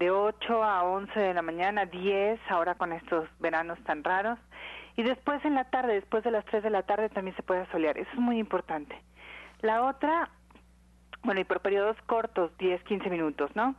de 0.00 0.10
8 0.10 0.64
a 0.64 0.82
11 0.82 1.20
de 1.20 1.34
la 1.34 1.42
mañana, 1.42 1.84
10, 1.84 2.40
ahora 2.48 2.74
con 2.74 2.92
estos 2.92 3.28
veranos 3.38 3.78
tan 3.84 4.02
raros. 4.02 4.38
Y 4.96 5.02
después 5.02 5.44
en 5.44 5.54
la 5.54 5.64
tarde, 5.64 5.92
después 5.92 6.24
de 6.24 6.30
las 6.30 6.44
3 6.46 6.62
de 6.62 6.70
la 6.70 6.82
tarde, 6.84 7.10
también 7.10 7.36
se 7.36 7.42
puede 7.42 7.60
asolear. 7.60 7.98
Eso 7.98 8.10
es 8.10 8.18
muy 8.18 8.38
importante. 8.38 8.98
La 9.60 9.84
otra, 9.84 10.30
bueno, 11.22 11.42
y 11.42 11.44
por 11.44 11.60
periodos 11.60 11.98
cortos, 12.06 12.50
10, 12.56 12.82
15 12.84 13.10
minutos, 13.10 13.54
¿no? 13.54 13.74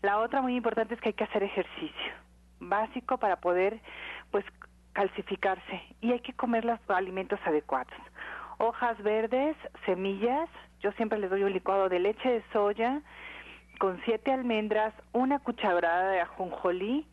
La 0.00 0.18
otra 0.18 0.40
muy 0.40 0.56
importante 0.56 0.94
es 0.94 1.00
que 1.00 1.10
hay 1.10 1.14
que 1.14 1.24
hacer 1.24 1.42
ejercicio 1.42 2.12
básico 2.58 3.18
para 3.18 3.36
poder, 3.36 3.78
pues, 4.30 4.46
calcificarse. 4.94 5.82
Y 6.00 6.12
hay 6.12 6.20
que 6.20 6.32
comer 6.32 6.64
los 6.64 6.80
alimentos 6.88 7.38
adecuados. 7.44 7.92
Hojas 8.56 8.96
verdes, 9.02 9.54
semillas. 9.84 10.48
Yo 10.80 10.90
siempre 10.92 11.18
les 11.18 11.28
doy 11.28 11.42
un 11.42 11.52
licuado 11.52 11.90
de 11.90 11.98
leche 11.98 12.30
de 12.30 12.42
soya, 12.50 13.02
con 13.78 14.00
siete 14.04 14.32
almendras, 14.32 14.94
una 15.12 15.38
cucharada 15.38 16.10
de 16.10 16.20
ajonjolí. 16.20 17.06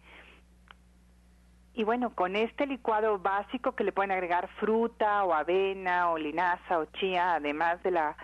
Y 1.75 1.83
bueno, 1.83 2.13
con 2.13 2.35
este 2.35 2.67
licuado 2.67 3.19
básico 3.19 3.73
que 3.73 3.83
le 3.83 3.91
pueden 3.91 4.11
agregar 4.11 4.47
fruta 4.59 5.23
o 5.23 5.33
avena 5.33 6.11
o 6.11 6.17
linaza 6.17 6.79
o 6.79 6.85
chía, 6.85 7.35
además 7.35 7.81
de 7.83 7.91
la 7.91 8.15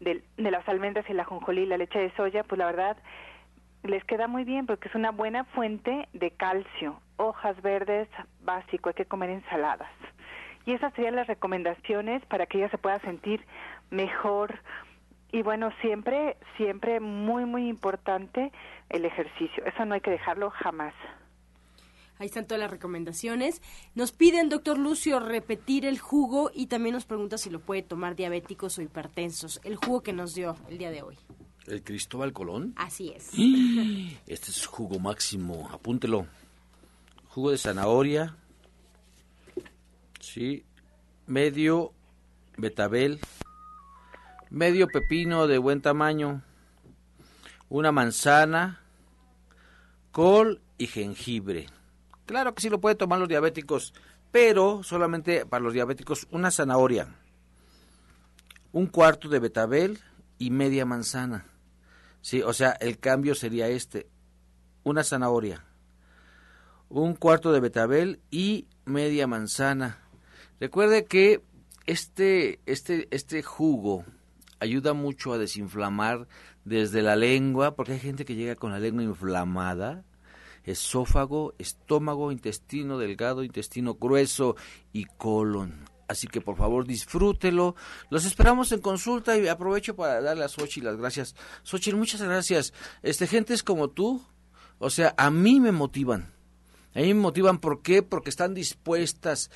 de, 0.00 0.22
las 0.36 0.68
almendras 0.68 1.06
y 1.08 1.12
el 1.12 1.20
ajonjolí 1.20 1.62
y 1.62 1.66
la 1.66 1.78
leche 1.78 1.98
de 1.98 2.14
soya, 2.16 2.44
pues 2.44 2.58
la 2.58 2.66
verdad 2.66 2.96
les 3.82 4.04
queda 4.04 4.28
muy 4.28 4.44
bien 4.44 4.66
porque 4.66 4.88
es 4.88 4.94
una 4.94 5.10
buena 5.10 5.44
fuente 5.44 6.08
de 6.12 6.30
calcio. 6.32 7.00
Hojas 7.16 7.60
verdes, 7.62 8.08
básico, 8.42 8.88
hay 8.88 8.94
que 8.94 9.06
comer 9.06 9.30
ensaladas. 9.30 9.90
Y 10.64 10.72
esas 10.72 10.92
serían 10.94 11.16
las 11.16 11.28
recomendaciones 11.28 12.24
para 12.26 12.46
que 12.46 12.58
ella 12.58 12.70
se 12.70 12.78
pueda 12.78 12.98
sentir 13.00 13.44
mejor, 13.90 14.58
y 15.36 15.42
bueno, 15.42 15.68
siempre, 15.82 16.38
siempre 16.56 16.98
muy, 16.98 17.44
muy 17.44 17.68
importante 17.68 18.52
el 18.88 19.04
ejercicio. 19.04 19.66
Eso 19.66 19.84
no 19.84 19.94
hay 19.94 20.00
que 20.00 20.10
dejarlo 20.10 20.48
jamás. 20.48 20.94
Ahí 22.18 22.24
están 22.26 22.46
todas 22.46 22.60
las 22.60 22.70
recomendaciones. 22.70 23.60
Nos 23.94 24.12
piden, 24.12 24.48
doctor 24.48 24.78
Lucio, 24.78 25.20
repetir 25.20 25.84
el 25.84 25.98
jugo 25.98 26.50
y 26.54 26.68
también 26.68 26.94
nos 26.94 27.04
pregunta 27.04 27.36
si 27.36 27.50
lo 27.50 27.60
puede 27.60 27.82
tomar 27.82 28.16
diabéticos 28.16 28.78
o 28.78 28.82
hipertensos. 28.82 29.60
El 29.62 29.76
jugo 29.76 30.02
que 30.02 30.14
nos 30.14 30.34
dio 30.34 30.56
el 30.70 30.78
día 30.78 30.90
de 30.90 31.02
hoy. 31.02 31.18
¿El 31.66 31.84
Cristóbal 31.84 32.32
Colón? 32.32 32.72
Así 32.76 33.12
es. 33.14 33.32
Este 34.26 34.50
es 34.50 34.64
jugo 34.64 34.98
máximo, 34.98 35.68
apúntelo. 35.70 36.26
Jugo 37.28 37.50
de 37.50 37.58
zanahoria. 37.58 38.34
Sí. 40.18 40.64
Medio 41.26 41.92
betabel 42.56 43.20
medio 44.50 44.88
pepino 44.88 45.46
de 45.46 45.58
buen 45.58 45.80
tamaño, 45.80 46.42
una 47.68 47.92
manzana, 47.92 48.80
col 50.12 50.62
y 50.78 50.86
jengibre. 50.86 51.66
Claro 52.26 52.54
que 52.54 52.62
sí 52.62 52.70
lo 52.70 52.80
pueden 52.80 52.98
tomar 52.98 53.18
los 53.18 53.28
diabéticos, 53.28 53.94
pero 54.30 54.82
solamente 54.82 55.46
para 55.46 55.62
los 55.62 55.72
diabéticos 55.72 56.26
una 56.30 56.50
zanahoria, 56.50 57.14
un 58.72 58.86
cuarto 58.86 59.28
de 59.28 59.38
betabel 59.38 60.00
y 60.38 60.50
media 60.50 60.84
manzana. 60.84 61.46
Sí, 62.20 62.42
o 62.42 62.52
sea, 62.52 62.72
el 62.72 62.98
cambio 62.98 63.34
sería 63.34 63.68
este, 63.68 64.08
una 64.82 65.04
zanahoria, 65.04 65.64
un 66.88 67.14
cuarto 67.14 67.52
de 67.52 67.60
betabel 67.60 68.20
y 68.30 68.66
media 68.84 69.26
manzana. 69.26 69.98
Recuerde 70.58 71.04
que 71.04 71.42
este, 71.86 72.60
este, 72.66 73.06
este 73.10 73.42
jugo 73.42 74.04
ayuda 74.60 74.92
mucho 74.92 75.32
a 75.32 75.38
desinflamar 75.38 76.28
desde 76.64 77.02
la 77.02 77.16
lengua, 77.16 77.76
porque 77.76 77.92
hay 77.92 78.00
gente 78.00 78.24
que 78.24 78.34
llega 78.34 78.56
con 78.56 78.72
la 78.72 78.78
lengua 78.78 79.02
inflamada, 79.02 80.04
esófago, 80.64 81.54
estómago, 81.58 82.32
intestino 82.32 82.98
delgado, 82.98 83.44
intestino 83.44 83.94
grueso 83.94 84.56
y 84.92 85.04
colon. 85.04 85.84
Así 86.08 86.28
que 86.28 86.40
por 86.40 86.56
favor 86.56 86.86
disfrútelo. 86.86 87.74
Los 88.10 88.24
esperamos 88.24 88.70
en 88.72 88.80
consulta 88.80 89.36
y 89.36 89.48
aprovecho 89.48 89.96
para 89.96 90.20
darle 90.20 90.44
a 90.44 90.48
Sochi 90.48 90.80
las 90.80 90.96
gracias. 90.96 91.34
Sochi, 91.62 91.92
muchas 91.94 92.22
gracias. 92.22 92.72
Este, 93.02 93.26
gentes 93.26 93.62
como 93.62 93.90
tú, 93.90 94.24
o 94.78 94.90
sea, 94.90 95.14
a 95.16 95.30
mí 95.30 95.60
me 95.60 95.72
motivan. 95.72 96.32
A 96.94 97.00
mí 97.00 97.08
me 97.12 97.20
motivan, 97.20 97.58
¿por 97.58 97.82
qué? 97.82 98.02
Porque 98.02 98.30
están 98.30 98.54
dispuestas, 98.54 99.50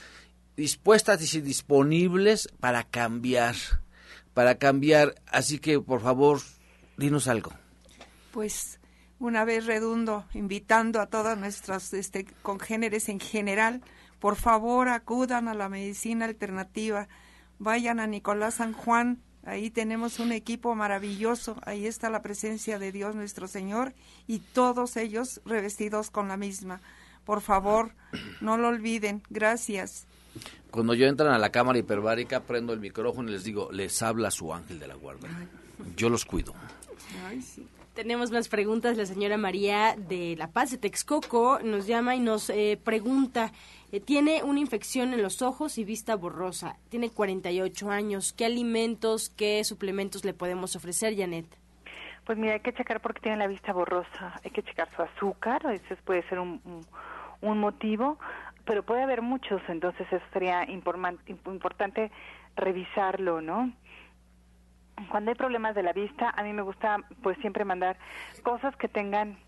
dispuestas 0.57 1.35
y 1.35 1.41
disponibles 1.41 2.49
para 2.61 2.85
cambiar 2.85 3.55
para 4.35 4.57
cambiar. 4.57 5.15
Así 5.27 5.59
que, 5.59 5.81
por 5.81 6.01
favor, 6.01 6.41
dinos 6.97 7.29
algo. 7.29 7.53
Pues 8.33 8.81
una 9.19 9.45
vez 9.45 9.67
redundo, 9.67 10.25
invitando 10.35 11.01
a 11.01 11.07
todas 11.07 11.37
nuestras 11.37 11.93
este, 11.93 12.25
congéneres 12.43 13.09
en 13.09 13.21
general, 13.21 13.83
por 14.19 14.37
favor 14.37 14.89
acudan 14.89 15.49
a 15.49 15.55
la 15.55 15.69
medicina 15.69 16.27
alternativa, 16.27 17.09
vayan 17.59 18.01
a 18.01 18.07
Nicolás 18.07 18.55
San 18.55 18.73
Juan, 18.73 19.23
ahí 19.45 19.71
tenemos 19.71 20.21
un 20.21 20.33
equipo 20.33 20.75
maravilloso, 20.75 21.57
ahí 21.65 21.87
está 21.87 22.09
la 22.11 22.23
presencia 22.23 22.79
de 22.79 22.93
Dios 22.93 23.15
nuestro 23.15 23.47
Señor 23.47 23.95
y 24.27 24.39
todos 24.39 24.97
ellos 24.97 25.41
revestidos 25.45 26.11
con 26.11 26.29
la 26.29 26.37
misma. 26.37 26.81
Por 27.25 27.41
favor, 27.41 27.95
no 28.41 28.57
lo 28.57 28.69
olviden. 28.69 29.23
Gracias. 29.31 30.07
Cuando 30.71 30.95
yo 30.95 31.07
entran 31.07 31.33
a 31.33 31.39
la 31.39 31.51
cámara 31.51 31.79
hiperbárica, 31.79 32.41
prendo 32.41 32.73
el 32.73 32.81
micrófono 32.81 33.29
y 33.29 33.33
les 33.33 33.45
digo, 33.45 33.71
les 33.73 34.03
habla 34.03 34.31
su 34.31 34.53
ángel 34.55 34.79
de 34.79 34.87
la 34.87 34.95
guarda. 34.95 35.29
Yo 35.97 36.09
los 36.09 36.25
cuido. 36.25 36.55
Tenemos 37.95 38.31
más 38.31 38.49
preguntas. 38.49 38.97
La 38.97 39.05
señora 39.05 39.37
María 39.37 39.97
de 39.97 40.37
La 40.39 40.49
Paz 40.49 40.71
de 40.71 40.79
Texcoco 40.79 41.59
nos 41.63 41.87
llama 41.87 42.15
y 42.15 42.21
nos 42.21 42.49
eh, 42.51 42.79
pregunta, 42.83 43.53
eh, 43.91 44.01
tiene 44.01 44.45
una 44.45 44.61
infección 44.61 45.13
en 45.13 45.23
los 45.23 45.43
ojos 45.43 45.77
y 45.77 45.85
vista 45.85 46.15
borrosa. 46.15 46.77
Tiene 46.89 47.11
48 47.11 47.91
años. 47.91 48.33
¿Qué 48.33 48.45
alimentos, 48.45 49.31
qué 49.31 49.65
suplementos 49.65 50.25
le 50.25 50.35
podemos 50.35 50.77
ofrecer, 50.77 51.17
Janet? 51.17 51.47
Pues 52.25 52.39
mira, 52.39 52.55
hay 52.55 52.61
que 52.61 52.73
checar 52.73 53.01
porque 53.01 53.21
tiene 53.21 53.39
la 53.39 53.49
vista 53.49 53.73
borrosa. 53.73 54.41
Hay 54.45 54.53
que 54.53 54.63
checar 54.63 54.89
su 54.95 55.03
azúcar, 55.03 55.67
ese 55.67 55.97
puede 55.97 56.23
ser 56.29 56.39
un, 56.39 56.61
un 57.41 57.59
motivo 57.59 58.19
pero 58.65 58.83
puede 58.83 59.03
haber 59.03 59.23
muchos, 59.23 59.61
entonces 59.69 60.07
eso 60.11 60.25
sería 60.33 60.65
importante 60.71 62.11
revisarlo, 62.57 63.41
¿no? 63.41 63.73
Cuando 65.11 65.31
hay 65.31 65.35
problemas 65.35 65.75
de 65.75 65.83
la 65.83 65.93
vista, 65.93 66.31
a 66.31 66.43
mí 66.43 66.53
me 66.53 66.63
gusta 66.63 66.99
pues 67.23 67.39
siempre 67.39 67.65
mandar 67.65 67.97
cosas 68.43 68.77
que 68.77 68.89
tengan 68.89 69.39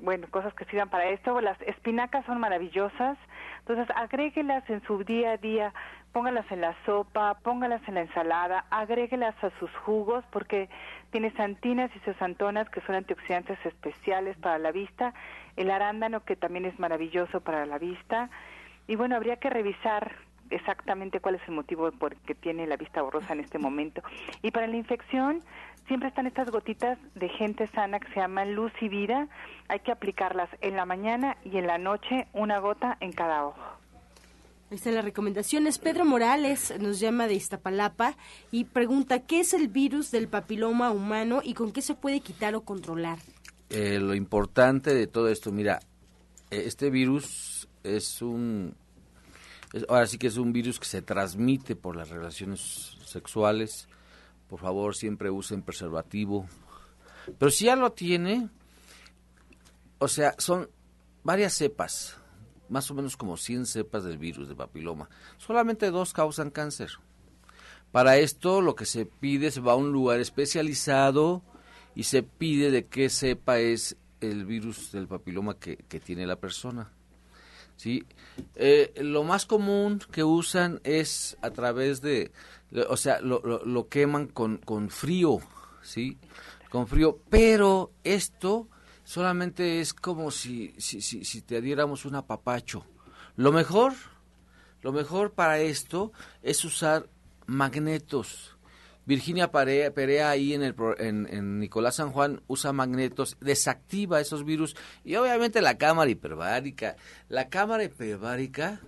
bueno, 0.00 0.26
cosas 0.30 0.54
que 0.54 0.64
sirvan 0.66 0.88
para 0.88 1.08
esto. 1.08 1.40
Las 1.40 1.60
espinacas 1.62 2.24
son 2.26 2.40
maravillosas, 2.40 3.18
entonces 3.60 3.88
agréguelas 3.96 4.68
en 4.70 4.82
su 4.84 5.04
día 5.04 5.32
a 5.32 5.36
día, 5.36 5.72
póngalas 6.12 6.50
en 6.50 6.60
la 6.60 6.74
sopa, 6.84 7.38
póngalas 7.42 7.86
en 7.88 7.94
la 7.94 8.02
ensalada, 8.02 8.64
agréguelas 8.70 9.34
a 9.42 9.50
sus 9.58 9.70
jugos 9.84 10.24
porque 10.30 10.68
tiene 11.10 11.30
santinas 11.32 11.90
y 11.94 11.98
cesantonas 12.00 12.68
que 12.70 12.80
son 12.82 12.94
antioxidantes 12.94 13.58
especiales 13.64 14.36
para 14.38 14.58
la 14.58 14.72
vista. 14.72 15.14
El 15.56 15.70
arándano 15.70 16.24
que 16.24 16.36
también 16.36 16.64
es 16.64 16.78
maravilloso 16.78 17.40
para 17.40 17.66
la 17.66 17.78
vista. 17.78 18.30
Y 18.86 18.96
bueno, 18.96 19.16
habría 19.16 19.36
que 19.36 19.50
revisar 19.50 20.16
exactamente 20.50 21.20
cuál 21.20 21.36
es 21.36 21.42
el 21.48 21.54
motivo 21.54 21.90
por 21.92 22.16
que 22.16 22.34
tiene 22.34 22.66
la 22.66 22.76
vista 22.76 23.02
borrosa 23.02 23.32
en 23.32 23.40
este 23.40 23.58
momento. 23.58 24.02
Y 24.42 24.50
para 24.50 24.66
la 24.66 24.76
infección 24.76 25.42
siempre 25.86 26.08
están 26.08 26.26
estas 26.26 26.50
gotitas 26.50 26.98
de 27.14 27.28
gente 27.28 27.66
sana 27.68 27.98
que 28.00 28.08
se 28.12 28.20
llaman 28.20 28.54
luz 28.54 28.72
y 28.80 28.88
vida. 28.88 29.28
Hay 29.68 29.80
que 29.80 29.92
aplicarlas 29.92 30.48
en 30.60 30.76
la 30.76 30.84
mañana 30.84 31.36
y 31.44 31.58
en 31.58 31.66
la 31.66 31.78
noche, 31.78 32.26
una 32.32 32.58
gota 32.58 32.96
en 33.00 33.12
cada 33.12 33.46
ojo. 33.46 33.78
Esta 34.70 34.90
es 34.90 34.94
la 34.94 35.02
recomendación. 35.02 35.66
Es 35.66 35.78
Pedro 35.78 36.04
Morales, 36.04 36.74
nos 36.78 37.00
llama 37.00 37.26
de 37.26 37.34
Iztapalapa 37.34 38.16
y 38.50 38.64
pregunta, 38.64 39.20
¿qué 39.20 39.40
es 39.40 39.54
el 39.54 39.68
virus 39.68 40.10
del 40.10 40.28
papiloma 40.28 40.90
humano 40.90 41.40
y 41.42 41.54
con 41.54 41.72
qué 41.72 41.80
se 41.80 41.94
puede 41.94 42.20
quitar 42.20 42.54
o 42.54 42.60
controlar? 42.60 43.18
Eh, 43.70 43.98
lo 43.98 44.14
importante 44.14 44.94
de 44.94 45.06
todo 45.06 45.28
esto, 45.28 45.52
mira, 45.52 45.80
este 46.50 46.90
virus 46.90 47.68
es 47.82 48.20
un, 48.20 48.74
ahora 49.88 50.06
sí 50.06 50.18
que 50.18 50.28
es 50.28 50.36
un 50.36 50.52
virus 50.52 50.78
que 50.78 50.86
se 50.86 51.02
transmite 51.02 51.76
por 51.76 51.96
las 51.96 52.08
relaciones 52.08 52.96
sexuales. 53.04 53.88
Por 54.48 54.60
favor, 54.60 54.94
siempre 54.94 55.30
usen 55.30 55.62
preservativo. 55.62 56.46
Pero 57.38 57.50
si 57.50 57.66
ya 57.66 57.76
lo 57.76 57.92
tiene, 57.92 58.48
o 59.98 60.08
sea, 60.08 60.34
son 60.38 60.70
varias 61.22 61.54
cepas. 61.54 62.16
más 62.68 62.90
o 62.90 62.94
menos 62.94 63.16
como 63.16 63.38
100 63.38 63.64
cepas 63.64 64.04
del 64.04 64.18
virus 64.18 64.48
de 64.48 64.54
papiloma. 64.54 65.08
Solamente 65.38 65.90
dos 65.90 66.12
causan 66.12 66.50
cáncer. 66.50 66.90
Para 67.92 68.18
esto 68.18 68.60
lo 68.60 68.74
que 68.74 68.84
se 68.84 69.06
pide 69.06 69.50
se 69.50 69.60
va 69.60 69.72
a 69.72 69.76
un 69.76 69.90
lugar 69.90 70.20
especializado 70.20 71.42
y 71.94 72.02
se 72.04 72.22
pide 72.22 72.70
de 72.70 72.86
qué 72.86 73.08
cepa 73.08 73.58
es 73.58 73.96
el 74.20 74.44
virus 74.44 74.92
del 74.92 75.08
papiloma 75.08 75.58
que, 75.58 75.76
tiene 75.76 76.26
la 76.26 76.36
persona. 76.36 76.92
¿Sí? 77.78 78.04
Eh, 78.56 78.92
lo 79.00 79.24
más 79.24 79.46
común 79.46 80.02
que 80.10 80.24
usan 80.24 80.80
es 80.84 81.38
a 81.40 81.50
través 81.50 82.02
de, 82.02 82.32
o 82.88 82.96
sea, 82.96 83.20
lo, 83.20 83.40
lo, 83.40 83.88
queman 83.88 84.26
con, 84.26 84.58
con 84.58 84.90
frío, 84.90 85.38
¿sí? 85.80 86.18
Con 86.70 86.86
frío, 86.86 87.20
pero 87.30 87.92
esto 88.04 88.68
solamente 89.04 89.80
es 89.80 89.94
como 89.94 90.30
si, 90.30 90.74
si, 90.78 91.00
si, 91.00 91.40
te 91.40 91.62
diéramos 91.62 92.04
un 92.04 92.16
apapacho. 92.16 92.84
Lo 93.36 93.52
mejor, 93.52 93.94
lo 94.82 94.92
mejor 94.92 95.32
para 95.32 95.60
esto 95.60 96.12
es 96.42 96.64
usar 96.64 97.08
magnetos. 97.46 98.57
Virginia 99.08 99.50
Perea, 99.50 100.28
ahí 100.28 100.52
en, 100.52 100.62
el, 100.62 100.74
en, 100.98 101.60
Nicolás 101.60 101.94
San 101.94 102.12
Juan 102.12 102.42
usa 102.46 102.74
magnetos, 102.74 103.38
desactiva 103.40 104.20
esos 104.20 104.44
virus 104.44 104.76
y 105.02 105.16
obviamente 105.16 105.62
la 105.62 105.78
cámara 105.78 106.10
hiperbárica. 106.10 106.96
La 107.30 107.48
cámara 107.48 107.84
hiperbárica 107.84 108.82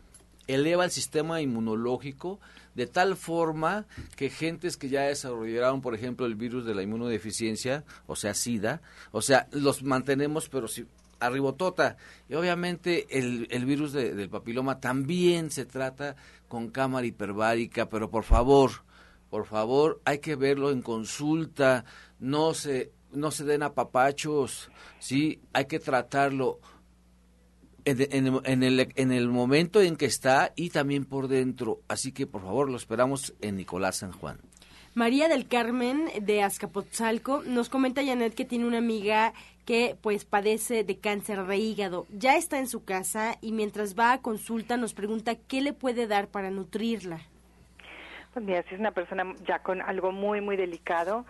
eleva 0.46 0.84
el 0.84 0.90
sistema 0.90 1.40
inmunológico 1.40 2.38
de 2.74 2.86
tal 2.86 3.16
forma 3.16 3.86
que 4.14 4.28
gentes 4.28 4.76
que 4.76 4.90
ya 4.90 5.04
desarrollaron, 5.04 5.80
por 5.80 5.94
ejemplo, 5.94 6.26
el 6.26 6.34
virus 6.34 6.66
de 6.66 6.74
la 6.74 6.82
inmunodeficiencia, 6.82 7.84
o 8.06 8.14
sea, 8.14 8.34
SIDA, 8.34 8.82
o 9.12 9.22
sea, 9.22 9.48
los 9.52 9.82
mantenemos, 9.82 10.50
pero 10.50 10.68
si 10.68 10.84
arribotota. 11.18 11.96
Y 12.28 12.34
obviamente 12.34 13.06
el, 13.18 13.48
el 13.50 13.64
virus 13.64 13.94
del 13.94 14.28
papiloma 14.28 14.80
también 14.80 15.50
se 15.50 15.64
trata 15.64 16.14
con 16.46 16.68
cámara 16.68 17.06
hiperbárica, 17.06 17.88
pero 17.88 18.10
por 18.10 18.24
favor, 18.24 18.82
por 19.30 19.46
favor, 19.46 20.00
hay 20.04 20.18
que 20.18 20.36
verlo 20.36 20.70
en 20.70 20.82
consulta, 20.82 21.84
no 22.18 22.52
se, 22.52 22.92
no 23.12 23.30
se 23.30 23.44
den 23.44 23.62
apapachos, 23.62 24.70
¿sí? 24.98 25.40
Hay 25.52 25.66
que 25.66 25.78
tratarlo 25.78 26.58
en, 27.84 28.40
en, 28.44 28.62
el, 28.62 28.92
en 28.94 29.12
el 29.12 29.28
momento 29.28 29.80
en 29.80 29.96
que 29.96 30.06
está 30.06 30.52
y 30.56 30.70
también 30.70 31.04
por 31.04 31.28
dentro. 31.28 31.80
Así 31.88 32.12
que, 32.12 32.26
por 32.26 32.42
favor, 32.42 32.68
lo 32.68 32.76
esperamos 32.76 33.34
en 33.40 33.56
Nicolás 33.56 33.98
San 33.98 34.12
Juan. 34.12 34.40
María 34.94 35.28
del 35.28 35.46
Carmen 35.46 36.10
de 36.20 36.42
Azcapotzalco 36.42 37.42
nos 37.46 37.68
comenta 37.68 38.04
Janet 38.04 38.34
que 38.34 38.44
tiene 38.44 38.66
una 38.66 38.78
amiga 38.78 39.32
que 39.64 39.96
pues 40.00 40.24
padece 40.24 40.82
de 40.82 40.98
cáncer 40.98 41.46
de 41.46 41.58
hígado. 41.58 42.06
Ya 42.10 42.36
está 42.36 42.58
en 42.58 42.66
su 42.66 42.82
casa 42.82 43.38
y 43.40 43.52
mientras 43.52 43.96
va 43.96 44.12
a 44.12 44.20
consulta 44.20 44.76
nos 44.76 44.92
pregunta 44.92 45.36
qué 45.36 45.60
le 45.60 45.72
puede 45.72 46.08
dar 46.08 46.26
para 46.28 46.50
nutrirla. 46.50 47.22
Pues 48.32 48.44
mira, 48.44 48.62
si 48.62 48.74
es 48.74 48.80
una 48.80 48.92
persona 48.92 49.24
ya 49.44 49.58
con 49.58 49.82
algo 49.82 50.12
muy, 50.12 50.40
muy 50.40 50.56
delicado, 50.56 51.24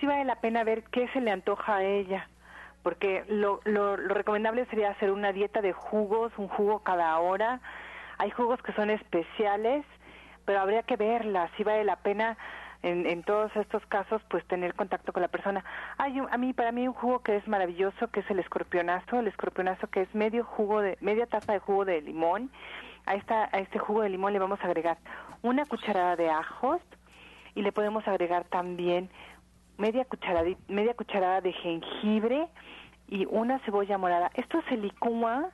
sí 0.00 0.06
vale 0.06 0.24
la 0.24 0.36
pena 0.36 0.64
ver 0.64 0.84
qué 0.84 1.06
se 1.08 1.20
le 1.20 1.30
antoja 1.30 1.76
a 1.76 1.84
ella, 1.84 2.28
porque 2.82 3.24
lo, 3.28 3.60
lo, 3.64 3.96
recomendable 3.96 4.64
sería 4.66 4.90
hacer 4.90 5.10
una 5.10 5.32
dieta 5.32 5.60
de 5.60 5.72
jugos, 5.74 6.32
un 6.38 6.48
jugo 6.48 6.78
cada 6.80 7.18
hora. 7.18 7.60
Hay 8.16 8.30
jugos 8.30 8.62
que 8.62 8.72
son 8.72 8.88
especiales, 8.88 9.84
pero 10.46 10.60
habría 10.60 10.82
que 10.82 10.96
verla, 10.96 11.50
sí 11.56 11.64
vale 11.64 11.84
la 11.84 11.96
pena 11.96 12.38
en, 12.82 13.04
en, 13.04 13.22
todos 13.22 13.54
estos 13.56 13.84
casos, 13.86 14.22
pues 14.30 14.42
tener 14.46 14.74
contacto 14.74 15.12
con 15.12 15.20
la 15.20 15.28
persona. 15.28 15.62
Hay 15.98 16.18
a 16.30 16.38
mí, 16.38 16.54
para 16.54 16.72
mí 16.72 16.88
un 16.88 16.94
jugo 16.94 17.18
que 17.18 17.36
es 17.36 17.46
maravilloso, 17.48 18.08
que 18.08 18.20
es 18.20 18.30
el 18.30 18.38
escorpionazo, 18.38 19.18
el 19.18 19.28
escorpionazo 19.28 19.88
que 19.88 20.02
es 20.02 20.14
medio 20.14 20.44
jugo 20.44 20.80
de, 20.80 20.96
media 21.02 21.26
taza 21.26 21.52
de 21.52 21.58
jugo 21.58 21.84
de 21.84 22.00
limón. 22.00 22.50
A, 23.04 23.14
esta, 23.14 23.48
a 23.52 23.58
este 23.60 23.78
jugo 23.78 24.02
de 24.02 24.08
limón 24.08 24.32
le 24.32 24.40
vamos 24.40 24.60
a 24.62 24.66
agregar 24.66 24.98
una 25.46 25.64
cucharada 25.64 26.16
de 26.16 26.28
ajos 26.28 26.80
y 27.54 27.62
le 27.62 27.72
podemos 27.72 28.06
agregar 28.08 28.44
también 28.44 29.08
media 29.78 30.04
cucharada, 30.04 30.48
media 30.68 30.94
cucharada 30.94 31.40
de 31.40 31.52
jengibre 31.52 32.48
y 33.08 33.26
una 33.26 33.58
cebolla 33.60 33.96
morada. 33.96 34.30
Esto 34.34 34.60
se 34.68 34.76
licúa 34.76 35.50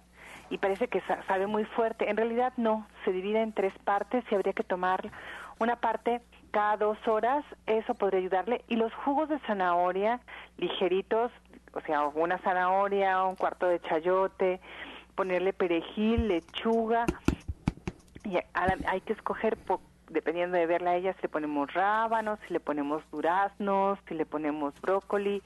y 0.48 0.58
parece 0.58 0.88
que 0.88 1.02
sabe 1.26 1.46
muy 1.46 1.64
fuerte. 1.64 2.08
En 2.08 2.16
realidad 2.16 2.52
no, 2.56 2.86
se 3.04 3.12
divide 3.12 3.42
en 3.42 3.52
tres 3.52 3.72
partes 3.84 4.24
y 4.30 4.34
habría 4.34 4.52
que 4.54 4.64
tomar 4.64 5.10
una 5.58 5.76
parte 5.76 6.22
cada 6.50 6.76
dos 6.78 6.96
horas. 7.06 7.44
Eso 7.66 7.94
podría 7.94 8.20
ayudarle. 8.20 8.64
Y 8.68 8.76
los 8.76 8.92
jugos 8.94 9.28
de 9.28 9.38
zanahoria 9.40 10.20
ligeritos, 10.56 11.30
o 11.74 11.80
sea, 11.80 12.06
una 12.06 12.38
zanahoria, 12.38 13.24
un 13.24 13.36
cuarto 13.36 13.66
de 13.66 13.80
chayote, 13.80 14.60
ponerle 15.14 15.52
perejil, 15.52 16.28
lechuga, 16.28 17.04
y 18.24 18.38
hay 18.86 19.00
que 19.02 19.12
escoger, 19.12 19.58
dependiendo 20.10 20.56
de 20.56 20.66
verla 20.66 20.90
a 20.90 20.96
ella, 20.96 21.14
si 21.14 21.22
le 21.22 21.28
ponemos 21.28 21.72
rábanos, 21.72 22.38
si 22.46 22.52
le 22.52 22.60
ponemos 22.60 23.02
duraznos, 23.10 23.98
si 24.08 24.14
le 24.14 24.26
ponemos 24.26 24.74
brócoli, 24.80 25.42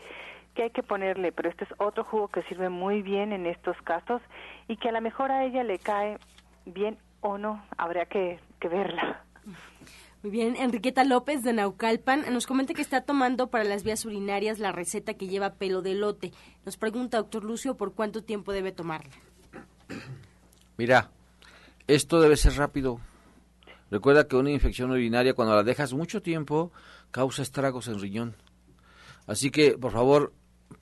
que 0.55 0.65
hay 0.65 0.71
que 0.71 0.83
ponerle, 0.83 1.33
pero 1.33 1.51
este 1.51 1.65
es 1.65 1.71
otro 1.79 2.05
jugo 2.05 2.29
que 2.29 2.43
sirve 2.45 2.69
muy 2.69 3.03
bien 3.03 3.33
en 3.33 3.47
estos 3.47 3.77
casos 3.83 4.23
y 4.69 4.77
que 4.77 4.89
a 4.89 4.93
lo 4.93 5.01
mejor 5.01 5.31
a 5.31 5.45
ella 5.45 5.63
le 5.63 5.79
cae 5.79 6.19
bien 6.65 6.99
o 7.21 7.39
no, 7.39 7.63
habría 7.77 8.07
que, 8.07 8.41
que 8.61 8.69
verla. 8.69 9.23
Muy 10.23 10.31
bien, 10.31 10.57
Enriqueta 10.57 11.05
López 11.05 11.43
de 11.43 11.53
Naucalpan 11.53 12.25
nos 12.33 12.47
comenta 12.47 12.75
que 12.75 12.83
está 12.83 13.03
tomando 13.03 13.49
para 13.49 13.65
las 13.65 13.85
vías 13.85 14.05
urinarias 14.05 14.59
la 14.59 14.73
receta 14.73 15.15
que 15.15 15.29
lleva 15.29 15.55
pelo 15.55 15.83
de 15.83 15.95
lote. 15.95 16.33
Nos 16.65 16.77
pregunta, 16.77 17.19
doctor 17.19 17.45
Lucio, 17.45 17.77
por 17.77 17.95
cuánto 17.95 18.25
tiempo 18.25 18.53
debe 18.53 18.73
tomarla. 18.73 19.13
Mira, 20.79 21.11
esto 21.87 22.21
debe 22.21 22.37
ser 22.37 22.55
rápido. 22.55 23.01
Recuerda 23.91 24.27
que 24.27 24.37
una 24.37 24.51
infección 24.51 24.91
urinaria 24.91 25.35
cuando 25.35 25.55
la 25.55 25.63
dejas 25.63 25.93
mucho 25.93 26.21
tiempo 26.21 26.73
causa 27.11 27.43
estragos 27.43 27.89
en 27.89 28.01
riñón. 28.01 28.35
Así 29.27 29.51
que, 29.51 29.79
por 29.79 29.93
favor, 29.93 30.33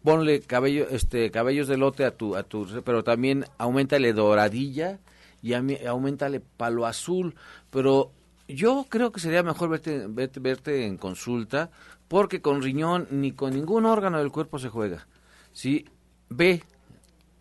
ponle 0.03 0.41
cabello, 0.41 0.89
este, 0.91 1.31
cabellos 1.31 1.69
de 1.69 1.77
lote 1.77 2.05
a 2.05 2.17
tu, 2.17 2.37
a 2.37 2.43
tu, 2.43 2.67
pero 2.85 3.05
también 3.05 3.45
aumentale 3.59 4.13
doradilla 4.13 5.01
y 5.43 5.53
aumentale 5.53 6.41
palo 6.41 6.87
azul. 6.87 7.35
Pero 7.71 8.11
yo 8.49 8.87
creo 8.89 9.13
que 9.13 9.21
sería 9.21 9.43
mejor 9.43 9.69
verte, 9.69 10.07
verte, 10.09 10.41
verte 10.41 10.87
en 10.87 10.97
consulta, 10.97 11.71
porque 12.09 12.41
con 12.41 12.63
riñón 12.63 13.07
ni 13.11 13.33
con 13.33 13.53
ningún 13.53 13.85
órgano 13.85 14.19
del 14.19 14.33
cuerpo 14.33 14.59
se 14.59 14.71
juega. 14.71 15.07
¿Sí? 15.53 15.85
Ve, 16.31 16.63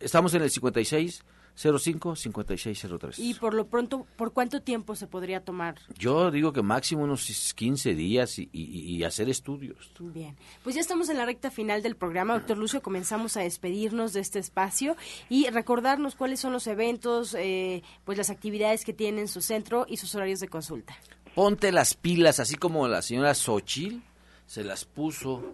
estamos 0.00 0.34
en 0.34 0.42
el 0.42 0.50
56 0.50 1.24
05-5603. 1.56 3.14
¿Y 3.18 3.34
por 3.34 3.54
lo 3.54 3.66
pronto, 3.66 4.06
por 4.16 4.32
cuánto 4.32 4.60
tiempo 4.60 4.96
se 4.96 5.06
podría 5.06 5.40
tomar? 5.40 5.76
Yo 5.98 6.30
digo 6.30 6.52
que 6.52 6.62
máximo 6.62 7.04
unos 7.04 7.54
15 7.54 7.94
días 7.94 8.38
y, 8.38 9.04
hacer 9.04 9.28
estudios. 9.28 9.92
Bien, 10.00 10.36
pues 10.62 10.74
ya 10.74 10.80
estamos 10.80 11.08
en 11.08 11.18
la 11.18 11.26
recta 11.26 11.50
final 11.50 11.82
del 11.82 11.94
programa, 11.94 12.34
doctor 12.34 12.56
Lucio, 12.56 12.82
comenzamos 12.82 13.36
a 13.36 13.40
despedirnos 13.40 14.14
de 14.14 14.20
este 14.20 14.38
espacio 14.38 14.96
y 15.28 15.48
recordarnos 15.50 16.14
cuáles 16.14 16.40
son 16.40 16.52
los 16.52 16.66
eventos, 16.66 17.34
eh, 17.34 17.82
pues 18.04 18.16
las 18.16 18.30
actividades 18.30 18.84
que 18.84 18.92
tiene 18.92 19.20
en 19.20 19.28
su 19.28 19.42
centro 19.42 19.84
y 19.88 19.98
sus 19.98 20.14
horarios 20.14 20.40
de 20.40 20.48
consulta. 20.48 20.96
Ponte 21.34 21.70
las 21.70 21.94
pilas, 21.94 22.40
así 22.40 22.54
como 22.56 22.88
la 22.88 23.02
señora 23.02 23.34
Xochil 23.34 24.02
se 24.46 24.64
las 24.64 24.84
puso. 24.84 25.52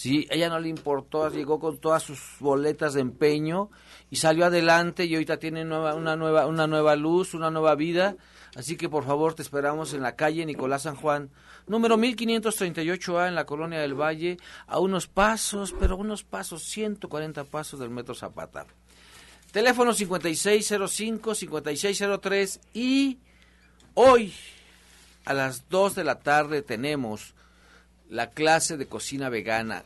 Sí, 0.00 0.26
ella 0.30 0.48
no 0.48 0.58
le 0.58 0.70
importó, 0.70 1.28
llegó 1.28 1.60
con 1.60 1.76
todas 1.76 2.02
sus 2.02 2.18
boletas 2.38 2.94
de 2.94 3.02
empeño 3.02 3.68
y 4.08 4.16
salió 4.16 4.46
adelante 4.46 5.04
y 5.04 5.12
ahorita 5.12 5.36
tiene 5.36 5.66
nueva, 5.66 5.94
una, 5.94 6.16
nueva, 6.16 6.46
una 6.46 6.66
nueva 6.66 6.96
luz, 6.96 7.34
una 7.34 7.50
nueva 7.50 7.74
vida. 7.74 8.16
Así 8.56 8.78
que 8.78 8.88
por 8.88 9.04
favor 9.04 9.34
te 9.34 9.42
esperamos 9.42 9.92
en 9.92 10.00
la 10.00 10.16
calle 10.16 10.46
Nicolás 10.46 10.84
San 10.84 10.96
Juan, 10.96 11.28
número 11.66 11.98
1538A 11.98 13.28
en 13.28 13.34
la 13.34 13.44
Colonia 13.44 13.78
del 13.78 13.92
Valle, 13.92 14.38
a 14.66 14.78
unos 14.78 15.06
pasos, 15.06 15.74
pero 15.78 15.98
unos 15.98 16.24
pasos, 16.24 16.62
140 16.62 17.44
pasos 17.44 17.78
del 17.78 17.90
Metro 17.90 18.14
Zapata. 18.14 18.64
Teléfono 19.52 19.92
5605-5603 19.92 22.60
y 22.72 23.18
hoy 23.92 24.32
a 25.26 25.34
las 25.34 25.68
2 25.68 25.94
de 25.94 26.04
la 26.04 26.20
tarde 26.20 26.62
tenemos 26.62 27.34
la 28.10 28.30
clase 28.30 28.76
de 28.76 28.86
cocina 28.86 29.28
vegana 29.28 29.84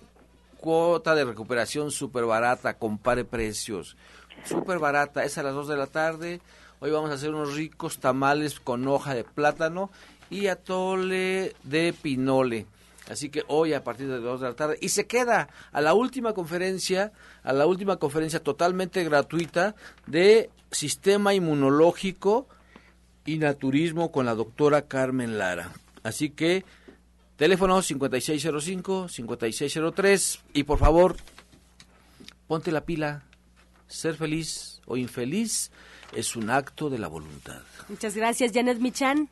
cuota 0.59 1.15
de 1.15 1.27
recuperación 1.27 1.91
súper 1.91 2.25
barata, 2.25 2.79
compare 2.79 3.25
precios. 3.25 3.99
Súper 4.45 4.79
barata, 4.79 5.23
es 5.25 5.37
a 5.37 5.43
las 5.43 5.55
2 5.55 5.69
de 5.69 5.77
la 5.77 5.87
tarde. 5.87 6.41
Hoy 6.81 6.91
vamos 6.91 7.11
a 7.11 7.15
hacer 7.15 7.31
unos 7.31 7.55
ricos 7.55 7.99
tamales 7.99 8.61
con 8.61 8.89
hoja 8.89 9.15
de 9.15 9.25
plátano 9.25 9.91
y 10.31 10.47
atole 10.47 11.55
de 11.65 11.93
pinole. 11.93 12.67
Así 13.11 13.29
que 13.29 13.43
hoy 13.47 13.75
a 13.75 13.85
partir 13.85 14.07
de 14.07 14.15
las 14.15 14.23
2 14.23 14.41
de 14.41 14.49
la 14.49 14.55
tarde. 14.55 14.79
Y 14.81 14.89
se 14.89 15.07
queda 15.07 15.51
a 15.71 15.83
la 15.83 15.93
última 15.93 16.33
conferencia, 16.33 17.13
a 17.43 17.53
la 17.53 17.67
última 17.67 17.99
conferencia 17.99 18.43
totalmente 18.43 19.05
gratuita 19.05 19.75
de 20.07 20.49
sistema 20.71 21.35
inmunológico 21.35 22.49
y 23.27 23.37
naturismo 23.37 24.11
con 24.11 24.25
la 24.25 24.35
doctora 24.35 24.83
Carmen 24.83 25.37
Lara. 25.37 25.73
Así 26.03 26.31
que 26.31 26.65
Teléfono 27.37 27.79
5605-5603 27.79 30.41
y 30.53 30.65
por 30.65 30.79
favor, 30.79 31.17
ponte 32.47 32.71
la 32.71 32.83
pila, 32.83 33.23
ser 33.89 34.15
feliz 34.15 34.81
o 34.87 34.97
infeliz 34.97 35.73
es 36.15 36.37
un 36.37 36.51
acto 36.51 36.91
de 36.91 36.99
la 36.99 37.09
voluntad. 37.09 37.63
Muchas 37.89 38.17
gracias, 38.17 38.53
Janet 38.53 38.79
Michan. 38.79 39.29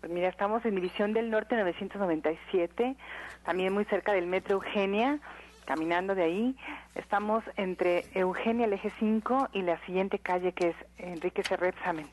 Pues 0.00 0.12
mira, 0.12 0.28
estamos 0.28 0.64
en 0.64 0.74
División 0.74 1.12
del 1.12 1.30
Norte 1.30 1.56
997, 1.56 2.96
también 3.44 3.72
muy 3.72 3.84
cerca 3.84 4.12
del 4.12 4.26
Metro 4.26 4.54
Eugenia, 4.54 5.20
caminando 5.66 6.14
de 6.14 6.24
ahí. 6.24 6.56
Estamos 6.94 7.44
entre 7.56 8.06
Eugenia, 8.14 8.66
el 8.66 8.72
eje 8.72 8.92
5, 8.98 9.50
y 9.52 9.62
la 9.62 9.78
siguiente 9.86 10.18
calle 10.18 10.52
que 10.52 10.70
es 10.70 10.76
Enrique 10.98 11.42
Cerrepsamen. 11.44 12.08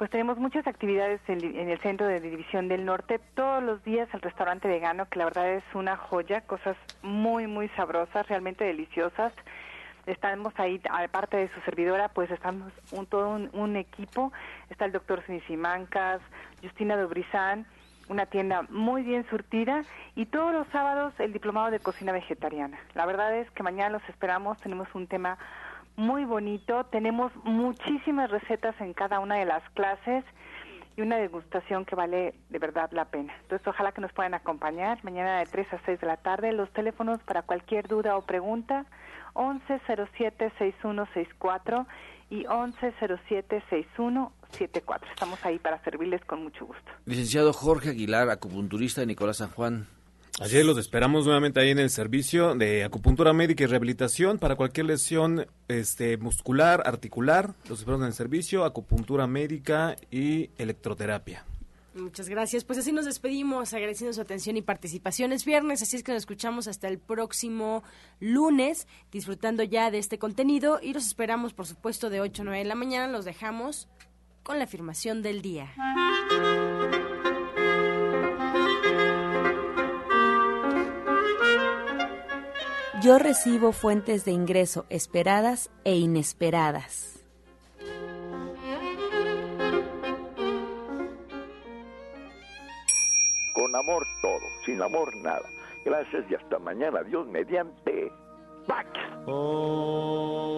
Pues 0.00 0.10
tenemos 0.10 0.38
muchas 0.38 0.66
actividades 0.66 1.20
en, 1.28 1.44
el 1.44 1.78
centro 1.80 2.06
de 2.06 2.20
División 2.20 2.68
del 2.68 2.86
Norte. 2.86 3.20
Todos 3.34 3.62
los 3.62 3.84
días 3.84 4.08
el 4.14 4.22
restaurante 4.22 4.66
vegano, 4.66 5.06
que 5.10 5.18
la 5.18 5.26
verdad 5.26 5.52
es 5.52 5.62
una 5.74 5.98
joya, 5.98 6.40
cosas 6.40 6.74
muy, 7.02 7.46
muy 7.46 7.68
sabrosas, 7.76 8.26
realmente 8.26 8.64
deliciosas 8.64 9.30
estamos 10.06 10.54
ahí, 10.56 10.80
aparte 10.88 11.36
de 11.36 11.48
su 11.52 11.60
servidora, 11.66 12.08
pues 12.08 12.30
estamos 12.30 12.72
un, 12.92 13.04
todo 13.04 13.28
un, 13.52 13.76
equipo. 13.76 14.32
Está 14.70 14.86
el 14.86 14.92
doctor 14.92 15.22
Sinisimancas, 15.26 16.22
Justina 16.62 16.96
Dobrizán, 16.96 17.66
una 18.08 18.24
tienda 18.24 18.62
muy 18.70 19.02
bien 19.02 19.26
surtida 19.28 19.82
y 20.16 20.24
todos 20.24 20.54
los 20.54 20.66
sábados 20.68 21.12
el 21.18 21.34
diplomado 21.34 21.70
de 21.70 21.78
cocina 21.78 22.12
vegetariana. 22.12 22.78
La 22.94 23.04
verdad 23.04 23.36
es 23.36 23.50
que 23.50 23.62
mañana 23.62 23.90
los 23.90 24.08
esperamos, 24.08 24.56
tenemos 24.62 24.88
un 24.94 25.06
tema 25.06 25.36
muy 25.96 26.24
bonito, 26.24 26.84
tenemos 26.86 27.30
muchísimas 27.44 28.30
recetas 28.30 28.74
en 28.80 28.94
cada 28.94 29.20
una 29.20 29.36
de 29.36 29.44
las 29.44 29.62
clases 29.70 30.24
y 30.96 31.02
una 31.02 31.18
degustación 31.18 31.84
que 31.84 31.94
vale 31.94 32.34
de 32.48 32.58
verdad 32.58 32.90
la 32.92 33.04
pena. 33.06 33.34
Entonces, 33.42 33.66
ojalá 33.66 33.92
que 33.92 34.00
nos 34.00 34.12
puedan 34.12 34.34
acompañar 34.34 35.04
mañana 35.04 35.38
de 35.38 35.46
3 35.46 35.74
a 35.74 35.80
6 35.84 36.00
de 36.00 36.06
la 36.06 36.16
tarde. 36.16 36.52
Los 36.52 36.72
teléfonos 36.72 37.22
para 37.22 37.42
cualquier 37.42 37.86
duda 37.88 38.16
o 38.16 38.22
pregunta 38.22 38.86
1107-6164 39.34 41.86
y 42.30 42.44
1107-6174. 42.44 45.00
Estamos 45.12 45.44
ahí 45.44 45.58
para 45.58 45.82
servirles 45.84 46.24
con 46.24 46.42
mucho 46.42 46.64
gusto. 46.66 46.90
Licenciado 47.04 47.52
Jorge 47.52 47.90
Aguilar, 47.90 48.30
acupunturista 48.30 49.00
de 49.00 49.08
Nicolás 49.08 49.38
San 49.38 49.50
Juan. 49.50 49.88
Así 50.40 50.62
los 50.62 50.78
esperamos 50.78 51.26
nuevamente 51.26 51.60
ahí 51.60 51.68
en 51.68 51.78
el 51.78 51.90
servicio 51.90 52.54
de 52.54 52.82
acupuntura 52.82 53.34
médica 53.34 53.62
y 53.62 53.66
rehabilitación 53.66 54.38
para 54.38 54.56
cualquier 54.56 54.86
lesión 54.86 55.46
este, 55.68 56.16
muscular, 56.16 56.82
articular. 56.86 57.54
Los 57.68 57.80
esperamos 57.80 58.04
en 58.04 58.06
el 58.06 58.14
servicio, 58.14 58.64
acupuntura 58.64 59.26
médica 59.26 59.96
y 60.10 60.48
electroterapia. 60.56 61.44
Muchas 61.92 62.30
gracias. 62.30 62.64
Pues 62.64 62.78
así 62.78 62.90
nos 62.90 63.04
despedimos, 63.04 63.74
agradeciendo 63.74 64.14
su 64.14 64.22
atención 64.22 64.56
y 64.56 64.62
participación. 64.62 65.32
Es 65.32 65.44
viernes, 65.44 65.82
así 65.82 65.96
es 65.96 66.02
que 66.02 66.12
nos 66.12 66.22
escuchamos 66.22 66.68
hasta 66.68 66.88
el 66.88 66.98
próximo 66.98 67.82
lunes, 68.18 68.88
disfrutando 69.12 69.62
ya 69.62 69.90
de 69.90 69.98
este 69.98 70.18
contenido 70.18 70.80
y 70.82 70.94
los 70.94 71.06
esperamos, 71.06 71.52
por 71.52 71.66
supuesto, 71.66 72.08
de 72.08 72.22
8 72.22 72.40
a 72.40 72.44
9 72.46 72.58
de 72.60 72.64
la 72.64 72.76
mañana. 72.76 73.12
Los 73.12 73.26
dejamos 73.26 73.88
con 74.42 74.56
la 74.56 74.64
afirmación 74.64 75.20
del 75.20 75.42
día. 75.42 75.74
Yo 83.02 83.18
recibo 83.18 83.72
fuentes 83.72 84.26
de 84.26 84.32
ingreso 84.32 84.84
esperadas 84.90 85.70
e 85.84 85.96
inesperadas. 85.96 87.24
Con 93.54 93.74
amor 93.74 94.06
todo, 94.20 94.40
sin 94.66 94.82
amor 94.82 95.16
nada. 95.16 95.48
Gracias 95.82 96.30
y 96.30 96.34
hasta 96.34 96.58
mañana. 96.58 97.02
Dios 97.04 97.26
mediante. 97.28 98.12
Pax. 98.66 98.90
Oh. 99.26 100.50